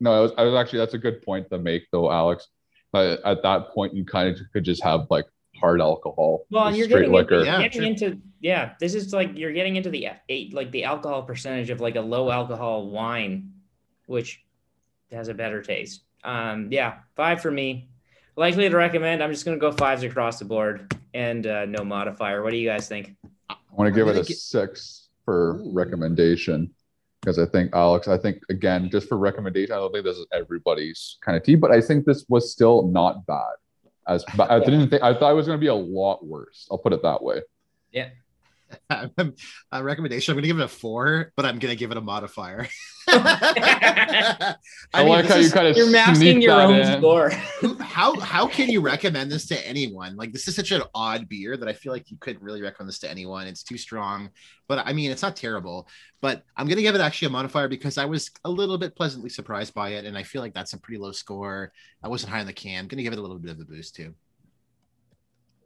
no, 0.00 0.12
I 0.12 0.20
was, 0.20 0.32
I 0.36 0.42
was 0.42 0.54
actually 0.54 0.80
that's 0.80 0.94
a 0.94 0.98
good 0.98 1.22
point 1.22 1.48
to 1.50 1.58
make 1.58 1.84
though, 1.92 2.10
Alex. 2.10 2.48
But 2.90 3.24
at 3.24 3.42
that 3.44 3.68
point, 3.70 3.94
you 3.94 4.04
kind 4.04 4.28
of 4.34 4.40
could 4.52 4.64
just 4.64 4.82
have 4.82 5.06
like 5.10 5.26
hard 5.62 5.80
alcohol, 5.80 6.44
Well, 6.50 6.64
just 6.64 6.68
and 6.68 6.76
you're 6.76 6.86
straight 6.88 7.10
getting, 7.10 7.14
into, 7.14 7.34
liquor. 7.34 7.44
Yeah, 7.44 7.62
getting 7.62 7.96
sure. 7.96 8.08
into 8.08 8.22
yeah. 8.40 8.72
This 8.80 8.94
is 8.94 9.12
like 9.12 9.30
you're 9.38 9.52
getting 9.52 9.76
into 9.76 9.88
the 9.90 10.08
eight 10.28 10.52
like 10.52 10.70
the 10.72 10.84
alcohol 10.84 11.22
percentage 11.22 11.70
of 11.70 11.80
like 11.80 11.96
a 11.96 12.00
low 12.00 12.30
alcohol 12.30 12.90
wine, 12.90 13.52
which 14.06 14.42
has 15.12 15.28
a 15.28 15.34
better 15.34 15.62
taste. 15.62 16.02
Um, 16.24 16.68
yeah, 16.70 16.98
five 17.16 17.40
for 17.40 17.50
me. 17.50 17.88
Likely 18.36 18.68
to 18.68 18.76
recommend. 18.76 19.22
I'm 19.22 19.30
just 19.30 19.44
gonna 19.44 19.56
go 19.56 19.70
fives 19.72 20.02
across 20.02 20.38
the 20.38 20.44
board 20.44 20.94
and 21.14 21.46
uh, 21.46 21.64
no 21.66 21.84
modifier. 21.84 22.42
What 22.42 22.50
do 22.50 22.56
you 22.56 22.68
guys 22.68 22.88
think? 22.88 23.14
I 23.48 23.54
want 23.70 23.88
to 23.88 23.98
give 23.98 24.08
it 24.08 24.12
gonna 24.12 24.20
a 24.20 24.24
gi- 24.24 24.34
six 24.34 25.08
for 25.24 25.60
Ooh. 25.60 25.72
recommendation 25.72 26.70
because 27.20 27.38
I 27.38 27.46
think 27.46 27.70
Alex, 27.72 28.08
I 28.08 28.18
think 28.18 28.42
again, 28.50 28.90
just 28.90 29.08
for 29.08 29.16
recommendation, 29.16 29.72
I 29.72 29.78
don't 29.78 29.92
think 29.92 30.04
this 30.04 30.16
is 30.16 30.26
everybody's 30.32 31.18
kind 31.20 31.36
of 31.36 31.44
tea, 31.44 31.54
but 31.54 31.70
I 31.70 31.80
think 31.80 32.04
this 32.04 32.24
was 32.28 32.50
still 32.50 32.88
not 32.88 33.24
bad. 33.26 33.54
As 34.12 34.24
but 34.36 34.50
I 34.50 34.58
didn't 34.60 34.90
think 34.90 35.02
I 35.02 35.14
thought 35.14 35.30
it 35.30 35.34
was 35.34 35.46
going 35.46 35.58
to 35.58 35.60
be 35.60 35.68
a 35.68 35.74
lot 35.74 36.24
worse. 36.24 36.68
I'll 36.70 36.78
put 36.78 36.92
it 36.92 37.02
that 37.02 37.22
way. 37.22 37.42
Yeah. 37.90 38.10
a 38.90 39.32
uh, 39.72 39.82
recommendation. 39.82 40.32
I'm 40.32 40.36
gonna 40.36 40.46
give 40.46 40.58
it 40.58 40.64
a 40.64 40.68
four, 40.68 41.32
but 41.36 41.44
I'm 41.44 41.58
gonna 41.58 41.74
give 41.74 41.90
it 41.90 41.96
a 41.96 42.00
modifier. 42.00 42.68
I, 43.08 44.56
I, 44.94 45.00
mean, 45.00 45.08
like 45.08 45.26
this 45.26 45.32
how 45.32 45.38
you 45.38 45.50
kind 45.50 45.66
of 45.66 45.76
You're 45.76 45.90
masking 45.90 46.40
your 46.40 46.60
own 46.60 46.98
score. 46.98 47.30
how 47.80 48.18
how 48.20 48.46
can 48.46 48.68
you 48.70 48.80
recommend 48.80 49.30
this 49.30 49.46
to 49.46 49.66
anyone? 49.66 50.16
Like 50.16 50.32
this 50.32 50.46
is 50.46 50.54
such 50.54 50.70
an 50.70 50.82
odd 50.94 51.28
beer 51.28 51.56
that 51.56 51.68
I 51.68 51.72
feel 51.72 51.92
like 51.92 52.10
you 52.10 52.16
couldn't 52.18 52.42
really 52.42 52.62
recommend 52.62 52.88
this 52.88 52.98
to 53.00 53.10
anyone. 53.10 53.46
It's 53.46 53.62
too 53.62 53.78
strong, 53.78 54.30
but 54.68 54.86
I 54.86 54.92
mean 54.92 55.10
it's 55.10 55.22
not 55.22 55.36
terrible. 55.36 55.88
But 56.20 56.44
I'm 56.56 56.68
gonna 56.68 56.82
give 56.82 56.94
it 56.94 57.00
actually 57.00 57.26
a 57.26 57.30
modifier 57.30 57.68
because 57.68 57.98
I 57.98 58.04
was 58.04 58.30
a 58.44 58.50
little 58.50 58.78
bit 58.78 58.94
pleasantly 58.94 59.30
surprised 59.30 59.74
by 59.74 59.90
it, 59.90 60.04
and 60.04 60.16
I 60.16 60.22
feel 60.22 60.42
like 60.42 60.54
that's 60.54 60.72
a 60.72 60.78
pretty 60.78 61.00
low 61.00 61.12
score. 61.12 61.72
I 62.02 62.08
wasn't 62.08 62.32
high 62.32 62.40
on 62.40 62.46
the 62.46 62.52
can. 62.52 62.80
I'm 62.80 62.88
gonna 62.88 63.02
give 63.02 63.12
it 63.12 63.18
a 63.18 63.22
little 63.22 63.38
bit 63.38 63.52
of 63.52 63.60
a 63.60 63.64
boost 63.64 63.96
too. 63.96 64.14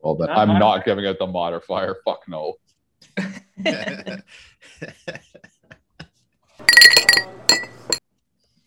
Well, 0.03 0.15
then 0.15 0.29
Not 0.29 0.39
I'm 0.39 0.49
bad. 0.49 0.59
not 0.59 0.85
giving 0.85 1.05
it 1.05 1.19
the 1.19 1.27
modifier. 1.27 1.97
Fuck 2.05 2.29
no. 2.29 2.55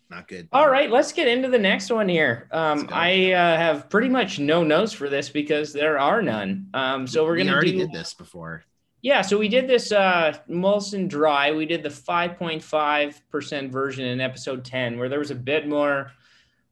not 0.10 0.28
good. 0.28 0.50
All 0.52 0.70
right, 0.70 0.90
let's 0.90 1.12
get 1.12 1.28
into 1.28 1.50
the 1.50 1.60
next 1.60 1.92
one 1.92 2.10
here. 2.10 2.48
Um, 2.52 2.90
I 2.92 3.32
uh, 3.34 3.58
have 3.58 3.90
pretty 3.90 4.10
much 4.10 4.40
no 4.40 4.64
notes 4.64 4.92
for 4.92 5.08
this 5.08 5.30
because 5.30 5.72
there 5.72 6.00
are 6.00 6.22
none. 6.22 6.68
Um, 6.74 7.06
so 7.06 7.24
we're 7.26 7.34
we 7.34 7.40
gonna 7.40 7.54
already 7.54 7.74
do 7.74 7.78
did 7.80 7.92
this 7.92 8.14
before. 8.16 8.64
yeah. 9.02 9.22
So 9.22 9.38
we 9.38 9.48
did 9.48 9.68
this 9.68 9.92
uh, 9.92 10.38
Molson 10.50 11.08
Dry. 11.08 11.52
We 11.52 11.66
did 11.66 11.84
the 11.84 11.90
5.5 11.90 13.22
percent 13.30 13.72
version 13.72 14.06
in 14.06 14.20
episode 14.20 14.66
10, 14.66 14.98
where 14.98 15.10
there 15.10 15.20
was 15.20 15.32
a 15.32 15.36
bit 15.36 15.68
more 15.68 16.12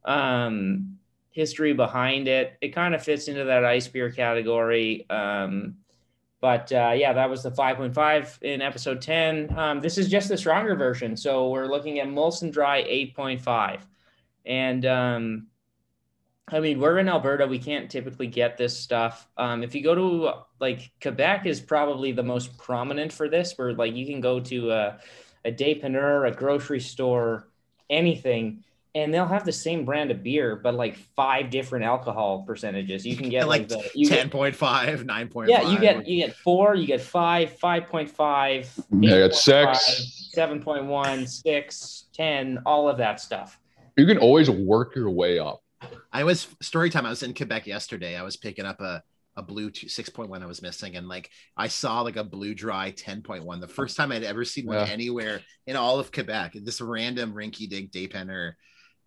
um, 0.04 0.98
history 1.30 1.74
behind 1.74 2.28
it. 2.28 2.58
It 2.62 2.70
kind 2.70 2.96
of 2.96 3.04
fits 3.04 3.28
into 3.28 3.44
that 3.44 3.64
ice 3.64 3.88
beer 3.88 4.10
category. 4.10 5.08
Um, 5.10 5.76
but 6.40 6.72
uh, 6.72 6.94
yeah, 6.96 7.14
that 7.14 7.30
was 7.30 7.44
the 7.44 7.52
5.5 7.52 8.44
in 8.44 8.62
episode 8.62 9.02
10. 9.02 9.58
Um, 9.58 9.82
this 9.82 9.98
is 9.98 10.08
just 10.08 10.30
the 10.30 10.38
stronger 10.38 10.76
version. 10.76 11.18
So 11.18 11.50
we're 11.50 11.68
looking 11.68 12.00
at 12.00 12.08
Molson 12.08 12.52
Dry 12.52 12.84
8.5. 12.84 13.82
And 14.46 14.86
um, 14.86 15.48
I 16.50 16.60
mean, 16.60 16.80
we're 16.80 17.00
in 17.00 17.10
Alberta. 17.10 17.46
We 17.48 17.60
can't 17.60 17.90
typically 17.90 18.28
get 18.28 18.58
this 18.58 18.78
stuff. 18.78 19.28
Um, 19.36 19.64
if 19.64 19.76
you 19.76 19.84
go 19.84 19.96
to 19.96 20.34
like 20.60 20.92
Quebec, 21.02 21.46
is 21.46 21.60
probably 21.60 22.12
the 22.14 22.24
most 22.24 22.58
prominent 22.58 23.12
for 23.12 23.28
this, 23.28 23.54
where 23.58 23.74
like 23.74 23.96
you 23.96 24.06
can 24.06 24.22
go 24.22 24.40
to 24.40 24.72
a, 24.72 25.00
a 25.44 25.52
dépanneur, 25.52 26.28
a 26.28 26.32
grocery 26.32 26.80
store, 26.80 27.50
anything, 27.90 28.64
and 28.98 29.14
they'll 29.14 29.28
have 29.28 29.46
the 29.46 29.52
same 29.52 29.86
brand 29.86 30.10
of 30.10 30.24
beer, 30.24 30.56
but 30.56 30.74
like 30.74 30.98
five 31.16 31.50
different 31.52 31.86
alcohol 31.86 32.44
percentages. 32.48 33.06
You 33.06 33.16
can 33.16 33.30
get 33.30 33.48
like, 33.48 33.70
Like 33.70 33.70
the 33.70 33.90
you 33.94 34.10
get- 34.10 34.30
10.5, 34.32 35.04
9.5. 35.06 35.48
yeah, 35.48 35.70
you 35.70 35.80
get 35.80 36.08
you 36.08 36.26
get 36.26 36.36
four, 36.36 36.74
you 36.76 36.88
get 36.88 37.00
five, 37.02 37.58
five 37.60 37.88
point 37.88 38.10
five, 38.10 38.64
mm, 38.92 39.08
Yeah, 39.08 39.26
it's 39.26 39.42
six. 39.42 40.30
seven 40.34 40.62
point 40.62 40.86
one, 40.86 41.28
six, 41.28 42.08
ten, 42.14 42.60
all 42.66 42.90
of 42.90 42.98
that 42.98 43.20
stuff. 43.20 43.60
You 43.96 44.06
can 44.06 44.18
always 44.18 44.50
work 44.50 44.96
your 44.96 45.10
way 45.12 45.38
up. 45.40 45.62
I 46.12 46.24
was 46.24 46.48
story 46.62 46.90
time. 46.90 47.06
I 47.06 47.10
was 47.10 47.22
in 47.24 47.34
Quebec 47.36 47.68
yesterday. 47.68 48.16
I 48.16 48.24
was 48.24 48.36
picking 48.36 48.66
up 48.66 48.82
a 48.82 49.04
a 49.36 49.44
blue 49.44 49.70
two, 49.70 49.86
6.1 49.86 50.42
I 50.42 50.48
was 50.48 50.64
missing. 50.64 50.96
And 50.96 51.08
like 51.08 51.30
I 51.56 51.68
saw 51.68 52.02
like 52.02 52.16
a 52.16 52.24
blue 52.24 52.56
dry 52.56 52.92
10.1. 52.92 53.62
The 53.62 53.68
first 53.68 53.96
time 53.96 54.12
I'd 54.12 54.24
ever 54.24 54.44
seen 54.44 54.66
one 54.66 54.78
Yeah. 54.78 54.92
anywhere 54.92 55.42
in 55.68 55.76
all 55.76 56.00
of 56.00 56.12
Quebec. 56.12 56.54
This 56.64 56.82
random 56.82 57.36
rinky 57.36 57.70
dink 57.70 57.92
dépanneur. 57.92 58.54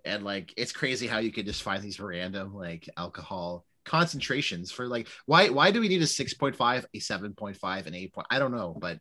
And 0.05 0.24
like 0.24 0.53
it's 0.57 0.72
crazy 0.72 1.07
how 1.07 1.18
you 1.18 1.32
could 1.32 1.46
just 1.46 1.62
find 1.62 1.82
these 1.82 2.01
random 2.01 2.55
like 2.55 2.88
alcohol 2.96 3.64
concentrations 3.84 4.70
for 4.70 4.86
like 4.86 5.09
why 5.26 5.48
why 5.48 5.70
do 5.70 5.80
we 5.80 5.88
need 5.88 6.03
a 6.03 6.07
6.5, 6.07 6.84
a 6.94 6.98
7.5, 6.98 7.86
an 7.86 7.94
8. 7.94 8.12
Point? 8.12 8.26
I 8.30 8.38
don't 8.38 8.53
know, 8.53 8.76
but 8.78 8.98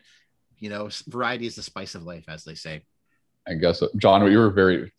you 0.60 0.70
know, 0.70 0.90
variety 1.08 1.46
is 1.46 1.56
the 1.56 1.64
spice 1.64 1.96
of 1.96 2.04
life, 2.04 2.26
as 2.28 2.44
they 2.44 2.56
say. 2.56 2.84
I 3.48 3.54
guess, 3.56 3.82
uh, 3.82 3.88
John, 3.98 4.30
you 4.32 4.38
were 4.38 4.52
very 4.52 4.92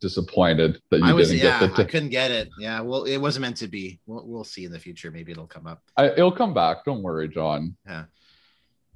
disappointed 0.00 0.80
that 0.90 0.98
you 0.98 1.06
I 1.06 1.12
was 1.12 1.30
didn't 1.30 1.44
yeah, 1.44 1.60
get 1.60 1.70
I 1.72 1.82
the. 1.82 1.84
couldn't 1.86 2.10
get 2.10 2.30
it. 2.30 2.48
Yeah, 2.58 2.80
well, 2.82 3.04
it 3.04 3.16
wasn't 3.16 3.42
meant 3.42 3.56
to 3.58 3.68
be. 3.68 4.00
We'll, 4.06 4.26
we'll 4.26 4.44
see 4.44 4.64
in 4.64 4.72
the 4.72 4.78
future. 4.78 5.10
Maybe 5.10 5.32
it'll 5.32 5.46
come 5.46 5.66
up. 5.66 5.82
I, 5.96 6.10
it'll 6.10 6.32
come 6.32 6.54
back. 6.54 6.84
Don't 6.84 7.02
worry, 7.02 7.28
John. 7.28 7.76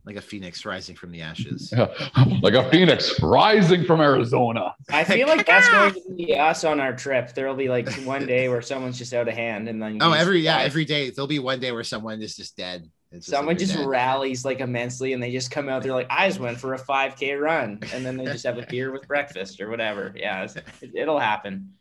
Like 0.04 0.16
a 0.16 0.20
phoenix 0.20 0.64
rising 0.64 0.96
from 0.96 1.12
the 1.12 1.20
ashes. 1.20 1.72
like 2.42 2.54
a 2.54 2.68
phoenix 2.70 3.20
rising 3.20 3.84
from 3.84 4.00
Arizona. 4.00 4.74
I 4.90 5.04
feel 5.04 5.28
like 5.28 5.46
that's 5.46 5.68
going 5.70 5.94
to 5.94 6.14
be 6.14 6.36
us 6.36 6.64
on 6.64 6.80
our 6.80 6.92
trip. 6.94 7.34
There'll 7.34 7.54
be 7.54 7.68
like 7.68 7.90
one 8.04 8.26
day 8.26 8.48
where 8.48 8.62
someone's 8.62 8.98
just 8.98 9.14
out 9.14 9.28
of 9.28 9.34
hand, 9.34 9.68
and 9.68 9.80
then 9.80 9.98
Oh, 10.00 10.12
every 10.12 10.40
yeah, 10.40 10.58
every 10.58 10.84
day 10.84 11.10
there'll 11.10 11.28
be 11.28 11.38
one 11.38 11.60
day 11.60 11.70
where 11.72 11.84
someone 11.84 12.20
is 12.20 12.36
just 12.36 12.56
dead. 12.56 12.90
Just 13.12 13.28
someone 13.28 13.48
like 13.48 13.58
just 13.58 13.74
dead. 13.74 13.86
rallies 13.86 14.44
like 14.44 14.60
immensely, 14.60 15.12
and 15.12 15.22
they 15.22 15.30
just 15.30 15.50
come 15.50 15.68
out. 15.68 15.82
They're 15.82 15.92
like, 15.92 16.10
"I 16.10 16.28
just 16.28 16.40
went 16.40 16.58
for 16.58 16.74
a 16.74 16.78
5K 16.78 17.40
run," 17.40 17.78
and 17.92 18.04
then 18.04 18.16
they 18.16 18.24
just 18.24 18.44
have 18.44 18.58
a 18.58 18.66
beer 18.66 18.90
with 18.90 19.06
breakfast 19.06 19.60
or 19.60 19.68
whatever. 19.68 20.12
Yeah, 20.16 20.44
it's, 20.44 20.56
it, 20.56 20.92
it'll 20.94 21.18
happen. 21.18 21.74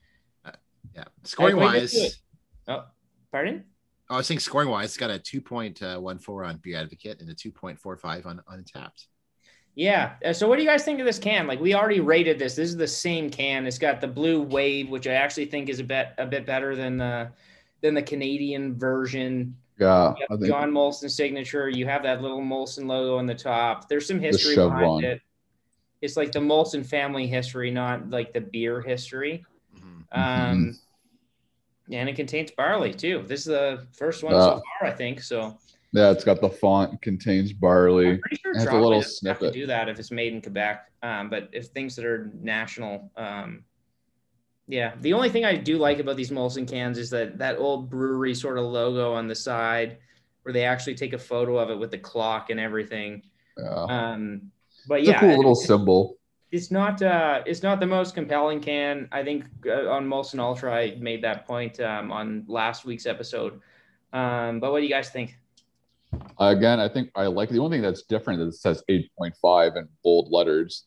Uh, 0.45 0.51
yeah. 0.93 1.05
Scoring 1.24 1.55
Alright, 1.55 1.84
we 1.84 1.88
get 1.88 1.93
wise. 1.93 2.19
Oh, 2.67 2.84
pardon? 3.32 3.63
Oh, 4.12 4.16
I 4.16 4.18
was 4.18 4.28
saying 4.28 4.41
scoring 4.41 4.68
wise, 4.68 4.89
it's 4.89 4.97
got 4.97 5.09
a 5.09 5.18
2.14 5.18 6.45
on 6.45 6.57
Beer 6.57 6.78
Advocate 6.78 7.22
and 7.22 7.30
a 7.30 7.34
2.45 7.34 8.26
on 8.26 8.41
Untappd. 8.51 9.05
Yeah. 9.76 10.16
Uh, 10.26 10.34
So 10.34 10.49
what 10.49 10.57
do 10.57 10.64
you 10.64 10.68
guys 10.68 10.84
think 10.84 10.99
of 10.99 11.05
this 11.05 11.18
can? 11.18 11.47
Like 11.47 11.62
we 11.62 11.74
already 11.74 12.01
rated 12.01 12.38
this. 12.38 12.55
This 12.55 12.70
is 12.70 12.76
the 12.76 12.88
same 12.88 13.30
can. 13.30 13.66
It's 13.66 13.78
got 13.78 14.01
the 14.01 14.07
blue 14.09 14.41
wave, 14.41 14.89
which 14.89 15.07
I 15.07 15.14
actually 15.14 15.45
think 15.45 15.70
is 15.70 15.80
a 15.80 15.84
bit 15.86 16.09
a 16.18 16.26
bit 16.26 16.45
better 16.45 16.76
than 16.76 16.97
the 16.97 17.32
than 17.80 17.93
the 17.93 18.01
Canadian 18.03 18.78
version. 18.78 19.55
Yeah, 19.80 20.09
You 20.20 20.26
have 20.30 20.39
think 20.39 20.51
John 20.51 20.72
Molson 20.72 21.09
signature. 21.09 21.70
You 21.70 21.86
have 21.86 22.03
that 22.03 22.22
little 22.22 22.41
Molson 22.41 22.86
logo 22.88 23.18
on 23.18 23.26
the 23.26 23.34
top. 23.34 23.88
There's 23.88 24.05
some 24.05 24.20
history 24.20 24.55
chevron. 24.55 24.99
behind 25.01 25.03
it. 25.05 25.22
It's 26.01 26.18
like 26.18 26.34
the 26.34 26.39
Molson 26.39 26.86
family 26.86 27.28
history, 27.28 27.72
not 27.72 28.09
like 28.09 28.34
the 28.34 28.41
beer 28.41 28.82
history. 28.82 29.45
Mhm. 29.80 30.03
Um, 30.12 30.78
and 31.92 32.10
it 32.10 32.16
contains 32.16 32.52
barley 32.52 32.94
too. 32.94 33.24
This 33.28 33.42
is 33.42 33.46
the 33.48 33.86
first 33.94 34.24
one 34.24 34.34
Yeah. 34.34 34.39
so 34.42 34.62
far, 34.80 34.89
I 34.89 34.92
think. 34.94 35.22
So 35.22 35.58
yeah, 35.94 36.12
it's 36.12 36.24
got 36.24 36.39
the 36.42 36.50
font 36.50 37.02
contains 37.02 37.52
barley. 37.54 38.10
I'm 38.12 38.20
pretty 38.22 38.38
sure 38.38 38.52
It 38.54 38.58
has 38.60 38.68
a 38.68 38.74
little 38.76 39.02
doesn't 39.02 39.28
have 39.28 39.39
to 39.39 39.46
snippet. 39.46 39.54
do 39.54 39.68
that 39.68 39.89
if 39.89 40.00
it's 40.00 40.12
made 40.12 40.34
in 40.34 40.42
Quebec. 40.42 40.89
Um, 41.04 41.30
but 41.30 41.50
if 41.52 41.68
things 41.68 41.96
that 41.98 42.06
are 42.06 42.32
national, 42.42 43.12
um, 43.18 43.64
yeah. 44.68 44.94
The 45.02 45.12
only 45.14 45.30
thing 45.30 45.44
I 45.44 45.56
do 45.58 45.78
like 45.78 46.00
about 46.00 46.16
these 46.16 46.32
Molson 46.32 46.66
cans 46.70 46.98
is 46.98 47.10
that 47.10 47.38
that 47.39 47.58
old 47.58 47.89
brewery 47.89 48.34
sort 48.36 48.58
of 48.58 48.66
logo 48.66 49.14
on 49.14 49.28
the 49.28 49.36
side, 49.36 49.98
where 50.44 50.54
they 50.54 50.64
actually 50.64 50.96
take 50.96 51.12
a 51.14 51.18
photo 51.18 51.58
of 51.58 51.70
it 51.70 51.78
with 51.78 51.92
the 51.92 51.98
clock 51.98 52.50
and 52.52 52.60
everything. 52.60 53.24
Yeah, 53.58 53.70
Um, 53.89 54.52
but 54.88 55.00
it's 55.00 55.10
yeah, 55.10 55.18
a 55.18 55.20
cool 55.20 55.36
little 55.36 55.56
symbol. 55.56 56.18
It's 56.52 56.70
not 56.70 57.02
uh 57.02 57.41
it's 57.45 57.64
not 57.64 57.80
the 57.80 57.86
most 57.86 58.14
compelling 58.14 58.60
can 58.60 59.08
i 59.12 59.24
think 59.24 59.45
uh, 59.66 59.89
on 59.89 60.06
molson 60.06 60.39
ultra 60.39 60.74
i 60.74 60.95
made 60.99 61.24
that 61.24 61.47
point 61.47 61.80
um, 61.80 62.12
on 62.12 62.43
last 62.47 62.86
week's 62.86 63.06
episode. 63.06 63.60
Um 64.14 64.60
but 64.60 64.72
what 64.72 64.80
do 64.80 64.86
you 64.86 64.89
guys 64.89 65.10
think? 65.10 65.38
Again, 66.38 66.80
I 66.82 66.89
think 66.89 67.10
I 67.16 67.28
like 67.28 67.49
the 67.49 67.60
only 67.60 67.78
thing 67.78 67.82
that's 67.82 68.04
different 68.04 68.41
is 68.41 68.56
it 68.56 68.60
says 68.60 68.84
8.5 68.89 69.78
in 69.78 69.88
bold 70.04 70.30
letters 70.30 70.86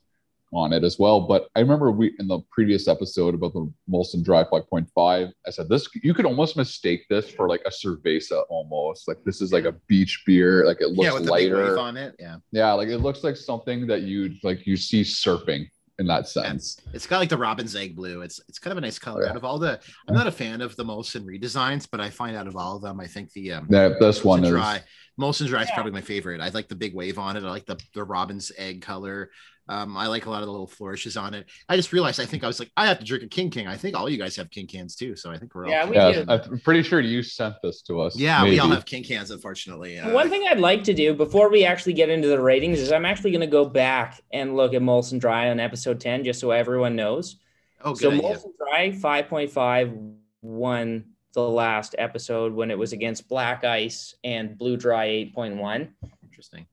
on 0.54 0.72
it 0.72 0.84
as 0.84 0.98
well. 0.98 1.20
But 1.20 1.48
I 1.56 1.60
remember 1.60 1.90
we 1.90 2.14
in 2.18 2.28
the 2.28 2.40
previous 2.50 2.88
episode 2.88 3.34
about 3.34 3.52
the 3.52 3.70
Molson 3.90 4.24
Dry 4.24 4.44
5.5, 4.44 4.88
I 4.96 5.50
said 5.50 5.68
this 5.68 5.88
you 6.02 6.14
could 6.14 6.26
almost 6.26 6.56
mistake 6.56 7.06
this 7.10 7.30
for 7.30 7.48
like 7.48 7.62
a 7.66 7.70
cerveza 7.70 8.44
almost. 8.48 9.08
Like 9.08 9.22
this 9.24 9.40
is 9.40 9.52
like 9.52 9.64
a 9.64 9.72
beach 9.88 10.22
beer, 10.26 10.64
like 10.64 10.80
it 10.80 10.88
looks 10.88 11.04
yeah, 11.04 11.12
with 11.12 11.24
the 11.24 11.32
big 11.32 11.52
lighter. 11.52 11.70
wave 11.70 11.78
on 11.78 11.96
it. 11.96 12.14
Yeah. 12.18 12.36
Yeah, 12.52 12.72
like 12.72 12.88
it 12.88 12.98
looks 12.98 13.24
like 13.24 13.36
something 13.36 13.86
that 13.88 14.02
you 14.02 14.34
like 14.42 14.66
you 14.66 14.76
see 14.76 15.02
surfing 15.02 15.68
in 15.98 16.06
that 16.06 16.28
sense. 16.28 16.80
It's 16.92 17.06
got 17.06 17.18
like 17.18 17.28
the 17.28 17.38
robin's 17.38 17.76
egg 17.76 17.94
blue. 17.94 18.22
It's 18.22 18.40
it's 18.48 18.58
kind 18.58 18.72
of 18.72 18.78
a 18.78 18.80
nice 18.80 18.98
color. 18.98 19.24
Yeah. 19.24 19.30
Out 19.30 19.36
of 19.36 19.44
all 19.44 19.58
the, 19.58 19.80
I'm 20.08 20.14
not 20.14 20.26
a 20.26 20.32
fan 20.32 20.60
of 20.60 20.74
the 20.76 20.84
Molson 20.84 21.24
redesigns, 21.24 21.86
but 21.90 22.00
I 22.00 22.10
find 22.10 22.36
out 22.36 22.46
of 22.46 22.56
all 22.56 22.76
of 22.76 22.82
them, 22.82 23.00
I 23.00 23.06
think 23.06 23.32
the 23.32 23.52
um, 23.52 23.66
Yeah, 23.70 23.90
this 24.00 24.24
one 24.24 24.42
Molson 24.42 24.76
is 24.76 24.82
dry, 25.18 25.26
Molson 25.26 25.46
dry 25.46 25.62
is 25.62 25.68
Yeah. 25.68 25.74
probably 25.74 25.92
my 25.92 26.00
favorite. 26.00 26.40
I 26.40 26.48
like 26.48 26.68
the 26.68 26.74
big 26.74 26.94
wave 26.94 27.18
on 27.18 27.36
it. 27.36 27.44
I 27.44 27.50
like 27.50 27.66
the 27.66 27.78
the 27.94 28.04
robin's 28.04 28.50
egg 28.56 28.82
color. 28.82 29.30
Um, 29.66 29.96
I 29.96 30.08
like 30.08 30.26
a 30.26 30.30
lot 30.30 30.40
of 30.42 30.46
the 30.46 30.52
little 30.52 30.66
flourishes 30.66 31.16
on 31.16 31.32
it. 31.32 31.48
I 31.70 31.76
just 31.76 31.90
realized 31.94 32.20
I 32.20 32.26
think 32.26 32.44
I 32.44 32.46
was 32.46 32.58
like, 32.60 32.70
I 32.76 32.86
have 32.86 32.98
to 32.98 33.04
drink 33.04 33.24
a 33.24 33.28
King 33.28 33.48
King. 33.48 33.66
I 33.66 33.76
think 33.78 33.96
all 33.96 34.10
you 34.10 34.18
guys 34.18 34.36
have 34.36 34.50
King 34.50 34.66
cans 34.66 34.94
too. 34.94 35.16
So 35.16 35.30
I 35.30 35.38
think 35.38 35.54
we're 35.54 35.64
all 35.64 35.70
Yeah, 35.70 35.88
we 35.88 35.96
yeah, 35.96 36.12
do. 36.12 36.24
I'm 36.28 36.58
pretty 36.60 36.82
sure 36.82 37.00
you 37.00 37.22
sent 37.22 37.54
this 37.62 37.80
to 37.82 38.02
us. 38.02 38.14
yeah, 38.18 38.44
we 38.44 38.58
all 38.58 38.68
have 38.68 38.84
King 38.84 39.02
cans, 39.04 39.30
unfortunately. 39.30 39.98
Uh, 39.98 40.12
one 40.12 40.28
thing 40.28 40.44
i'd 40.50 40.58
like 40.60 40.84
to 40.84 40.92
do 40.92 41.14
before 41.14 41.50
we 41.50 41.64
actually 41.64 41.94
get 41.94 42.10
into 42.10 42.28
the 42.28 42.38
ratings 42.40 42.78
is 42.78 42.92
i'm 42.92 43.06
actually 43.06 43.30
going 43.30 43.40
to 43.40 43.46
go 43.46 43.64
back 43.64 44.20
and 44.34 44.54
look 44.54 44.74
at 44.74 44.82
molson 44.82 45.18
dry 45.18 45.48
on 45.48 45.58
episode 45.58 45.98
10 45.98 46.24
just 46.24 46.40
so 46.40 46.50
everyone 46.50 46.94
knows 46.94 47.36
oh, 47.82 47.94
so 47.94 48.10
good 48.10 48.18
idea. 48.22 48.36
molson 48.36 48.52
dry 48.58 48.90
5.5 48.90 50.14
won 50.42 51.04
the 51.34 51.48
last 51.48 51.94
episode 51.98 52.52
when 52.54 52.70
it 52.70 52.78
was 52.78 52.92
against 52.92 53.28
black 53.28 53.64
ice 53.64 54.14
and 54.24 54.56
blue 54.56 54.76
dry 54.76 55.06
8.1 55.36 55.88
Interesting. 56.22 56.66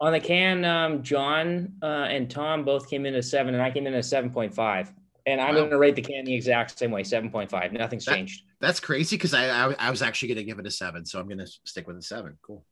On 0.00 0.12
the 0.12 0.20
can, 0.20 0.64
um, 0.64 1.02
John 1.02 1.74
uh, 1.82 2.06
and 2.08 2.30
Tom 2.30 2.64
both 2.64 2.88
came 2.88 3.04
in 3.04 3.14
at 3.14 3.24
seven, 3.24 3.52
and 3.54 3.62
I 3.62 3.70
came 3.70 3.86
in 3.86 3.92
at 3.94 4.04
seven 4.04 4.30
point 4.30 4.54
five. 4.54 4.90
And 5.26 5.40
I'm 5.40 5.54
Wow. 5.54 5.60
going 5.60 5.70
to 5.72 5.78
rate 5.78 5.94
the 5.96 6.00
can 6.02 6.24
the 6.24 6.32
exact 6.34 6.78
same 6.78 6.90
way, 6.90 7.02
seven 7.04 7.30
point 7.30 7.50
five. 7.50 7.72
Nothing's 7.72 8.06
That- 8.06 8.14
changed. 8.14 8.44
That's 8.60 8.80
crazy 8.80 9.16
because 9.16 9.34
I, 9.34 9.48
I 9.48 9.74
I 9.78 9.90
was 9.90 10.00
actually 10.02 10.28
going 10.28 10.38
to 10.38 10.44
give 10.44 10.58
it 10.58 10.66
a 10.66 10.70
seven, 10.70 11.04
so 11.04 11.18
I'm 11.20 11.26
going 11.26 11.38
to 11.38 11.46
stick 11.64 11.86
with 11.86 11.96
a 11.98 12.02
seven. 12.02 12.38
Cool. 12.42 12.64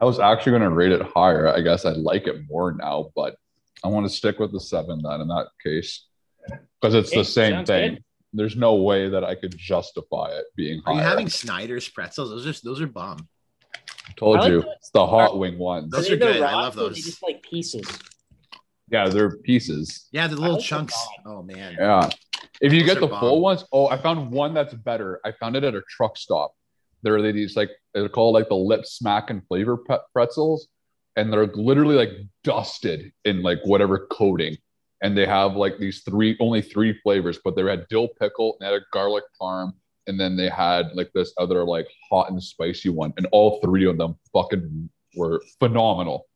I 0.00 0.04
was 0.04 0.18
actually 0.18 0.52
going 0.52 0.62
to 0.62 0.70
rate 0.70 0.92
it 0.92 1.02
higher. 1.02 1.48
I 1.48 1.60
guess 1.62 1.84
I 1.86 1.90
like 1.92 2.26
it 2.26 2.42
more 2.50 2.72
now, 2.72 3.10
but 3.16 3.36
I 3.82 3.88
want 3.88 4.04
to 4.06 4.10
stick 4.10 4.38
with 4.38 4.52
the 4.52 4.60
seven 4.60 5.00
then 5.02 5.20
in 5.22 5.28
that 5.28 5.46
case 5.62 6.04
because 6.80 6.94
it's 6.94 7.10
Okay, 7.10 7.20
the 7.20 7.24
same 7.24 7.64
thing. 7.64 7.94
good. 7.94 8.04
There's 8.36 8.56
no 8.56 8.74
way 8.74 9.08
that 9.08 9.24
I 9.24 9.34
could 9.34 9.56
justify 9.56 10.28
it 10.32 10.44
being 10.56 10.82
Are 10.86 10.94
you 10.94 11.00
having 11.00 11.28
Snyder's 11.28 11.88
pretzels? 11.88 12.30
Those 12.30 12.46
are 12.46 12.60
those 12.64 12.80
are 12.80 12.86
bomb. 12.86 13.28
Told 14.16 14.38
like 14.38 14.50
you 14.50 14.62
the- 14.62 14.70
it's 14.72 14.90
the 14.90 15.06
hot 15.06 15.38
wing 15.38 15.58
ones. 15.58 15.90
Those 15.90 16.08
they 16.08 16.14
are 16.14 16.16
good. 16.18 16.42
I 16.42 16.52
love 16.52 16.74
or 16.76 16.80
they 16.82 16.88
those. 16.88 17.04
just 17.04 17.22
like 17.22 17.42
pieces. 17.42 17.86
Yeah, 18.90 19.08
they're 19.08 19.36
pieces. 19.38 20.06
Yeah, 20.12 20.26
the 20.28 20.36
little 20.36 20.56
like 20.56 20.64
chunks. 20.64 20.94
bomb. 21.24 21.38
Oh 21.38 21.42
man. 21.42 21.76
Yeah. 21.78 22.08
If 22.60 22.72
you 22.72 22.80
Those 22.80 22.94
get 22.94 23.00
the 23.00 23.08
bomb. 23.08 23.20
full 23.20 23.40
ones, 23.40 23.64
oh, 23.72 23.88
I 23.88 23.96
found 23.98 24.30
one 24.30 24.54
that's 24.54 24.74
better. 24.74 25.20
I 25.24 25.32
found 25.32 25.56
it 25.56 25.64
at 25.64 25.74
a 25.74 25.82
truck 25.88 26.16
stop. 26.16 26.52
They're 27.02 27.20
these 27.32 27.56
like 27.56 27.70
they're 27.94 28.08
called 28.08 28.34
like 28.34 28.48
the 28.48 28.56
lip 28.56 28.86
smack 28.86 29.30
and 29.30 29.42
flavor 29.48 29.78
pretzels, 30.12 30.68
and 31.16 31.32
they're 31.32 31.46
literally 31.46 31.96
like 31.96 32.10
dusted 32.44 33.12
in 33.24 33.42
like 33.42 33.58
whatever 33.64 34.06
coating. 34.10 34.56
And 35.02 35.16
they 35.16 35.26
have 35.26 35.56
like 35.56 35.78
these 35.78 36.02
three, 36.02 36.36
only 36.40 36.62
three 36.62 36.98
flavors, 37.02 37.38
but 37.44 37.54
they 37.54 37.62
had 37.62 37.86
dill 37.88 38.08
pickle, 38.20 38.56
and 38.58 38.66
they 38.66 38.72
had 38.72 38.82
a 38.82 38.86
garlic 38.92 39.24
parm, 39.40 39.72
and 40.06 40.18
then 40.18 40.36
they 40.36 40.48
had 40.48 40.92
like 40.94 41.10
this 41.14 41.32
other 41.38 41.64
like 41.64 41.86
hot 42.10 42.30
and 42.30 42.42
spicy 42.42 42.88
one, 42.88 43.12
and 43.16 43.26
all 43.32 43.60
three 43.60 43.86
of 43.86 43.98
them 43.98 44.16
fucking 44.32 44.88
were 45.16 45.42
phenomenal. 45.58 46.26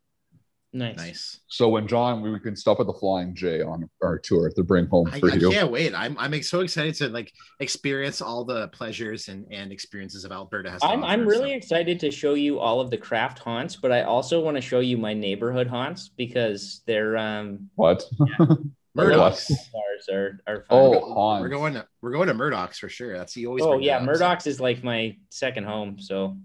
Nice. 0.73 0.97
Nice. 0.97 1.39
So 1.47 1.67
when 1.67 1.85
John, 1.85 2.21
we 2.21 2.39
can 2.39 2.55
stop 2.55 2.79
at 2.79 2.85
the 2.85 2.93
Flying 2.93 3.35
J 3.35 3.61
on 3.61 3.89
our 4.01 4.17
tour 4.17 4.49
to 4.55 4.63
bring 4.63 4.85
home 4.87 5.09
I, 5.11 5.19
for 5.19 5.29
I 5.29 5.35
you. 5.35 5.51
can't 5.51 5.69
wait. 5.69 5.93
I'm 5.93 6.17
I'm 6.17 6.41
so 6.43 6.61
excited 6.61 6.95
to 6.95 7.09
like 7.09 7.33
experience 7.59 8.21
all 8.21 8.45
the 8.45 8.69
pleasures 8.69 9.27
and, 9.27 9.45
and 9.51 9.71
experiences 9.73 10.23
of 10.23 10.31
Alberta 10.31 10.71
has. 10.71 10.79
to 10.79 10.87
I'm, 10.87 11.03
I'm 11.03 11.27
really 11.27 11.49
so. 11.49 11.55
excited 11.55 11.99
to 11.99 12.11
show 12.11 12.35
you 12.35 12.59
all 12.59 12.79
of 12.79 12.89
the 12.89 12.97
craft 12.97 13.39
haunts, 13.39 13.75
but 13.75 13.91
I 13.91 14.03
also 14.03 14.39
want 14.39 14.55
to 14.55 14.61
show 14.61 14.79
you 14.79 14.97
my 14.97 15.13
neighborhood 15.13 15.67
haunts 15.67 16.09
because 16.15 16.81
they're 16.87 17.17
um 17.17 17.69
What? 17.75 18.03
Yeah. 18.39 18.45
Murdoch's. 18.93 19.49
ours 19.49 20.09
are 20.11 20.41
are 20.47 20.65
fun. 20.69 20.77
Oh, 20.77 21.13
Hans. 21.13 21.41
We're 21.41 21.49
going 21.49 21.73
to 21.75 21.87
we're 22.01 22.11
going 22.11 22.27
to 22.27 22.33
Murdoch's 22.33 22.77
for 22.77 22.89
sure. 22.89 23.17
That's 23.17 23.33
he 23.33 23.45
always. 23.45 23.63
oh 23.63 23.71
brings 23.71 23.85
yeah, 23.85 23.99
that 23.99 24.03
up, 24.03 24.07
Murdoch's 24.07 24.47
is 24.47 24.59
like 24.59 24.83
my 24.83 25.15
second 25.29 25.65
home. 25.65 25.99
So 25.99 26.37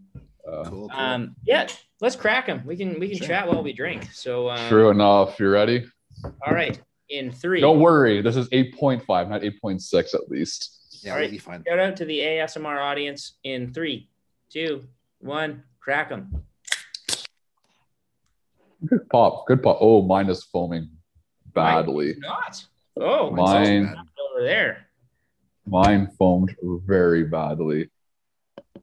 Uh, 0.46 0.64
Cool, 0.64 0.88
cool. 0.88 0.90
um 0.92 1.34
yeah, 1.44 1.66
let's 2.00 2.14
crack 2.16 2.46
them. 2.46 2.62
We 2.64 2.76
can 2.76 3.00
we 3.00 3.08
can 3.08 3.18
Sure. 3.18 3.26
chat 3.26 3.48
while 3.48 3.62
we 3.62 3.72
drink. 3.72 4.04
So 4.12 4.48
um, 4.50 4.68
True 4.68 4.90
enough. 4.90 5.38
You 5.40 5.48
ready? 5.50 5.84
all 6.46 6.54
right, 6.54 6.80
in 7.10 7.30
three. 7.32 7.60
Don't 7.60 7.80
worry. 7.80 8.22
This 8.22 8.36
is 8.36 8.48
8.5, 8.50 9.28
not 9.28 9.42
8.6 9.42 10.14
at 10.14 10.28
least. 10.30 11.02
yeah, 11.04 11.14
all 11.14 11.20
we'll 11.20 11.30
be 11.30 11.38
fine. 11.38 11.62
Shout 11.66 11.78
out 11.78 11.96
to 11.96 12.04
the 12.04 12.18
ASMR 12.20 12.78
audience 12.80 13.34
in 13.44 13.72
three, 13.72 14.08
two, 14.50 14.84
one, 15.20 15.62
crack 15.80 16.08
them. 16.10 16.42
Good 18.84 19.08
pop. 19.10 19.46
Good 19.46 19.62
pop. 19.62 19.78
Oh, 19.80 20.02
mine 20.02 20.28
is 20.28 20.44
foaming 20.44 20.88
badly. 21.54 22.14
Not. 22.18 22.64
Oh, 22.98 23.30
Mine, 23.30 23.94
over 24.32 24.44
there. 24.44 24.86
mine 25.66 26.08
foamed 26.18 26.54
very 26.86 27.24
badly. 27.24 27.90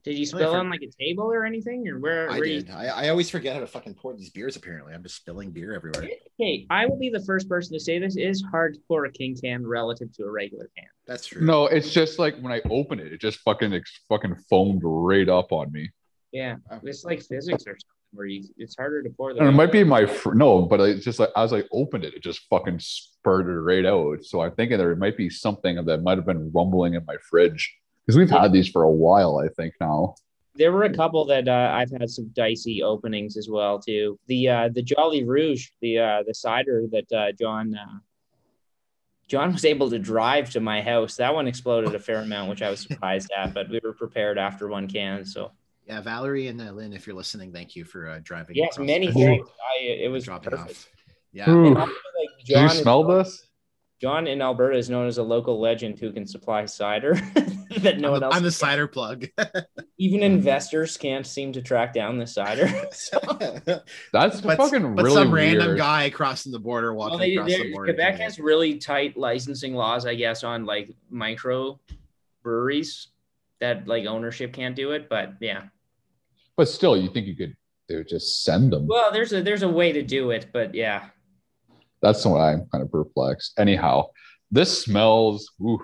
Did 0.04 0.18
you 0.18 0.26
spill 0.26 0.54
on 0.54 0.68
like 0.68 0.82
a 0.82 0.90
table 1.02 1.24
or 1.24 1.46
anything, 1.46 1.88
or 1.88 1.98
where? 1.98 2.30
I 2.30 2.38
where 2.38 2.44
you- 2.46 2.60
did. 2.62 2.70
I, 2.70 2.86
I 2.88 3.08
always 3.08 3.30
forget 3.30 3.54
how 3.54 3.60
to 3.60 3.66
fucking 3.66 3.94
pour 3.94 4.14
these 4.14 4.28
beers. 4.28 4.54
Apparently, 4.54 4.92
I'm 4.92 5.02
just 5.02 5.16
spilling 5.16 5.50
beer 5.50 5.74
everywhere. 5.74 6.10
Okay, 6.38 6.66
I 6.68 6.84
will 6.84 6.98
be 6.98 7.08
the 7.08 7.24
first 7.24 7.48
person 7.48 7.72
to 7.72 7.80
say 7.80 7.98
this. 7.98 8.16
is 8.16 8.44
hard 8.50 8.74
to 8.74 8.80
pour 8.86 9.06
a 9.06 9.10
king 9.12 9.34
can 9.34 9.66
relative 9.66 10.12
to 10.16 10.24
a 10.24 10.30
regular 10.30 10.68
can. 10.76 10.86
That's 11.06 11.26
true. 11.26 11.40
No, 11.44 11.66
it's 11.68 11.90
just 11.90 12.18
like 12.18 12.36
when 12.40 12.52
I 12.52 12.60
open 12.68 13.00
it, 13.00 13.12
it 13.14 13.20
just 13.20 13.38
fucking 13.40 13.72
ex- 13.72 14.00
fucking 14.10 14.36
foamed 14.50 14.82
right 14.84 15.28
up 15.28 15.52
on 15.52 15.72
me. 15.72 15.88
Yeah, 16.32 16.56
Wow. 16.70 16.80
it's 16.82 17.04
like 17.04 17.22
physics 17.22 17.62
or 17.66 17.72
something 17.72 17.78
where 18.12 18.26
you 18.26 18.44
it's 18.58 18.76
harder 18.76 19.02
to 19.02 19.08
pour 19.10 19.32
the. 19.32 19.40
And 19.40 19.48
it 19.48 19.52
might 19.52 19.72
be 19.72 19.84
my 19.84 20.04
fr- 20.04 20.34
no, 20.34 20.62
but 20.62 20.80
it's 20.80 21.04
just 21.04 21.18
like 21.18 21.30
as 21.34 21.54
I 21.54 21.62
opened 21.72 22.04
it, 22.04 22.12
it 22.12 22.22
just 22.22 22.40
fucking 22.50 22.78
spurted 22.80 23.56
right 23.56 23.86
out. 23.86 24.22
So 24.24 24.42
I'm 24.42 24.52
thinking 24.54 24.76
there 24.76 24.94
might 24.96 25.16
be 25.16 25.30
something 25.30 25.82
that 25.82 26.02
might 26.02 26.18
have 26.18 26.26
been 26.26 26.52
rumbling 26.52 26.92
in 26.92 27.04
my 27.06 27.16
fridge 27.30 27.74
because 28.06 28.18
we've 28.18 28.30
had 28.30 28.52
these 28.52 28.68
for 28.68 28.82
a 28.84 28.90
while. 28.90 29.38
I 29.38 29.48
think 29.48 29.74
now. 29.80 30.14
There 30.56 30.70
were 30.70 30.84
a 30.84 30.94
couple 30.94 31.24
that 31.26 31.48
uh, 31.48 31.72
I've 31.74 31.90
had 31.90 32.08
some 32.08 32.28
dicey 32.32 32.82
openings 32.82 33.36
as 33.36 33.48
well 33.48 33.80
too. 33.80 34.18
The 34.28 34.48
uh, 34.48 34.68
the 34.72 34.82
Jolly 34.82 35.24
Rouge, 35.24 35.68
the 35.80 35.98
uh, 35.98 36.22
the 36.26 36.34
cider 36.34 36.84
that 36.92 37.12
uh, 37.12 37.32
John 37.32 37.74
uh, 37.74 37.98
John 39.26 39.52
was 39.52 39.64
able 39.64 39.90
to 39.90 39.98
drive 39.98 40.50
to 40.50 40.60
my 40.60 40.80
house. 40.82 41.16
That 41.16 41.34
one 41.34 41.48
exploded 41.48 41.94
a 41.94 41.98
fair 41.98 42.20
amount, 42.20 42.50
which 42.50 42.62
I 42.62 42.70
was 42.70 42.80
surprised 42.80 43.30
at. 43.36 43.52
But 43.54 43.68
we 43.70 43.80
were 43.82 43.94
prepared 43.94 44.38
after 44.38 44.68
one 44.68 44.86
can. 44.86 45.24
So 45.24 45.50
Yeah, 45.88 46.00
Valerie 46.02 46.48
and 46.48 46.60
uh, 46.60 46.70
Lynn, 46.72 46.92
if 46.92 47.06
you're 47.06 47.16
listening, 47.16 47.52
thank 47.52 47.74
you 47.74 47.84
for 47.84 48.08
uh, 48.08 48.20
driving. 48.22 48.54
yes, 48.56 48.74
across 48.74 48.86
many 48.86 49.10
thanks. 49.10 49.50
I, 49.80 49.82
it 49.84 50.10
was 50.10 50.24
dropping 50.24 50.50
perfect. 50.50 50.70
off. 50.70 50.88
Yeah, 51.32 51.50
Ooh. 51.50 51.74
Also, 51.74 51.80
like, 51.80 52.38
Did 52.38 52.48
you 52.48 52.54
John 52.54 52.66
is- 52.66 52.78
smell 52.78 53.02
this? 53.04 53.48
John 54.00 54.26
in 54.26 54.42
Alberta 54.42 54.76
is 54.76 54.90
known 54.90 55.06
as 55.08 55.18
a 55.18 55.22
local 55.22 55.58
legend 55.58 55.98
who 55.98 56.12
can 56.12 56.26
supply 56.26 56.66
cider 56.66 57.14
that 57.84 57.98
no 57.98 58.08
I'm, 58.08 58.12
one 58.12 58.20
the, 58.20 58.26
else. 58.26 58.34
I'm 58.36 58.42
the 58.42 58.50
cider 58.50 58.86
plug. 58.86 59.26
Even 59.98 60.22
investors 60.22 60.96
can't 60.96 61.26
seem 61.26 61.52
to 61.52 61.62
track 61.62 61.94
down 61.94 62.18
the 62.18 62.26
cider. 62.26 62.68
So, 62.92 63.18
That's 64.12 64.40
but, 64.40 64.56
fucking 64.56 64.94
but 64.94 65.04
really 65.04 65.14
some 65.14 65.32
random 65.32 65.76
guy 65.76 66.10
crossing 66.10 66.52
the 66.52 66.58
border 66.58 66.94
walking 66.94 67.18
well, 67.18 67.26
they, 67.26 67.34
across 67.34 67.50
the 67.50 67.72
border. 67.72 67.92
Quebec 67.92 68.16
has 68.16 68.38
really 68.38 68.78
tight 68.78 69.16
licensing 69.16 69.74
laws, 69.74 70.06
I 70.06 70.14
guess, 70.14 70.44
on 70.44 70.64
like 70.64 70.90
micro 71.10 71.80
breweries 72.42 73.08
that 73.60 73.86
like 73.88 74.06
ownership 74.06 74.52
can't 74.52 74.76
do 74.76 74.92
it. 74.92 75.08
But 75.08 75.34
yeah, 75.40 75.64
But 76.56 76.68
still, 76.68 76.96
you 76.96 77.08
think 77.08 77.26
you 77.26 77.36
could 77.36 77.54
they 77.88 77.96
would 77.96 78.08
just 78.08 78.44
send 78.44 78.72
them? 78.72 78.86
well, 78.86 79.12
there's 79.12 79.32
a 79.32 79.42
there's 79.42 79.62
a 79.62 79.68
way 79.68 79.92
to 79.92 80.02
do 80.02 80.30
it, 80.30 80.48
but 80.52 80.74
yeah, 80.74 81.06
That's 82.02 82.24
why 82.24 82.52
I'm 82.52 82.66
kind 82.72 82.82
of 82.82 82.90
perplexed. 82.90 83.58
Anyhow, 83.58 84.06
this 84.50 84.84
smells 84.84 85.50
ooh, 85.60 85.80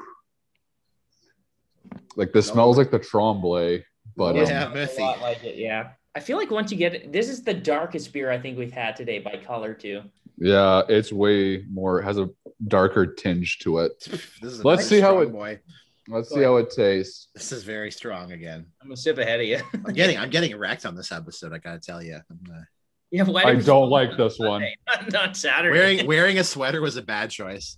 like 2.17 2.33
this 2.33 2.49
smells 2.49 2.79
like 2.79 2.91
the 2.91 2.99
Tremblay, 2.99 3.85
but 4.17 4.31
um, 4.31 4.37
Yeah, 4.37 4.73
a 4.73 5.01
lot 5.01 5.21
like 5.21 5.43
it. 5.45 5.57
Yeah, 5.57 5.91
I 6.15 6.21
feel 6.21 6.37
like 6.37 6.51
once 6.51 6.71
you 6.71 6.77
get 6.79 6.95
it, 6.95 7.13
this 7.13 7.29
is 7.29 7.43
the 7.43 7.55
darkest 7.55 8.13
beer 8.13 8.31
I 8.31 8.39
think 8.39 8.59
we've 8.59 8.73
had 8.73 8.97
today 8.97 9.19
by 9.19 9.37
color 9.37 9.75
too. 9.75 10.03
yeah, 10.39 10.83
it's 10.89 11.13
way 11.13 11.65
more 11.71 12.01
has 12.03 12.19
a 12.19 12.29
darker 12.67 13.07
tinge 13.07 13.59
to 13.61 13.79
it. 13.79 13.93
This 14.43 14.53
is 14.53 14.61
a 14.61 14.67
Let's 14.67 14.83
nice 14.83 14.89
see 14.89 15.01
how 15.01 15.19
it- 15.21 15.33
boy. 15.33 15.61
Let's 16.09 16.29
Go 16.31 16.37
see 16.37 16.43
how 16.43 16.57
it 16.57 16.71
tastes. 16.71 17.29
This 17.37 17.53
is 17.53 17.63
very 17.63 17.93
strong 17.93 18.33
again. 18.33 18.67
I'm 18.83 18.91
a 18.91 18.97
sip 18.97 19.19
ahead 19.19 19.39
of 19.39 19.47
you. 19.47 19.61
I'm 19.87 19.93
getting 19.95 20.19
I'm 20.19 20.31
getting 20.31 20.57
wrecked 20.57 20.85
on 20.85 20.97
this 20.97 21.13
episode. 21.13 21.53
I 21.53 21.59
gotta 21.59 21.79
tell 21.79 22.03
you. 22.03 22.19
I'm, 22.29 22.41
uh, 22.53 22.61
yeah, 23.13 23.23
I 23.45 23.55
don't 23.57 23.91
like 23.91 24.17
this 24.17 24.37
one. 24.39 24.61
Sunday, 24.63 24.77
Not, 24.89 25.13
not 25.13 25.37
Saturday. 25.37 25.79
wearing 25.79 26.07
wearing 26.07 26.39
a 26.39 26.45
sweater 26.45 26.81
was 26.81 26.97
a 26.97 27.03
bad 27.03 27.31
choice. 27.31 27.77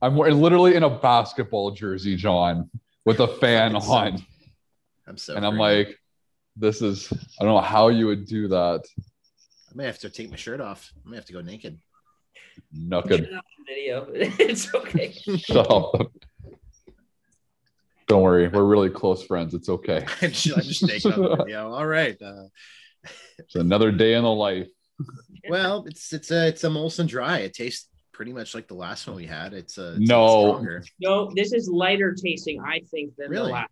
I'm 0.00 0.14
wearing- 0.14 0.40
literally 0.40 0.76
in 0.76 0.84
a 0.84 0.90
basketball 0.90 1.72
jersey, 1.72 2.14
John, 2.14 2.70
with 3.04 3.20
a 3.20 3.28
fan 3.40 3.72
Fucking 3.72 3.88
on, 3.90 4.26
I'm 5.06 5.16
so. 5.16 5.34
and 5.36 5.46
I'm 5.46 5.56
like, 5.56 5.98
this 6.56 6.82
is 6.82 7.12
I 7.40 7.44
don't 7.44 7.54
know 7.54 7.60
how 7.60 7.88
you 7.88 8.06
would 8.06 8.26
do 8.26 8.48
that. 8.48 8.82
I 8.98 9.72
may 9.74 9.84
have 9.86 9.98
to 10.00 10.10
take 10.10 10.30
my 10.30 10.36
shirt 10.36 10.60
off. 10.60 10.92
I 11.06 11.10
may 11.10 11.16
have 11.16 11.26
to 11.26 11.32
go 11.32 11.40
naked. 11.40 11.78
Knucked. 12.72 13.10
Shut 13.10 13.32
up, 13.32 13.44
video. 13.66 14.06
it's 14.14 14.74
okay. 14.74 15.12
Shut 15.38 15.70
up. 15.70 16.10
Don't 18.08 18.22
worry, 18.22 18.48
we're 18.48 18.64
really 18.64 18.88
close 18.88 19.22
friends. 19.24 19.52
It's 19.54 19.68
okay. 19.68 20.04
I'm 20.22 20.30
just, 20.32 20.82
naked 20.82 21.12
on 21.12 21.36
video. 21.38 21.70
All 21.72 21.86
right. 21.86 22.16
Uh, 22.20 22.44
It's 23.38 23.54
another 23.54 23.92
day 23.92 24.14
in 24.14 24.22
the 24.24 24.30
life. 24.32 24.68
well, 25.48 25.84
it's 25.86 26.12
it's 26.12 26.30
a 26.30 26.48
it's 26.48 26.64
a 26.64 26.68
Molson 26.68 27.06
Dry. 27.06 27.38
It 27.38 27.54
tastes 27.54 27.88
pretty 28.18 28.32
much 28.32 28.52
like 28.52 28.66
the 28.66 28.74
last 28.74 29.06
one 29.06 29.14
we 29.14 29.26
had. 29.26 29.54
It's 29.54 29.78
uh, 29.78 29.82
a 29.82 29.92
it's 29.92 30.08
No. 30.08 30.60
No, 31.00 31.30
this 31.36 31.52
is 31.52 31.68
lighter 31.68 32.12
tasting, 32.12 32.60
I 32.60 32.80
think, 32.90 33.14
than 33.16 33.30
Really? 33.30 33.46
the 33.46 33.52
last. 33.52 33.70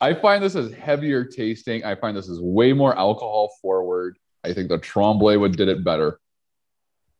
I 0.00 0.14
find 0.14 0.42
this 0.42 0.54
is 0.54 0.72
heavier 0.72 1.22
tasting. 1.22 1.84
I 1.84 1.94
find 1.94 2.16
this 2.16 2.30
is 2.30 2.40
way 2.40 2.72
more 2.72 2.96
alcohol 2.98 3.50
forward. 3.60 4.16
I 4.42 4.54
think 4.54 4.70
the 4.70 4.78
Tremblay 4.78 5.36
would 5.36 5.54
did 5.54 5.68
it 5.68 5.84
better. 5.84 6.18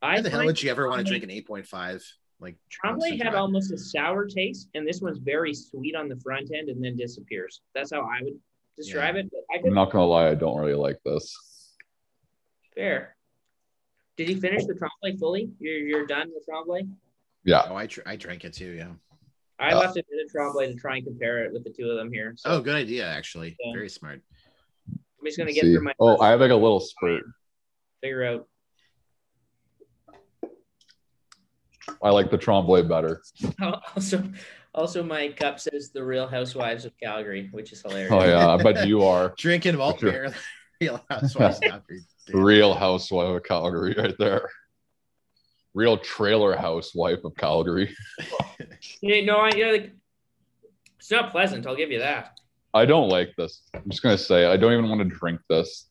I 0.00 0.14
Why 0.14 0.20
the 0.22 0.30
hell 0.30 0.38
find 0.38 0.46
would 0.46 0.62
you 0.62 0.70
ever 0.70 0.88
want 0.88 1.00
to 1.00 1.04
drink 1.04 1.22
an 1.22 1.28
8.5? 1.28 2.02
Like 2.40 2.56
Tremblay 2.70 3.18
had 3.18 3.32
Dry? 3.32 3.38
almost 3.38 3.70
a 3.70 3.76
sour 3.76 4.24
taste, 4.26 4.70
and 4.74 4.88
this 4.88 5.02
one's 5.02 5.18
very 5.18 5.52
sweet 5.52 5.94
on 5.94 6.08
the 6.08 6.16
front 6.16 6.50
end 6.54 6.70
and 6.70 6.82
then 6.82 6.96
disappears. 6.96 7.60
That's 7.74 7.92
how 7.92 8.00
I 8.00 8.22
would 8.22 8.38
describe 8.78 9.16
it. 9.16 9.30
But 9.30 9.40
I 9.54 9.68
I'm 9.68 9.74
not 9.74 9.92
gonna 9.92 10.06
lie, 10.06 10.30
I 10.30 10.34
don't 10.34 10.58
really 10.58 10.72
like 10.72 10.98
this. 11.04 11.30
fair. 12.74 13.16
Did 14.16 14.28
you 14.28 14.40
finish 14.40 14.64
the 14.64 14.74
Tremblay 14.74 15.18
fully? 15.18 15.50
You're 15.58 15.78
you're 15.78 16.06
done 16.06 16.30
with 16.34 16.44
Tremblay? 16.46 16.86
Yeah. 17.44 17.62
Oh, 17.68 17.74
I 17.76 17.86
tr- 17.86 18.00
I 18.06 18.16
drank 18.16 18.44
it 18.44 18.52
too. 18.54 18.70
Yeah. 18.72 18.92
I 19.58 19.72
Uh, 19.72 19.80
left 19.80 19.96
a 19.96 20.04
bit 20.08 20.24
of 20.24 20.30
Tremblay 20.30 20.72
to 20.72 20.78
try 20.78 20.96
and 20.96 21.04
compare 21.04 21.44
it 21.44 21.52
with 21.52 21.64
the 21.64 21.70
two 21.70 21.90
of 21.90 21.96
them 21.96 22.12
here. 22.12 22.34
So 22.36 22.50
Oh, 22.50 22.60
good 22.60 22.76
idea. 22.76 23.06
Actually, 23.06 23.56
Yeah. 23.60 23.72
very 23.72 23.88
smart. 23.88 24.20
I'm 24.88 24.98
just 25.26 25.36
gonna 25.38 25.48
Let's 25.48 25.54
get 25.60 25.64
see. 25.66 25.74
through 25.74 25.84
my 25.84 25.94
Oh, 25.98 26.20
I 26.20 26.30
have 26.30 26.40
like 26.40 26.50
a 26.50 26.54
little 26.56 26.80
spurt. 26.80 27.24
figure 28.02 28.24
out. 28.24 28.48
I 32.02 32.10
like 32.10 32.30
the 32.30 32.38
Tremblay 32.38 32.82
better. 32.82 33.22
Also, 33.96 34.22
also, 34.74 35.02
my 35.04 35.28
cup 35.28 35.60
says 35.60 35.90
the 35.92 36.02
Real 36.04 36.26
Housewives 36.26 36.84
of 36.84 36.92
Calgary, 36.98 37.48
which 37.52 37.72
is 37.72 37.82
hilarious. 37.82 38.10
Oh 38.12 38.24
yeah, 38.24 38.48
I 38.48 38.56
bet 38.62 38.86
you 38.88 39.02
are. 39.04 39.34
Drinking 39.38 39.76
malt 39.76 40.00
Sure. 40.00 40.10
beer. 40.10 40.34
Real 40.80 41.04
Housewives 41.10 41.56
of 41.58 41.62
Calgary. 41.62 42.00
Real 42.32 42.74
housewife 42.74 43.36
of 43.36 43.42
Calgary 43.42 43.94
right 43.98 44.14
there. 44.18 44.48
Real 45.74 45.98
trailer 45.98 46.56
housewife 46.56 47.24
of 47.24 47.34
Calgary. 47.36 47.94
Yeah, 49.00 49.24
no, 49.24 49.36
I 49.38 49.50
yeah, 49.54 49.66
like, 49.72 49.92
it's 50.98 51.10
not 51.10 51.30
pleasant. 51.30 51.66
I'll 51.66 51.76
give 51.76 51.90
you 51.90 51.98
that. 51.98 52.38
I 52.72 52.86
don't 52.86 53.08
like 53.08 53.34
this. 53.36 53.62
I'm 53.74 53.82
just 53.90 54.02
gonna 54.02 54.16
say 54.18 54.46
I 54.46 54.56
don't 54.56 54.72
even 54.72 54.88
want 54.88 55.00
to 55.02 55.16
drink 55.16 55.40
this. 55.50 55.88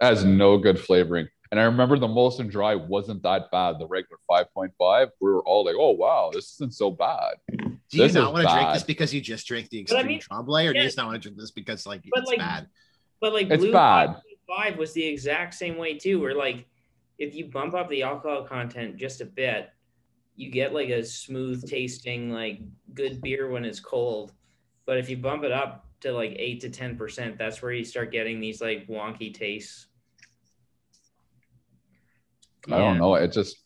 It 0.00 0.04
has 0.04 0.24
no 0.24 0.58
good 0.58 0.78
flavoring. 0.78 1.28
And 1.50 1.58
I 1.60 1.64
remember 1.64 1.98
the 1.98 2.08
Molson 2.08 2.50
Dry 2.50 2.74
wasn't 2.74 3.22
that 3.22 3.50
bad. 3.50 3.78
The 3.78 3.86
regular 3.86 4.18
5.5, 4.30 5.08
we 5.20 5.30
were 5.30 5.42
all 5.42 5.64
like, 5.64 5.76
"Oh 5.78 5.92
wow, 5.92 6.30
this 6.32 6.52
isn't 6.54 6.74
so 6.74 6.90
bad." 6.90 7.34
Do 7.48 7.56
you 7.92 8.02
This 8.04 8.14
not 8.14 8.32
want 8.34 8.46
to 8.48 8.52
drink 8.52 8.72
this 8.74 8.82
because 8.82 9.14
you 9.14 9.20
just 9.20 9.46
drank 9.46 9.68
the 9.70 9.84
But 9.84 9.92
I 9.92 10.00
extreme 10.00 10.06
mean- 10.12 10.20
Tremblay, 10.20 10.66
or 10.66 10.72
do 10.72 10.78
you 10.80 10.84
just 10.84 10.96
not 10.96 11.06
want 11.06 11.22
to 11.22 11.28
drink 11.28 11.38
this 11.38 11.50
because 11.52 11.86
like 11.86 12.02
But, 12.12 12.20
it's 12.22 12.28
like, 12.30 12.38
bad? 12.38 12.66
But 13.20 13.32
like 13.32 13.50
It's 13.50 13.62
Blue 13.62 13.72
bad. 13.72 14.16
Five 14.46 14.76
was 14.78 14.92
the 14.92 15.04
exact 15.04 15.54
same 15.54 15.76
way 15.76 15.98
too. 15.98 16.20
Where 16.20 16.34
like 16.34 16.66
if 17.18 17.34
you 17.34 17.46
bump 17.46 17.74
up 17.74 17.88
the 17.88 18.02
alcohol 18.02 18.44
content 18.44 18.96
just 18.96 19.20
a 19.20 19.26
bit, 19.26 19.70
you 20.36 20.50
get 20.50 20.74
like 20.74 20.90
a 20.90 21.04
smooth 21.04 21.68
tasting 21.68 22.30
like 22.30 22.60
good 22.94 23.20
beer 23.22 23.50
when 23.50 23.64
it's 23.64 23.80
cold. 23.80 24.32
But 24.84 24.98
if 24.98 25.08
you 25.08 25.16
bump 25.16 25.42
it 25.44 25.52
up 25.52 25.86
to 26.00 26.12
like 26.12 26.34
eight 26.36 26.60
to 26.60 26.70
ten 26.70 26.96
percent, 26.96 27.38
that's 27.38 27.62
where 27.62 27.72
you 27.72 27.84
start 27.84 28.12
getting 28.12 28.40
these 28.40 28.60
like 28.60 28.86
wonky 28.86 29.32
tastes. 29.34 29.86
I 32.68 32.78
don't 32.78 32.98
know. 32.98 33.14
It 33.14 33.32
just 33.32 33.56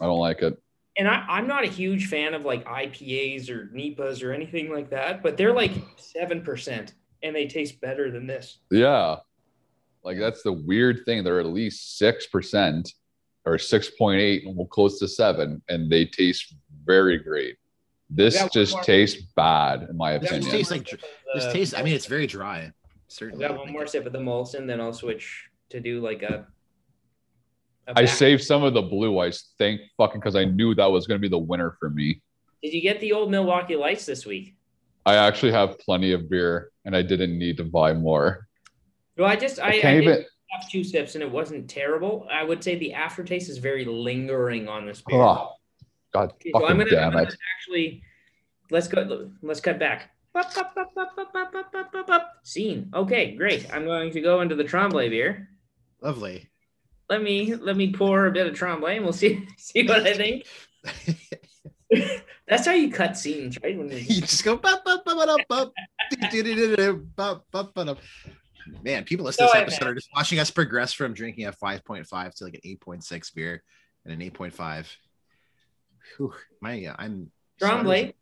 I 0.00 0.04
don't 0.06 0.18
like 0.18 0.42
it. 0.42 0.60
And 0.98 1.08
I, 1.08 1.24
I'm 1.28 1.46
not 1.46 1.64
a 1.64 1.68
huge 1.68 2.08
fan 2.08 2.34
of 2.34 2.44
like 2.44 2.64
IPAs 2.66 3.48
or 3.48 3.70
NEPAs 3.72 4.22
or 4.22 4.32
anything 4.32 4.72
like 4.72 4.90
that, 4.90 5.22
but 5.22 5.36
they're 5.36 5.54
like 5.54 5.72
seven 5.96 6.42
percent 6.42 6.94
and 7.22 7.34
they 7.34 7.46
taste 7.46 7.80
better 7.80 8.10
than 8.10 8.26
this. 8.26 8.58
Yeah. 8.70 9.16
Like 10.02 10.18
that's 10.18 10.42
the 10.42 10.52
weird 10.52 11.02
thing. 11.04 11.22
They're 11.24 11.40
at 11.40 11.46
least 11.46 11.98
six 11.98 12.26
percent 12.26 12.92
or 13.44 13.58
six 13.58 13.90
point 13.90 14.20
eight 14.20 14.44
and 14.46 14.56
we're 14.56 14.66
close 14.66 14.98
to 15.00 15.08
seven, 15.08 15.62
and 15.68 15.90
they 15.90 16.06
taste 16.06 16.54
very 16.84 17.18
great. 17.18 17.56
This 18.08 18.34
Yeah, 18.34 18.48
just 18.52 18.72
more- 18.74 18.82
tastes 18.82 19.22
bad, 19.36 19.86
in 19.88 19.96
my 19.96 20.14
I've 20.14 20.22
This 20.22 20.30
opinion. 20.30 20.48
one 20.48 20.56
tastes 20.58 20.70
like 20.72 20.88
sip 20.88 21.00
This 21.34 21.52
tastes. 21.52 21.74
I 21.74 21.82
mean, 21.82 21.94
it's 21.94 22.06
very 22.06 22.26
dry. 22.26 22.72
Certainly. 23.08 23.46
got 23.46 23.58
one 23.58 23.72
more 23.72 23.86
sip 23.86 24.06
of 24.06 24.12
the 24.12 24.18
Molson, 24.18 24.66
then 24.66 24.80
I'll 24.80 24.92
switch 24.92 25.48
to 25.70 25.80
do 25.80 26.00
like 26.00 26.22
a. 26.22 26.46
a 27.86 27.90
I 27.90 28.04
back- 28.04 28.08
saved 28.08 28.42
some 28.44 28.62
of 28.62 28.72
the 28.74 28.82
blue 28.82 29.18
ice. 29.18 29.52
Thank 29.58 29.80
fucking 29.96 30.20
because 30.20 30.36
I 30.36 30.44
knew 30.44 30.74
that 30.76 30.86
was 30.90 31.06
going 31.06 31.18
to 31.18 31.22
be 31.22 31.28
the 31.28 31.38
winner 31.38 31.76
for 31.78 31.90
me. 31.90 32.20
Did 32.62 32.72
you 32.74 32.80
get 32.80 33.00
the 33.00 33.12
old 33.12 33.30
Milwaukee 33.30 33.76
Lights 33.76 34.06
this 34.06 34.26
week? 34.26 34.54
I 35.06 35.16
actually 35.16 35.52
have 35.52 35.78
plenty 35.78 36.12
of 36.12 36.28
beer, 36.28 36.70
and 36.84 36.94
I 36.96 37.02
didn't 37.02 37.38
need 37.38 37.56
to 37.56 37.64
buy 37.64 37.92
more. 37.94 38.46
Well, 39.20 39.28
I 39.28 39.36
just 39.36 39.60
I, 39.60 39.80
I 39.84 39.90
I 39.90 40.00
did 40.00 40.26
have 40.50 40.70
two 40.70 40.82
sips 40.82 41.14
and 41.14 41.22
it 41.22 41.30
wasn't 41.30 41.68
terrible. 41.68 42.26
I 42.32 42.42
would 42.42 42.64
say 42.64 42.76
the 42.76 42.94
aftertaste 42.94 43.50
is 43.50 43.58
very 43.58 43.84
lingering 43.84 44.66
on 44.66 44.86
this 44.86 45.02
beer. 45.06 45.18
Oh, 45.20 45.52
God 46.14 46.32
Okay, 46.32 46.50
so 46.54 46.66
I'm 46.66 46.78
gonna, 46.78 46.90
damn 46.90 47.08
I'm 47.08 47.12
gonna 47.12 47.26
it! 47.28 47.36
actually 47.58 48.02
let's 48.70 48.88
go. 48.88 49.30
Let's 49.42 49.60
cut 49.60 49.78
back. 49.78 50.10
Bup, 50.32 50.54
bup, 50.54 50.74
bup, 50.74 50.94
bup, 50.94 51.14
bup, 51.16 51.32
bup, 51.34 51.52
bup, 51.52 51.72
bup, 51.72 51.92
bup, 51.92 52.06
bup. 52.06 52.30
Scene. 52.44 52.90
Okay, 52.94 53.34
great. 53.36 53.66
I'm 53.72 53.84
going 53.84 54.10
to 54.12 54.20
go 54.22 54.40
into 54.40 54.54
the 54.54 54.64
Tremblay 54.64 55.10
beer. 55.10 55.50
Lovely. 56.00 56.48
Let 57.10 57.22
me 57.22 57.54
let 57.56 57.76
me 57.76 57.92
pour 57.92 58.26
a 58.26 58.32
bit 58.32 58.46
of 58.46 58.54
Tremblay 58.54 58.96
and 58.96 59.04
we'll 59.04 59.12
see 59.12 59.46
see 59.58 59.86
what 59.86 60.06
I 60.06 60.14
think. 60.14 60.46
That's 62.48 62.66
how 62.66 62.72
you 62.72 62.90
cut 62.90 63.18
scenes, 63.18 63.58
right? 63.62 63.76
When 63.76 63.90
you- 63.90 63.98
you 63.98 64.20
just 64.22 64.44
go. 64.44 64.56
Bop, 64.56 64.84
bop, 64.84 65.04
bop, 65.04 65.16
bop, 65.16 65.40
bop, 65.48 65.72
bop, 67.16 67.44
bop, 67.50 67.74
bop, 67.74 67.74
bop. 67.74 67.98
Man, 68.82 69.04
people 69.04 69.24
listening 69.26 69.48
to 69.48 69.58
this 69.58 69.62
episode 69.74 69.88
are 69.88 69.94
just 69.94 70.08
watching 70.14 70.38
us 70.38 70.50
progress 70.50 70.92
from 70.92 71.14
drinking 71.14 71.46
a 71.46 71.52
5.5 71.52 72.34
to 72.34 72.44
like 72.44 72.54
an 72.54 72.60
8.6 72.64 73.34
beer 73.34 73.62
and 74.04 74.12
an 74.12 74.30
8.5. 74.30 74.86
Whew, 76.16 76.34
my, 76.60 76.84
uh, 76.84 76.94
I'm 76.98 77.30
Tremblay. 77.58 78.14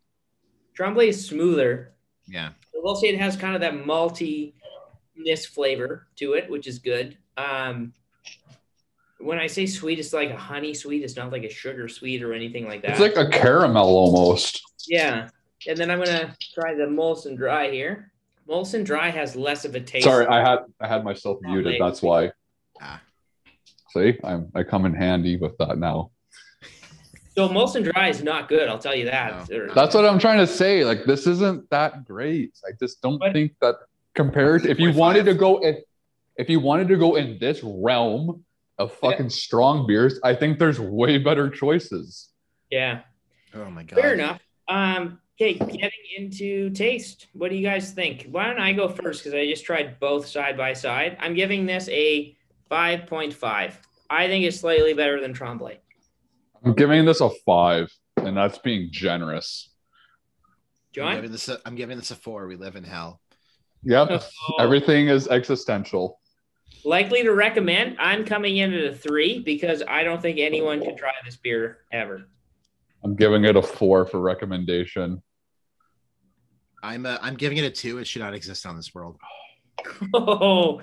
Tremblay 0.74 1.09
is 1.09 1.26
smoother. 1.26 1.92
Yeah. 2.26 2.49
I 2.49 2.80
will 2.82 2.96
say 2.96 3.09
it 3.09 3.20
has 3.20 3.36
kind 3.36 3.55
of 3.55 3.61
that 3.62 3.74
maltiness 3.74 4.53
flavor 5.46 6.07
to 6.16 6.34
it, 6.34 6.51
which 6.51 6.66
is 6.66 6.78
good. 6.78 7.16
Um, 7.36 7.94
when 9.20 9.38
I 9.38 9.46
say 9.46 9.66
sweet, 9.66 9.99
it's 9.99 10.12
like 10.12 10.30
a 10.30 10.36
honey 10.36 10.74
sweet. 10.74 11.03
It's 11.03 11.16
not 11.16 11.32
like 11.32 11.44
a 11.44 11.51
sugar 11.51 11.88
sweet 11.88 12.22
or 12.22 12.32
anything 12.32 12.66
like 12.66 12.82
that. 12.82 12.92
It's 12.92 13.01
like 13.01 13.16
a 13.16 13.28
caramel 13.28 13.88
almost. 13.88 14.62
yeah. 14.86 15.28
And 15.66 15.76
then 15.76 15.90
I'm 15.90 15.99
gonna 15.99 16.36
try 16.55 16.74
the 16.74 16.84
Molson 16.84 17.36
Dry 17.36 17.70
here. 17.70 18.12
Molson 18.49 18.84
Dry 18.84 19.11
has 19.11 19.36
less 19.36 19.64
of 19.64 19.74
a 19.74 19.80
taste. 19.80 20.05
Sorry, 20.05 20.26
I 20.26 20.40
had 20.40 20.61
I 20.80 20.88
had 20.88 21.05
myself 21.05 21.38
Oh, 21.44 21.51
muted. 21.51 21.72
thank 21.72 21.82
That's 21.82 22.03
why. 22.03 22.32
Ah. 22.80 23.01
See, 23.90 24.18
I'm 24.24 24.51
I 24.55 24.62
come 24.62 24.86
in 24.86 24.94
handy 24.94 25.36
with 25.36 25.57
that 25.59 25.78
now. 25.78 26.11
So 27.34 27.49
Molson 27.49 27.84
Dry 27.92 28.09
is 28.09 28.22
not 28.22 28.49
good. 28.49 28.68
I'll 28.68 28.78
tell 28.80 28.94
you 28.96 29.05
that. 29.05 29.49
No. 29.49 29.68
That's 29.74 29.94
what 29.94 30.05
I'm 30.05 30.18
trying 30.18 30.38
to 30.38 30.46
say. 30.46 30.84
Like 30.84 31.05
this 31.05 31.26
isn't 31.26 31.68
that 31.70 32.05
great. 32.05 32.59
I 32.66 32.72
just 32.80 33.01
don't 33.03 33.18
But- 33.18 33.32
think 33.32 33.53
that 33.61 33.76
compared 34.14 34.66
if 34.66 34.80
you 34.80 34.92
wanted 34.92 35.24
to 35.26 35.34
go 35.34 35.59
in 35.59 35.78
if 36.36 36.49
you 36.49 36.61
wanted 36.61 36.88
to 36.88 36.96
go 36.96 37.16
in 37.16 37.38
this 37.38 37.61
realm 37.62 38.44
of 38.78 38.92
fucking 38.92 39.28
strong 39.28 39.86
beers, 39.88 40.20
I 40.22 40.34
think 40.34 40.59
there's 40.61 40.78
way 40.80 41.18
better 41.18 41.51
choices. 41.51 42.28
yeah. 42.70 43.01
Oh 43.55 43.68
my 43.70 43.82
god. 43.82 43.99
Fair 44.01 44.14
enough. 44.14 44.40
Um, 44.68 45.20
okay, 45.41 45.55
getting 45.55 45.91
into 46.16 46.70
taste. 46.70 47.28
What 47.32 47.51
do 47.51 47.57
you 47.57 47.62
guys 47.62 47.93
think? 47.93 48.26
Why 48.30 48.47
don't 48.47 48.59
I 48.61 48.72
go 48.72 48.89
first? 48.89 49.22
Because 49.22 49.34
I 49.34 49.47
just 49.47 49.64
tried 49.64 50.01
both 50.01 50.26
side 50.26 50.57
by 50.57 50.72
side. 50.72 51.16
I'm 51.20 51.34
giving 51.34 51.64
this 51.66 51.89
a 51.89 52.36
5.5. 52.70 53.72
I 54.11 54.26
think 54.26 54.45
it's 54.45 54.61
slightly 54.61 54.95
better 54.95 55.20
than 55.20 55.32
Tremblay. 55.32 55.78
I'm 56.64 56.74
giving 56.74 57.05
this 57.05 57.20
a 57.20 57.30
five, 57.47 57.89
and 58.16 58.36
that's 58.36 58.59
being 58.59 58.89
generous. 58.91 59.70
I'm 60.43 60.93
John? 60.93 61.14
giving 61.14 61.30
this 61.30 61.49
a, 61.49 61.59
I'm 61.64 61.76
giving 61.76 61.97
this 61.99 62.11
a 62.11 62.16
four. 62.16 62.49
We 62.49 62.57
live 62.57 62.74
in 62.74 62.82
hell. 62.82 63.20
Yep. 63.84 64.09
Oh, 64.11 64.55
Everything 64.59 65.07
is 65.09 65.28
existential. 65.28 66.18
likely 66.84 67.22
to 67.22 67.32
recommend. 67.32 67.97
I'm 68.01 68.24
coming 68.24 68.57
in 68.57 68.72
at 68.74 68.84
a 68.93 68.95
three 68.95 69.39
because 69.39 69.84
I 69.86 70.03
don't 70.03 70.20
think 70.20 70.41
anyone 70.41 70.82
should 70.82 70.97
try 70.97 71.12
this 71.24 71.36
beer 71.36 71.78
ever. 71.93 72.26
I'm 73.05 73.14
giving 73.14 73.45
it 73.45 73.55
a 73.55 73.62
four 73.62 74.05
for 74.05 74.18
recommendation. 74.20 75.22
I'm 76.83 77.07
uh, 77.07 77.18
I'm 77.20 77.35
giving 77.35 77.59
it 77.59 77.64
a 77.64 77.70
two. 77.70 77.99
It 77.99 78.07
should 78.07 78.22
not 78.22 78.35
exist 78.35 78.66
on 78.66 78.76
this 78.76 78.95
world. 78.95 79.16
Oh. 80.14 80.81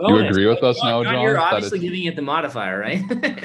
You 0.00 0.04
Bonus. 0.06 0.30
agree 0.30 0.46
with 0.46 0.62
us 0.62 0.80
now, 0.82 1.02
John, 1.02 1.14
John? 1.14 1.22
You're 1.22 1.32
that 1.34 1.54
obviously 1.54 1.78
it's- 1.78 1.90
giving 1.90 2.04
it 2.04 2.14
the 2.16 2.22
modifier, 2.22 2.78
right? 2.78 3.02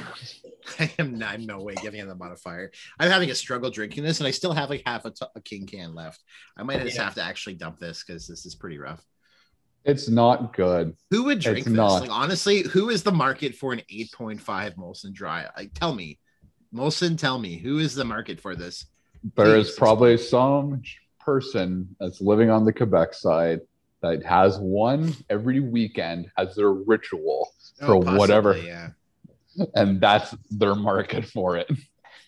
I 0.79 0.91
am 0.99 1.17
not 1.17 1.35
in 1.35 1.45
no 1.47 1.59
way 1.61 1.73
giving 1.81 1.99
it 1.99 2.07
the 2.07 2.15
modifier. 2.15 2.71
I'm 2.99 3.09
having 3.09 3.31
a 3.31 3.35
struggle 3.35 3.69
drinking 3.71 4.03
this, 4.03 4.19
and 4.19 4.27
I 4.27 4.31
still 4.31 4.53
have 4.53 4.69
like 4.69 4.83
half 4.85 5.05
a, 5.05 5.11
t- 5.11 5.25
a 5.35 5.41
king 5.41 5.65
can 5.65 5.95
left. 5.95 6.21
I 6.55 6.61
might 6.63 6.81
just 6.83 6.95
Yeah. 6.95 7.03
have 7.05 7.15
to 7.15 7.23
actually 7.23 7.55
dump 7.55 7.79
this 7.79 8.03
because 8.03 8.27
this 8.27 8.45
is 8.45 8.53
pretty 8.55 8.77
rough. 8.77 9.03
it's 9.83 10.07
not 10.07 10.55
good. 10.55 10.95
Who 11.09 11.23
would 11.25 11.39
drink 11.39 11.59
It's 11.59 11.67
this? 11.67 11.75
not. 11.75 12.01
Like 12.01 12.11
honestly, 12.11 12.61
who 12.61 12.89
is 12.89 13.01
the 13.03 13.11
market 13.11 13.55
for 13.55 13.73
an 13.73 13.81
8.5 13.91 14.75
Molson 14.77 15.11
Dry? 15.11 15.47
Like, 15.57 15.73
tell 15.73 15.93
me, 15.95 16.19
Molson, 16.73 17.17
tell 17.17 17.39
me, 17.39 17.57
who 17.57 17.79
is 17.79 17.93
the 17.95 18.05
market 18.05 18.39
for 18.39 18.55
this? 18.55 18.85
There 19.35 19.57
is 19.57 19.71
probably 19.71 20.17
some 20.17 20.81
person 21.19 21.95
that's 21.99 22.21
living 22.21 22.49
on 22.49 22.65
the 22.65 22.73
Quebec 22.73 23.13
side 23.13 23.61
that 24.01 24.23
has 24.23 24.57
one 24.57 25.15
every 25.29 25.61
weekend 25.61 26.29
as 26.37 26.55
their 26.55 26.71
ritual, 26.71 27.49
For 27.79 27.97
whatever. 27.97 28.53
Oh, 28.53 28.57
Yeah. 28.57 28.89
and 29.75 30.01
that's 30.01 30.35
their 30.49 30.75
market 30.75 31.25
for 31.25 31.57
it. 31.57 31.69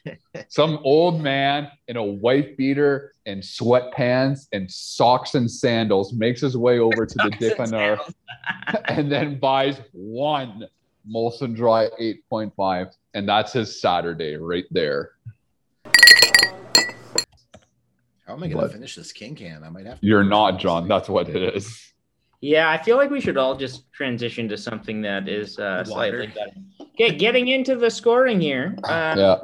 some 0.47 0.79
old 0.83 1.21
man 1.21 1.69
in 1.87 1.97
a 1.97 2.03
white 2.03 2.55
beater 2.55 3.13
and 3.25 3.41
sweatpants 3.41 4.47
and 4.53 4.71
socks 4.71 5.35
and 5.35 5.49
sandals 5.49 6.13
makes 6.13 6.41
his 6.41 6.55
way 6.55 6.79
over 6.79 7.05
to 7.05 7.15
the 7.15 7.29
Dépanneur 7.39 7.99
and 8.85 9.11
then 9.11 9.39
buys 9.39 9.81
one 9.91 10.67
Molson 11.09 11.55
Dry 11.55 11.87
8.5, 11.99 12.93
and 13.13 13.29
that's 13.29 13.53
his 13.53 13.79
Saturday 13.79 14.37
right 14.37 14.65
there. 14.71 15.11
How 18.25 18.33
am 18.33 18.43
I 18.43 18.47
going 18.47 18.65
to 18.67 18.73
finish 18.73 18.95
this 18.95 19.11
king 19.11 19.35
can? 19.35 19.63
I 19.63 19.69
might 19.69 19.85
have 19.85 19.99
to. 20.01 20.05
You're 20.05 20.23
not, 20.23 20.59
John. 20.59 20.87
That's 20.87 21.07
what 21.09 21.29
it 21.29 21.55
is. 21.55 21.93
Yeah, 22.41 22.69
I 22.69 22.81
feel 22.81 22.97
like 22.97 23.09
we 23.09 23.21
should 23.21 23.37
all 23.37 23.55
just 23.55 23.91
transition 23.91 24.47
to 24.49 24.57
something 24.57 25.01
that 25.01 25.27
is 25.27 25.57
uh, 25.57 25.83
slightly 25.83 26.27
better. 26.27 26.51
Okay, 26.93 27.15
getting 27.15 27.47
into 27.47 27.75
the 27.75 27.89
scoring 27.89 28.39
here. 28.41 28.75
Uh, 28.83 29.15
Yeah. 29.17 29.37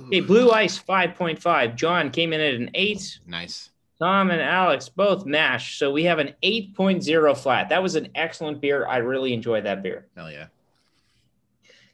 Okay, 0.00 0.20
Blue 0.20 0.50
Ice 0.50 0.78
5.5. 0.78 1.76
John 1.76 2.10
came 2.10 2.32
in 2.32 2.40
at 2.40 2.54
an 2.54 2.70
8. 2.74 3.20
Nice. 3.26 3.70
Tom 4.00 4.30
and 4.32 4.40
Alex 4.40 4.88
both 4.88 5.24
mash. 5.24 5.78
So 5.78 5.92
we 5.92 6.02
have 6.04 6.18
an 6.18 6.34
8.0 6.42 7.36
flat. 7.36 7.68
That 7.68 7.82
was 7.82 7.94
an 7.94 8.08
excellent 8.16 8.60
beer. 8.60 8.86
I 8.86 8.96
really 8.98 9.32
enjoyed 9.32 9.64
that 9.64 9.82
beer. 9.84 10.06
Hell 10.16 10.30
yeah. 10.30 10.46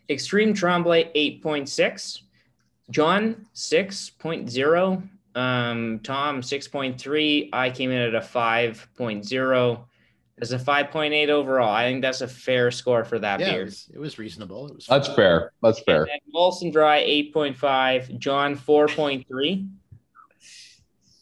Extreme 0.09 0.55
Tremblay 0.55 1.13
8.6. 1.15 2.23
John 2.91 3.47
6.0. 3.55 5.09
Um, 5.35 6.01
Tom 6.03 6.41
6.3. 6.43 7.51
I 7.53 7.71
came 7.71 7.91
in 7.91 7.99
at 7.99 8.15
a 8.15 8.21
5.0. 8.21 9.85
That's 10.39 10.53
a 10.53 10.59
5.8 10.59 11.29
overall. 11.29 11.69
I 11.73 11.85
think 11.85 12.01
that's 12.03 12.23
a 12.23 12.29
fair 12.29 12.71
score 12.71 13.05
for 13.05 13.19
that 13.19 13.41
Yeah, 13.41 13.47
it 13.49 13.53
beer. 13.53 13.65
was, 13.65 13.91
it 13.93 13.99
was 13.99 14.19
reasonable. 14.19 14.69
It 14.69 14.75
was 14.77 14.87
That's 14.87 15.07
fun. 15.09 15.17
fair. 15.17 15.53
That's 15.63 15.81
fair. 15.81 16.03
And 16.03 16.09
then 16.09 16.19
Molson 16.35 16.73
Dry 16.73 17.03
8.5, 17.35 18.19
John 18.19 18.57
4.3. 18.57 19.69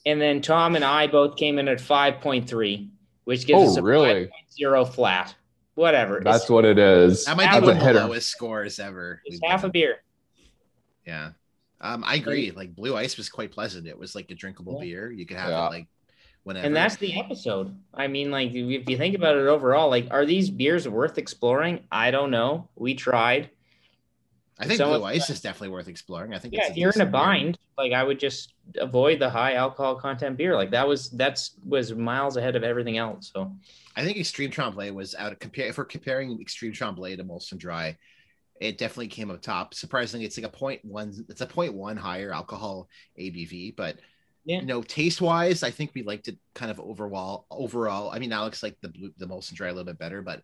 And 0.06 0.20
then 0.20 0.40
Tom 0.40 0.76
and 0.76 0.84
I 0.84 1.06
both 1.08 1.36
came 1.36 1.58
in 1.58 1.68
at 1.68 1.78
5.3, 1.78 2.88
which 3.24 3.46
gives 3.46 3.62
us 3.72 3.76
Oh, 3.76 3.80
a 3.80 3.82
really? 3.82 4.30
5.0 4.60 4.88
flat. 4.94 5.34
Whatever. 5.74 6.20
That's 6.24 6.42
it's, 6.44 6.50
what 6.50 6.64
it 6.64 6.78
is. 6.78 7.24
That 7.26 7.36
might 7.36 7.46
be 7.60 7.66
That's 7.66 7.66
one 7.66 7.88
of 7.88 7.94
the 7.94 8.00
lowest 8.06 8.28
scores 8.30 8.78
ever. 8.80 9.20
it's 9.24 9.38
we've 9.42 9.50
half 9.50 9.64
a 9.64 9.68
beer. 9.68 9.96
Yeah. 11.06 11.30
Um, 11.80 12.02
I 12.04 12.16
agree. 12.16 12.50
Like 12.50 12.74
blue 12.74 12.96
ice 12.96 13.16
was 13.16 13.28
quite 13.28 13.52
pleasant. 13.52 13.86
It 13.86 13.98
was 13.98 14.14
like 14.14 14.30
a 14.30 14.34
drinkable 14.34 14.74
Yeah. 14.74 14.84
beer. 14.84 15.10
You 15.12 15.26
could 15.26 15.36
have 15.36 15.50
Yeah. 15.50 15.66
it 15.66 15.70
like 15.70 15.86
whenever. 16.42 16.66
And 16.66 16.74
that's 16.74 16.96
the 16.96 17.18
episode. 17.18 17.76
I 17.94 18.06
mean, 18.08 18.30
like, 18.30 18.50
if 18.52 18.88
you 18.88 18.96
think 18.96 19.14
about 19.14 19.36
it 19.36 19.46
overall, 19.46 19.88
like, 19.88 20.08
are 20.10 20.26
these 20.26 20.50
beers 20.50 20.88
worth 20.88 21.18
exploring? 21.18 21.84
I 21.92 22.10
don't 22.10 22.30
know. 22.30 22.68
We 22.74 22.94
tried. 22.94 23.50
I 24.60 24.66
think 24.66 24.78
so 24.78 24.88
blue 24.98 25.04
ice 25.04 25.30
is 25.30 25.40
definitely 25.40 25.68
worth 25.68 25.86
exploring. 25.86 26.34
I 26.34 26.38
think 26.38 26.52
Yeah, 26.54 26.62
it's 26.62 26.70
if 26.70 26.76
you're 26.76 26.88
in 26.90 27.00
a 27.00 27.04
decent 27.04 27.12
beer. 27.12 27.20
bind, 27.20 27.58
like, 27.76 27.92
I 27.92 28.02
would 28.02 28.18
just 28.18 28.54
avoid 28.80 29.20
the 29.20 29.30
high 29.30 29.54
alcohol 29.54 29.94
content 29.94 30.36
beer. 30.36 30.56
Like, 30.56 30.72
that 30.72 30.88
was, 30.88 31.10
that's, 31.10 31.52
was 31.64 31.94
miles 31.94 32.36
ahead 32.36 32.56
of 32.56 32.64
everything 32.64 32.98
else. 32.98 33.30
So, 33.32 33.52
I 33.94 34.02
think 34.04 34.16
Extreme 34.18 34.50
Tremblay 34.50 34.90
was 34.90 35.14
out 35.14 35.30
of 35.30 35.38
compare. 35.38 35.68
If 35.68 35.78
we're 35.78 35.84
comparing 35.84 36.40
Extreme 36.40 36.72
Tremblay 36.72 37.14
to 37.16 37.24
Molson 37.24 37.56
Dry, 37.56 37.96
it 38.60 38.78
definitely 38.78 39.08
came 39.08 39.30
up 39.30 39.40
top. 39.42 39.74
Surprisingly, 39.74 40.26
it's 40.26 40.36
like 40.38 40.46
a 40.46 40.56
point 40.56 40.84
one. 40.84 41.12
It's 41.28 41.40
a 41.40 41.46
point 41.46 41.74
one 41.74 41.96
higher 41.96 42.32
alcohol 42.32 42.88
ABV, 43.18 43.76
but 43.76 43.98
Yeah. 44.44 44.60
you 44.60 44.66
know, 44.66 44.82
taste 44.82 45.20
wise, 45.20 45.62
I 45.62 45.70
think 45.70 45.92
we 45.94 46.02
liked 46.02 46.28
it 46.28 46.38
kind 46.54 46.70
of 46.70 46.80
overall. 46.80 47.46
Overall, 47.50 48.10
I 48.10 48.18
mean, 48.18 48.32
Alex 48.32 48.62
liked 48.62 48.80
the 48.82 48.88
blue, 48.88 49.12
the 49.18 49.26
Molson 49.26 49.54
Dry 49.54 49.68
a 49.68 49.72
little 49.72 49.84
bit 49.84 49.98
better, 49.98 50.22
but 50.22 50.42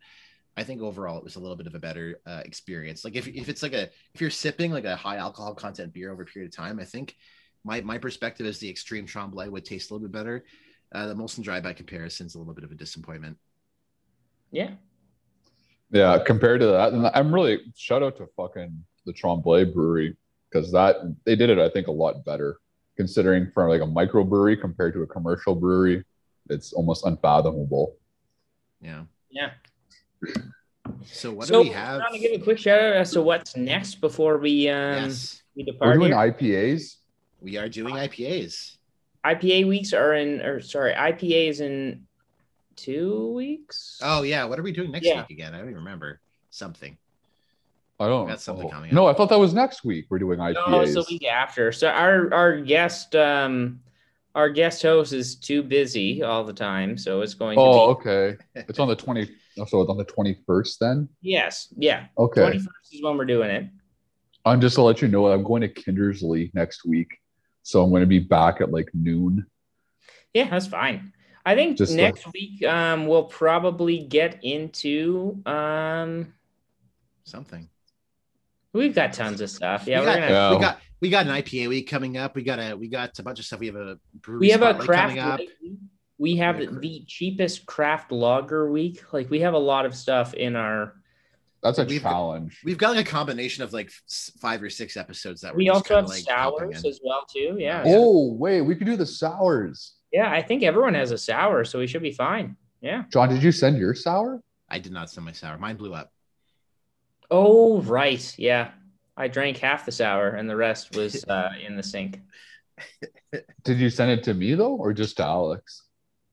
I 0.57 0.63
think 0.63 0.83
overall 0.83 1.19
it 1.19 1.25
was 1.25 1.35
a 1.37 1.41
little 1.41 1.57
bit 1.57 1.67
of 1.67 1.75
a 1.75 1.81
better 1.81 2.21
uh, 2.27 2.43
experience. 2.45 3.05
Like 3.05 3.17
if 3.17 3.27
if 3.27 3.49
it's 3.49 3.63
like 3.63 3.73
a 3.73 3.91
if 4.15 4.21
you're 4.21 4.31
sipping 4.31 4.71
like 4.71 4.85
a 4.85 4.95
high 4.97 5.17
alcohol 5.17 5.55
content 5.55 5.93
beer 5.93 6.13
over 6.13 6.23
a 6.23 6.27
period 6.27 6.53
of 6.53 6.57
time, 6.57 6.79
I 6.79 6.85
think 6.85 7.17
my 7.65 7.81
my 7.81 7.99
perspective 7.99 8.47
is 8.47 8.59
the 8.59 8.69
Extreme 8.71 9.07
Tremblay 9.07 9.49
would 9.49 9.65
taste 9.65 9.91
a 9.91 9.95
little 9.95 10.07
bit 10.07 10.13
better. 10.13 10.45
Uh, 10.95 11.09
the 11.09 11.15
Molson 11.15 11.43
Dry 11.43 11.61
by 11.61 11.73
comparison 11.73 12.27
is 12.27 12.37
a 12.37 12.39
little 12.39 12.55
bit 12.55 12.63
of 12.63 12.71
a 12.71 12.77
disappointment. 12.77 13.37
yeah. 14.53 14.71
Yeah, 15.95 16.19
compared 16.19 16.59
to 16.59 16.67
that, 16.67 16.93
and 16.93 17.07
I'm 17.15 17.33
really 17.33 17.61
shout 17.77 18.03
out 18.03 18.17
to 18.17 18.27
fucking 18.37 18.85
the 19.07 19.13
Tremblay 19.13 19.67
Brewery 19.67 20.17
because 20.51 20.73
that 20.73 20.97
they 21.25 21.37
did 21.37 21.51
it, 21.51 21.59
I 21.61 21.69
think, 21.69 21.87
a 21.87 21.93
lot 21.93 22.25
better. 22.25 22.59
Considering 22.97 23.49
from 23.53 23.69
like 23.69 23.81
a 23.81 23.85
microbrewery 23.85 24.61
compared 24.61 24.93
to 24.95 25.03
a 25.03 25.07
commercial 25.07 25.55
brewery, 25.55 26.05
it's 26.51 26.73
almost 26.73 27.07
unfathomable. 27.07 27.97
Yeah. 28.81 29.05
Yeah. 29.31 29.51
So 31.05 31.31
what 31.31 31.47
so, 31.47 31.63
do 31.63 31.69
we 31.69 31.75
have? 31.75 32.01
I 32.01 32.11
want 32.11 32.15
to 32.15 32.19
give 32.19 32.41
a 32.41 32.43
quick 32.43 32.59
shout 32.59 32.81
out 32.81 32.95
as 32.95 33.13
to 33.13 33.23
what's 33.23 33.57
next 33.57 34.01
before 34.01 34.39
we 34.39 34.69
um 34.69 35.05
yes, 35.05 35.43
we 35.55 35.63
depart. 35.63 35.91
We're 35.91 36.09
doing 36.09 36.19
here. 36.19 36.33
IPAs. 36.33 36.97
we 37.41 37.57
are 37.57 37.69
doing 37.69 37.95
IPAs. 37.95 38.79
IPA 39.25 39.69
weeks 39.69 39.93
are 39.93 40.15
in, 40.15 40.41
or 40.41 40.61
sorry, 40.61 40.93
IPA 40.93 41.51
is 41.51 41.61
in 41.61 42.03
two 42.77 43.33
weeks. 43.33 43.99
Oh 44.03 44.23
yeah, 44.23 44.45
what 44.45 44.59
are 44.59 44.63
we 44.63 44.73
doing 44.73 44.91
next 44.91 45.07
Yeah. 45.07 45.21
week 45.21 45.31
again? 45.31 45.55
I 45.55 45.59
don't 45.59 45.69
even 45.69 45.79
remember 45.81 46.21
something. 46.51 46.97
I 48.01 48.09
don't. 48.09 48.27
Got 48.27 48.41
something 48.41 48.67
oh. 48.67 48.71
coming 48.71 48.95
No, 48.95 49.07
I 49.07 49.15
thought 49.15 49.29
that 49.29 49.39
was 49.39 49.55
next 49.55 49.85
week. 49.85 50.07
We're 50.11 50.19
doing 50.19 50.39
no, 50.39 50.81
it's 50.81 50.95
the 50.95 51.05
week 51.09 51.27
after. 51.27 51.73
So 51.73 51.89
our 51.89 52.33
our 52.35 52.61
guest 52.61 53.15
um 53.15 53.81
our 54.35 54.49
guest 54.49 54.83
host 54.83 55.13
is 55.13 55.37
too 55.37 55.63
busy 55.63 56.23
all 56.23 56.45
the 56.45 56.53
time, 56.53 56.99
so 56.99 57.21
it's 57.21 57.35
going 57.35 57.57
oh, 57.59 57.95
to 57.95 58.03
be 58.03 58.11
okay. 58.11 58.37
It's 58.55 58.79
on 58.79 58.89
the 58.89 58.97
twenty. 58.97 59.31
oh, 59.59 59.65
So 59.65 59.81
it's 59.81 59.91
on 59.91 59.97
the 59.97 60.05
twenty 60.05 60.37
first 60.47 60.81
then. 60.81 61.09
yes, 61.23 61.73
yeah. 61.77 62.07
Okay. 62.19 62.41
Twenty 62.41 62.59
first 62.59 62.93
is 62.93 63.03
when 63.03 63.17
we're 63.17 63.27
doing 63.27 63.51
it. 63.51 63.67
I'm 64.45 64.61
just 64.61 64.75
to 64.75 64.83
let 64.83 65.01
you 65.01 65.09
know 65.09 65.29
I'm 65.29 65.43
going 65.43 65.63
to 65.63 65.69
Kindersley 65.69 66.53
next 66.53 66.85
week, 66.85 67.19
so 67.63 67.83
I'm 67.83 67.91
going 67.91 68.03
to 68.03 68.07
be 68.07 68.19
back 68.19 68.61
at 68.61 68.71
like 68.71 68.91
noon. 68.93 69.47
Yeah, 70.35 70.51
that's 70.51 70.67
fine. 70.67 71.13
I 71.47 71.55
think 71.55 71.77
Just 71.77 71.95
next 71.95 72.27
week 72.33 72.65
um 72.65 73.07
we'll 73.07 73.25
probably 73.25 73.99
get 74.05 74.43
into 74.43 75.41
um 75.47 76.33
Something. 77.25 77.69
we've 78.73 78.95
got 78.95 79.13
tons 79.13 79.41
of 79.41 79.51
stuff. 79.51 79.85
Yeah, 79.87 80.01
we 80.01 80.07
we 80.07 80.11
are 80.13 80.15
got, 80.15 80.21
gonna 80.21 80.33
Yeah. 80.33 80.51
we 80.55 80.61
got 80.61 80.79
we 81.01 81.11
got 81.11 81.27
an 81.27 81.33
IPA 81.33 81.69
week 81.69 81.89
coming 81.89 82.17
up. 82.17 82.35
We 82.35 82.43
got 82.43 82.59
a 82.59 82.75
we 82.77 82.89
got 82.89 83.19
a 83.19 83.23
bunch 83.23 83.39
of 83.39 83.45
stuff. 83.45 83.61
We 83.61 83.67
have 83.67 83.77
a 83.77 83.99
brewery 84.21 84.41
we 84.41 84.51
have 84.51 84.63
a 84.63 84.75
craft 84.75 85.17
coming 85.17 85.19
up. 85.19 85.39
week. 85.41 85.51
we 86.19 86.37
have 86.37 86.57
We 86.59 86.65
have 86.65 86.73
cra- 86.73 86.81
the 86.81 87.05
cheapest 87.07 87.67
craft 87.67 88.13
lager 88.13 88.71
week 88.71 89.13
like 89.13 89.29
we 89.31 89.41
have 89.41 89.55
a 89.55 89.59
lot 89.59 89.85
of 89.87 89.95
stuff 89.95 90.33
in 90.35 90.55
our 90.57 90.95
That's 91.63 91.79
a 91.79 91.85
We've 91.85 92.03
got- 92.03 92.11
challenge. 92.11 92.61
We've 92.65 92.77
got 92.79 92.95
like 92.97 93.07
a 93.07 93.11
combination 93.11 93.65
of 93.65 93.73
like 93.73 93.91
five 94.41 94.63
or 94.63 94.69
six 94.71 94.97
episodes 94.99 95.41
that 95.43 95.55
We 95.57 95.65
we're 95.65 95.75
just 95.75 95.91
also 95.91 95.95
have 95.97 96.05
kinda, 96.11 96.33
like, 96.67 96.75
sours 96.77 96.85
as 96.85 97.01
well 97.03 97.25
too. 97.27 97.57
Yeah. 97.59 97.85
Oh 97.87 98.33
wait, 98.35 98.61
we 98.61 98.75
could 98.77 98.87
do 98.87 98.97
the 98.97 99.07
sours. 99.07 99.94
Yeah, 100.15 100.31
I 100.31 100.43
think 100.43 100.63
everyone 100.63 100.95
has 100.95 101.11
a 101.11 101.19
sour, 101.19 101.65
so 101.65 101.81
we 101.81 101.89
should 101.89 102.01
be 102.01 102.13
fine. 102.13 102.57
Yeah. 102.81 103.03
John, 103.13 103.31
did 103.31 103.43
you 103.43 103.51
send 103.51 103.79
your 103.79 103.95
sour? 103.97 104.41
I 104.69 104.79
did 104.79 104.93
not 104.93 105.11
send 105.11 105.25
my 105.27 105.33
sour. 105.33 105.59
Mine 105.59 105.77
blew 105.77 105.93
up. 105.93 106.13
Oh, 107.33 107.83
right. 107.83 108.33
Yeah. 108.39 108.71
I 109.17 109.27
drank 109.27 109.59
half 109.59 109.85
the 109.85 109.91
sour 109.91 110.29
and 110.29 110.49
the 110.49 110.55
rest 110.55 110.95
was 110.95 111.25
uh, 111.29 111.51
in 111.67 111.77
the 111.77 111.83
sink. 111.83 112.21
Did 113.65 113.79
you 113.79 113.91
send 113.91 114.13
it 114.13 114.23
to 114.25 114.35
me 114.35 114.55
though, 114.55 114.77
or 114.77 114.93
just 114.93 115.17
to 115.17 115.25
Alex? 115.25 115.83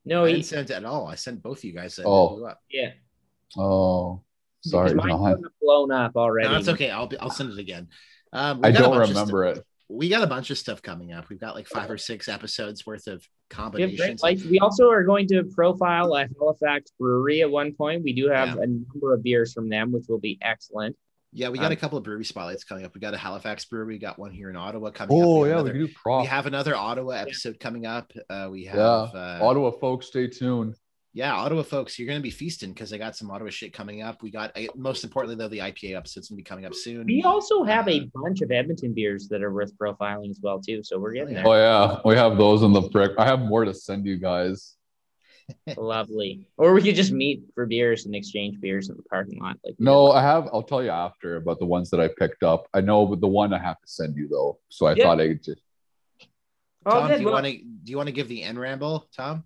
No, 0.05 0.25
I 0.25 0.27
he, 0.27 0.33
didn't 0.35 0.45
send 0.45 0.69
it 0.69 0.73
at 0.73 0.85
all. 0.85 1.07
I 1.07 1.15
sent 1.15 1.41
both 1.41 1.57
of 1.57 1.63
you 1.63 1.73
guys. 1.73 1.97
And 1.97 2.05
Oh. 2.07 2.35
blew 2.35 2.45
up. 2.45 2.61
yeah. 2.69 2.91
Oh, 3.57 4.21
sorry, 4.63 4.93
Because 4.93 5.09
mine's 5.09 5.39
blown 5.59 5.91
up 5.91 6.15
already. 6.15 6.49
No, 6.49 6.55
it's 6.55 6.67
okay. 6.67 6.91
I'll 6.91 7.07
be, 7.07 7.17
I'll 7.17 7.31
send 7.31 7.51
it 7.51 7.57
again. 7.57 7.87
Um, 8.31 8.59
I 8.63 8.69
don't 8.69 8.95
remember 8.95 9.45
it. 9.45 9.65
We 9.89 10.07
got 10.07 10.23
a 10.23 10.27
bunch 10.27 10.51
of 10.51 10.59
stuff 10.59 10.83
coming 10.83 11.13
up. 11.13 11.29
We've 11.29 11.39
got 11.39 11.55
like 11.55 11.67
five 11.67 11.89
or 11.89 11.97
six 11.97 12.27
episodes 12.29 12.85
worth 12.85 13.07
of 13.07 13.27
We, 13.73 13.81
have 13.81 13.89
great 13.91 13.97
combinations. 13.97 14.23
lights. 14.23 14.43
we 14.45 14.59
also 14.59 14.89
are 14.89 15.03
going 15.03 15.27
to 15.29 15.43
profile 15.43 16.13
a 16.15 16.27
Halifax 16.39 16.91
brewery 16.99 17.41
at 17.41 17.51
one 17.51 17.73
point. 17.73 18.03
We 18.03 18.13
do 18.13 18.29
have 18.29 18.55
Yeah. 18.55 18.63
a 18.63 18.67
number 18.67 19.13
of 19.13 19.23
beers 19.23 19.53
from 19.53 19.69
them, 19.69 19.91
which 19.91 20.05
will 20.07 20.19
be 20.19 20.37
excellent. 20.41 20.95
yeah, 21.33 21.47
we 21.49 21.57
got 21.57 21.67
um, 21.67 21.71
a 21.71 21.75
couple 21.77 21.97
of 21.97 22.03
brewery 22.03 22.25
spotlights 22.25 22.63
coming 22.65 22.83
up. 22.85 22.93
We 22.93 22.99
got 23.01 23.13
a 23.13 23.17
Halifax 23.17 23.63
brewery. 23.65 23.95
We 23.95 23.99
got 23.99 24.19
one 24.19 24.31
here 24.31 24.49
in 24.49 24.55
Ottawa 24.57 24.89
coming 24.91 25.17
up. 25.21 25.25
Oh 25.27 25.41
We 25.43 25.47
have 25.49 25.57
yeah, 25.59 25.63
we 25.63 25.69
another- 25.69 25.71
can 25.87 25.87
do 25.87 26.17
we 26.19 26.25
have 26.25 26.45
another 26.45 26.75
Ottawa 26.75 27.11
episode 27.13 27.59
coming 27.59 27.85
up. 27.85 28.11
Uh, 28.29 28.49
we 28.51 28.65
have 28.65 28.77
Yeah. 28.77 29.19
uh, 29.39 29.39
Ottawa 29.41 29.71
folks, 29.71 30.07
stay 30.07 30.27
tuned. 30.27 30.75
Yeah, 31.13 31.33
Ottawa 31.35 31.63
folks, 31.63 31.99
you're 31.99 32.07
going 32.07 32.19
to 32.19 32.23
be 32.23 32.29
feasting 32.31 32.71
because 32.73 32.93
I 32.93 32.97
got 32.97 33.15
some 33.17 33.29
Ottawa 33.29 33.49
shit 33.49 33.73
coming 33.73 34.01
up. 34.01 34.21
We 34.23 34.31
got 34.31 34.55
uh, 34.57 34.67
most 34.75 35.03
importantly 35.03 35.35
though, 35.35 35.49
the 35.49 35.59
IPA 35.59 35.97
episode's 35.97 36.29
going 36.29 36.37
to 36.37 36.43
be 36.43 36.47
coming 36.47 36.65
up 36.65 36.73
soon. 36.73 37.05
We 37.05 37.23
also 37.23 37.63
have 37.63 37.87
Uh, 37.87 37.91
a 37.91 38.11
bunch 38.15 38.41
of 38.41 38.51
Edmonton 38.51 38.93
beers 38.93 39.27
that 39.27 39.43
are 39.43 39.51
worth 39.53 39.77
profiling 39.77 40.29
as 40.29 40.39
well 40.41 40.59
too. 40.61 40.83
So 40.83 40.99
we're 40.99 41.13
getting 41.13 41.33
there. 41.35 41.47
Oh 41.47 41.53
yeah, 41.53 41.99
we 42.05 42.15
have 42.15 42.37
those 42.37 42.63
in 42.63 42.71
the 42.71 42.81
brick. 42.81 43.11
I 43.17 43.25
have 43.25 43.39
more 43.41 43.65
to 43.65 43.73
send 43.73 44.05
you 44.05 44.17
guys. 44.17 44.75
Lovely. 45.77 46.47
Or 46.55 46.73
we 46.73 46.81
could 46.81 46.95
just 46.95 47.11
meet 47.11 47.43
for 47.55 47.65
beers 47.65 48.05
and 48.05 48.15
exchange 48.15 48.61
beers 48.61 48.89
in 48.89 48.95
the 48.95 49.03
parking 49.03 49.41
lot. 49.41 49.57
Like 49.65 49.75
No, 49.79 50.07
did. 50.07 50.17
I 50.19 50.21
have. 50.21 50.47
I'll 50.53 50.63
tell 50.63 50.81
you 50.81 50.91
after 50.91 51.35
about 51.35 51.59
the 51.59 51.65
ones 51.65 51.89
that 51.89 51.99
I 51.99 52.07
picked 52.07 52.43
up. 52.43 52.67
I 52.73 52.79
know, 52.79 53.05
but 53.05 53.19
the 53.19 53.27
one 53.27 53.53
I 53.53 53.59
have 53.59 53.81
to 53.81 53.87
send 53.87 54.15
you 54.15 54.29
though. 54.29 54.59
So 54.69 54.85
I 54.85 54.93
Yeah. 54.95 55.03
thought 55.03 55.19
I 55.19 55.27
could 55.29 55.43
just. 55.43 55.61
Oh, 56.85 56.91
Tom, 56.91 57.07
good. 57.09 57.15
do 57.17 57.19
you 57.21 57.25
Well, 57.25 57.33
want 57.35 57.45
to 57.47 57.51
do 57.57 57.91
you 57.91 57.97
want 57.97 58.07
to 58.07 58.13
give 58.13 58.29
the 58.29 58.43
end 58.43 58.57
ramble, 58.59 59.09
Tom? 59.15 59.43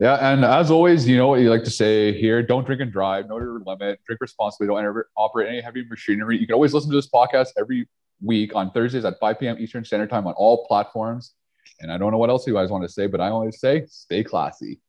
Yeah, 0.00 0.32
and 0.32 0.44
as 0.44 0.72
always, 0.72 1.06
you 1.06 1.16
know 1.16 1.28
what 1.28 1.40
you 1.40 1.50
like 1.50 1.64
to 1.64 1.70
say 1.70 2.12
here: 2.18 2.42
don't 2.42 2.66
drink 2.66 2.82
and 2.82 2.90
drive, 2.90 3.28
know 3.28 3.38
your 3.38 3.60
limit, 3.64 4.00
drink 4.06 4.20
responsibly, 4.20 4.66
don't 4.66 4.84
ever 4.84 5.08
operate 5.16 5.48
any 5.48 5.60
heavy 5.60 5.84
machinery. 5.88 6.36
You 6.38 6.46
can 6.46 6.54
always 6.54 6.74
listen 6.74 6.90
to 6.90 6.96
this 6.96 7.08
podcast 7.08 7.50
every 7.58 7.88
week 8.20 8.56
on 8.56 8.72
Thursdays 8.72 9.04
at 9.04 9.20
5 9.20 9.38
p.m. 9.38 9.56
Eastern 9.58 9.84
Standard 9.84 10.10
Time 10.10 10.26
on 10.26 10.34
all 10.34 10.66
platforms. 10.66 11.34
And 11.80 11.92
I 11.92 11.98
don't 11.98 12.12
know 12.12 12.18
what 12.18 12.30
else 12.30 12.46
you 12.46 12.54
guys 12.54 12.70
want 12.70 12.84
to 12.84 12.88
say, 12.88 13.06
but 13.06 13.20
I 13.20 13.28
always 13.28 13.60
say, 13.60 13.84
stay 13.88 14.22
classy. 14.24 14.80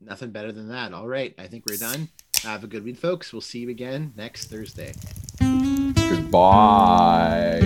Nothing 0.00 0.30
better 0.30 0.52
than 0.52 0.68
that. 0.68 0.92
All 0.92 1.08
right, 1.08 1.34
I 1.38 1.46
think 1.46 1.64
we're 1.68 1.76
done. 1.76 2.08
Have 2.42 2.64
a 2.64 2.66
good 2.66 2.84
week, 2.84 2.96
folks. 2.98 3.32
We'll 3.32 3.40
see 3.40 3.60
you 3.60 3.70
again 3.70 4.12
next 4.16 4.46
Thursday. 4.46 4.94
Goodbye. 5.94 7.60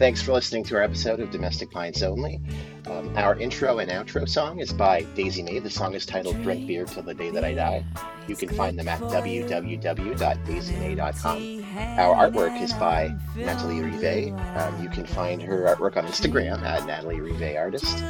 Thanks 0.00 0.20
for 0.22 0.32
listening 0.32 0.64
to 0.64 0.76
our 0.76 0.82
episode 0.82 1.20
of 1.20 1.30
Domestic 1.30 1.70
Pints 1.70 2.00
Only. 2.00 2.40
Um, 2.86 3.14
our 3.18 3.38
intro 3.38 3.80
and 3.80 3.90
outro 3.90 4.26
song 4.26 4.58
is 4.58 4.72
by 4.72 5.02
Daisy 5.14 5.42
May. 5.42 5.58
The 5.58 5.68
song 5.68 5.92
is 5.92 6.06
titled 6.06 6.42
Drink 6.42 6.66
Beer 6.66 6.86
Till 6.86 7.02
the 7.02 7.12
Day 7.12 7.28
That 7.28 7.44
I 7.44 7.52
Die. 7.52 7.84
You 8.26 8.34
can 8.34 8.48
find 8.48 8.78
them 8.78 8.88
at 8.88 8.98
www.daisymay.com. 8.98 11.98
Our 11.98 12.30
artwork 12.30 12.62
is 12.62 12.72
by 12.72 13.14
Natalie 13.36 13.82
Rivet. 13.82 14.32
Um, 14.56 14.82
you 14.82 14.88
can 14.88 15.04
find 15.04 15.42
her 15.42 15.66
artwork 15.66 15.98
on 15.98 16.06
Instagram 16.06 16.62
at 16.62 16.86
Natalie 16.86 17.20
Rivet 17.20 17.58
Artist 17.58 18.02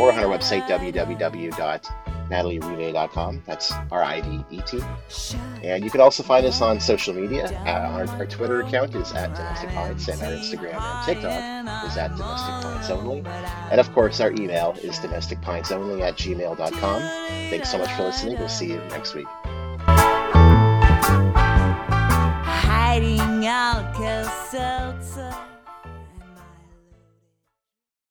or 0.00 0.10
on 0.10 0.18
our 0.18 0.24
website 0.24 0.66
www.natalierivet.com. 2.30 3.42
That's 3.46 3.72
R 3.90 4.02
I 4.02 4.20
V 4.20 4.44
E 4.50 4.60
T. 4.66 4.80
And 5.62 5.84
you 5.84 5.90
can 5.90 6.00
also 6.00 6.22
find 6.22 6.46
us 6.46 6.60
on 6.60 6.80
social 6.80 7.14
media. 7.14 7.46
Uh, 7.66 7.70
our, 7.70 8.06
our 8.18 8.26
Twitter 8.26 8.60
account 8.60 8.94
is 8.94 9.12
at 9.12 9.34
Domestic 9.34 9.70
Pints, 9.70 10.08
and 10.08 10.22
our 10.22 10.30
Instagram 10.32 10.80
and 10.80 11.06
TikTok 11.06 11.86
is 11.86 11.96
at 11.96 12.16
Domestic 12.16 12.54
Pints 12.62 12.90
Only. 12.90 13.22
And 13.70 13.80
of 13.80 13.92
course, 13.92 14.20
our 14.20 14.30
email 14.32 14.74
is 14.82 14.98
domesticpintsonly 14.98 16.02
at 16.02 16.16
gmail.com. 16.16 17.00
Thanks 17.50 17.70
so 17.70 17.78
much 17.78 17.92
for 17.92 18.04
listening. 18.04 18.38
We'll 18.38 18.48
see 18.48 18.66
you 18.66 18.78
next 18.90 19.14
week. 19.14 19.26
Hiding 22.46 23.46
Alka 23.46 24.24
Seltzer. 24.50 25.55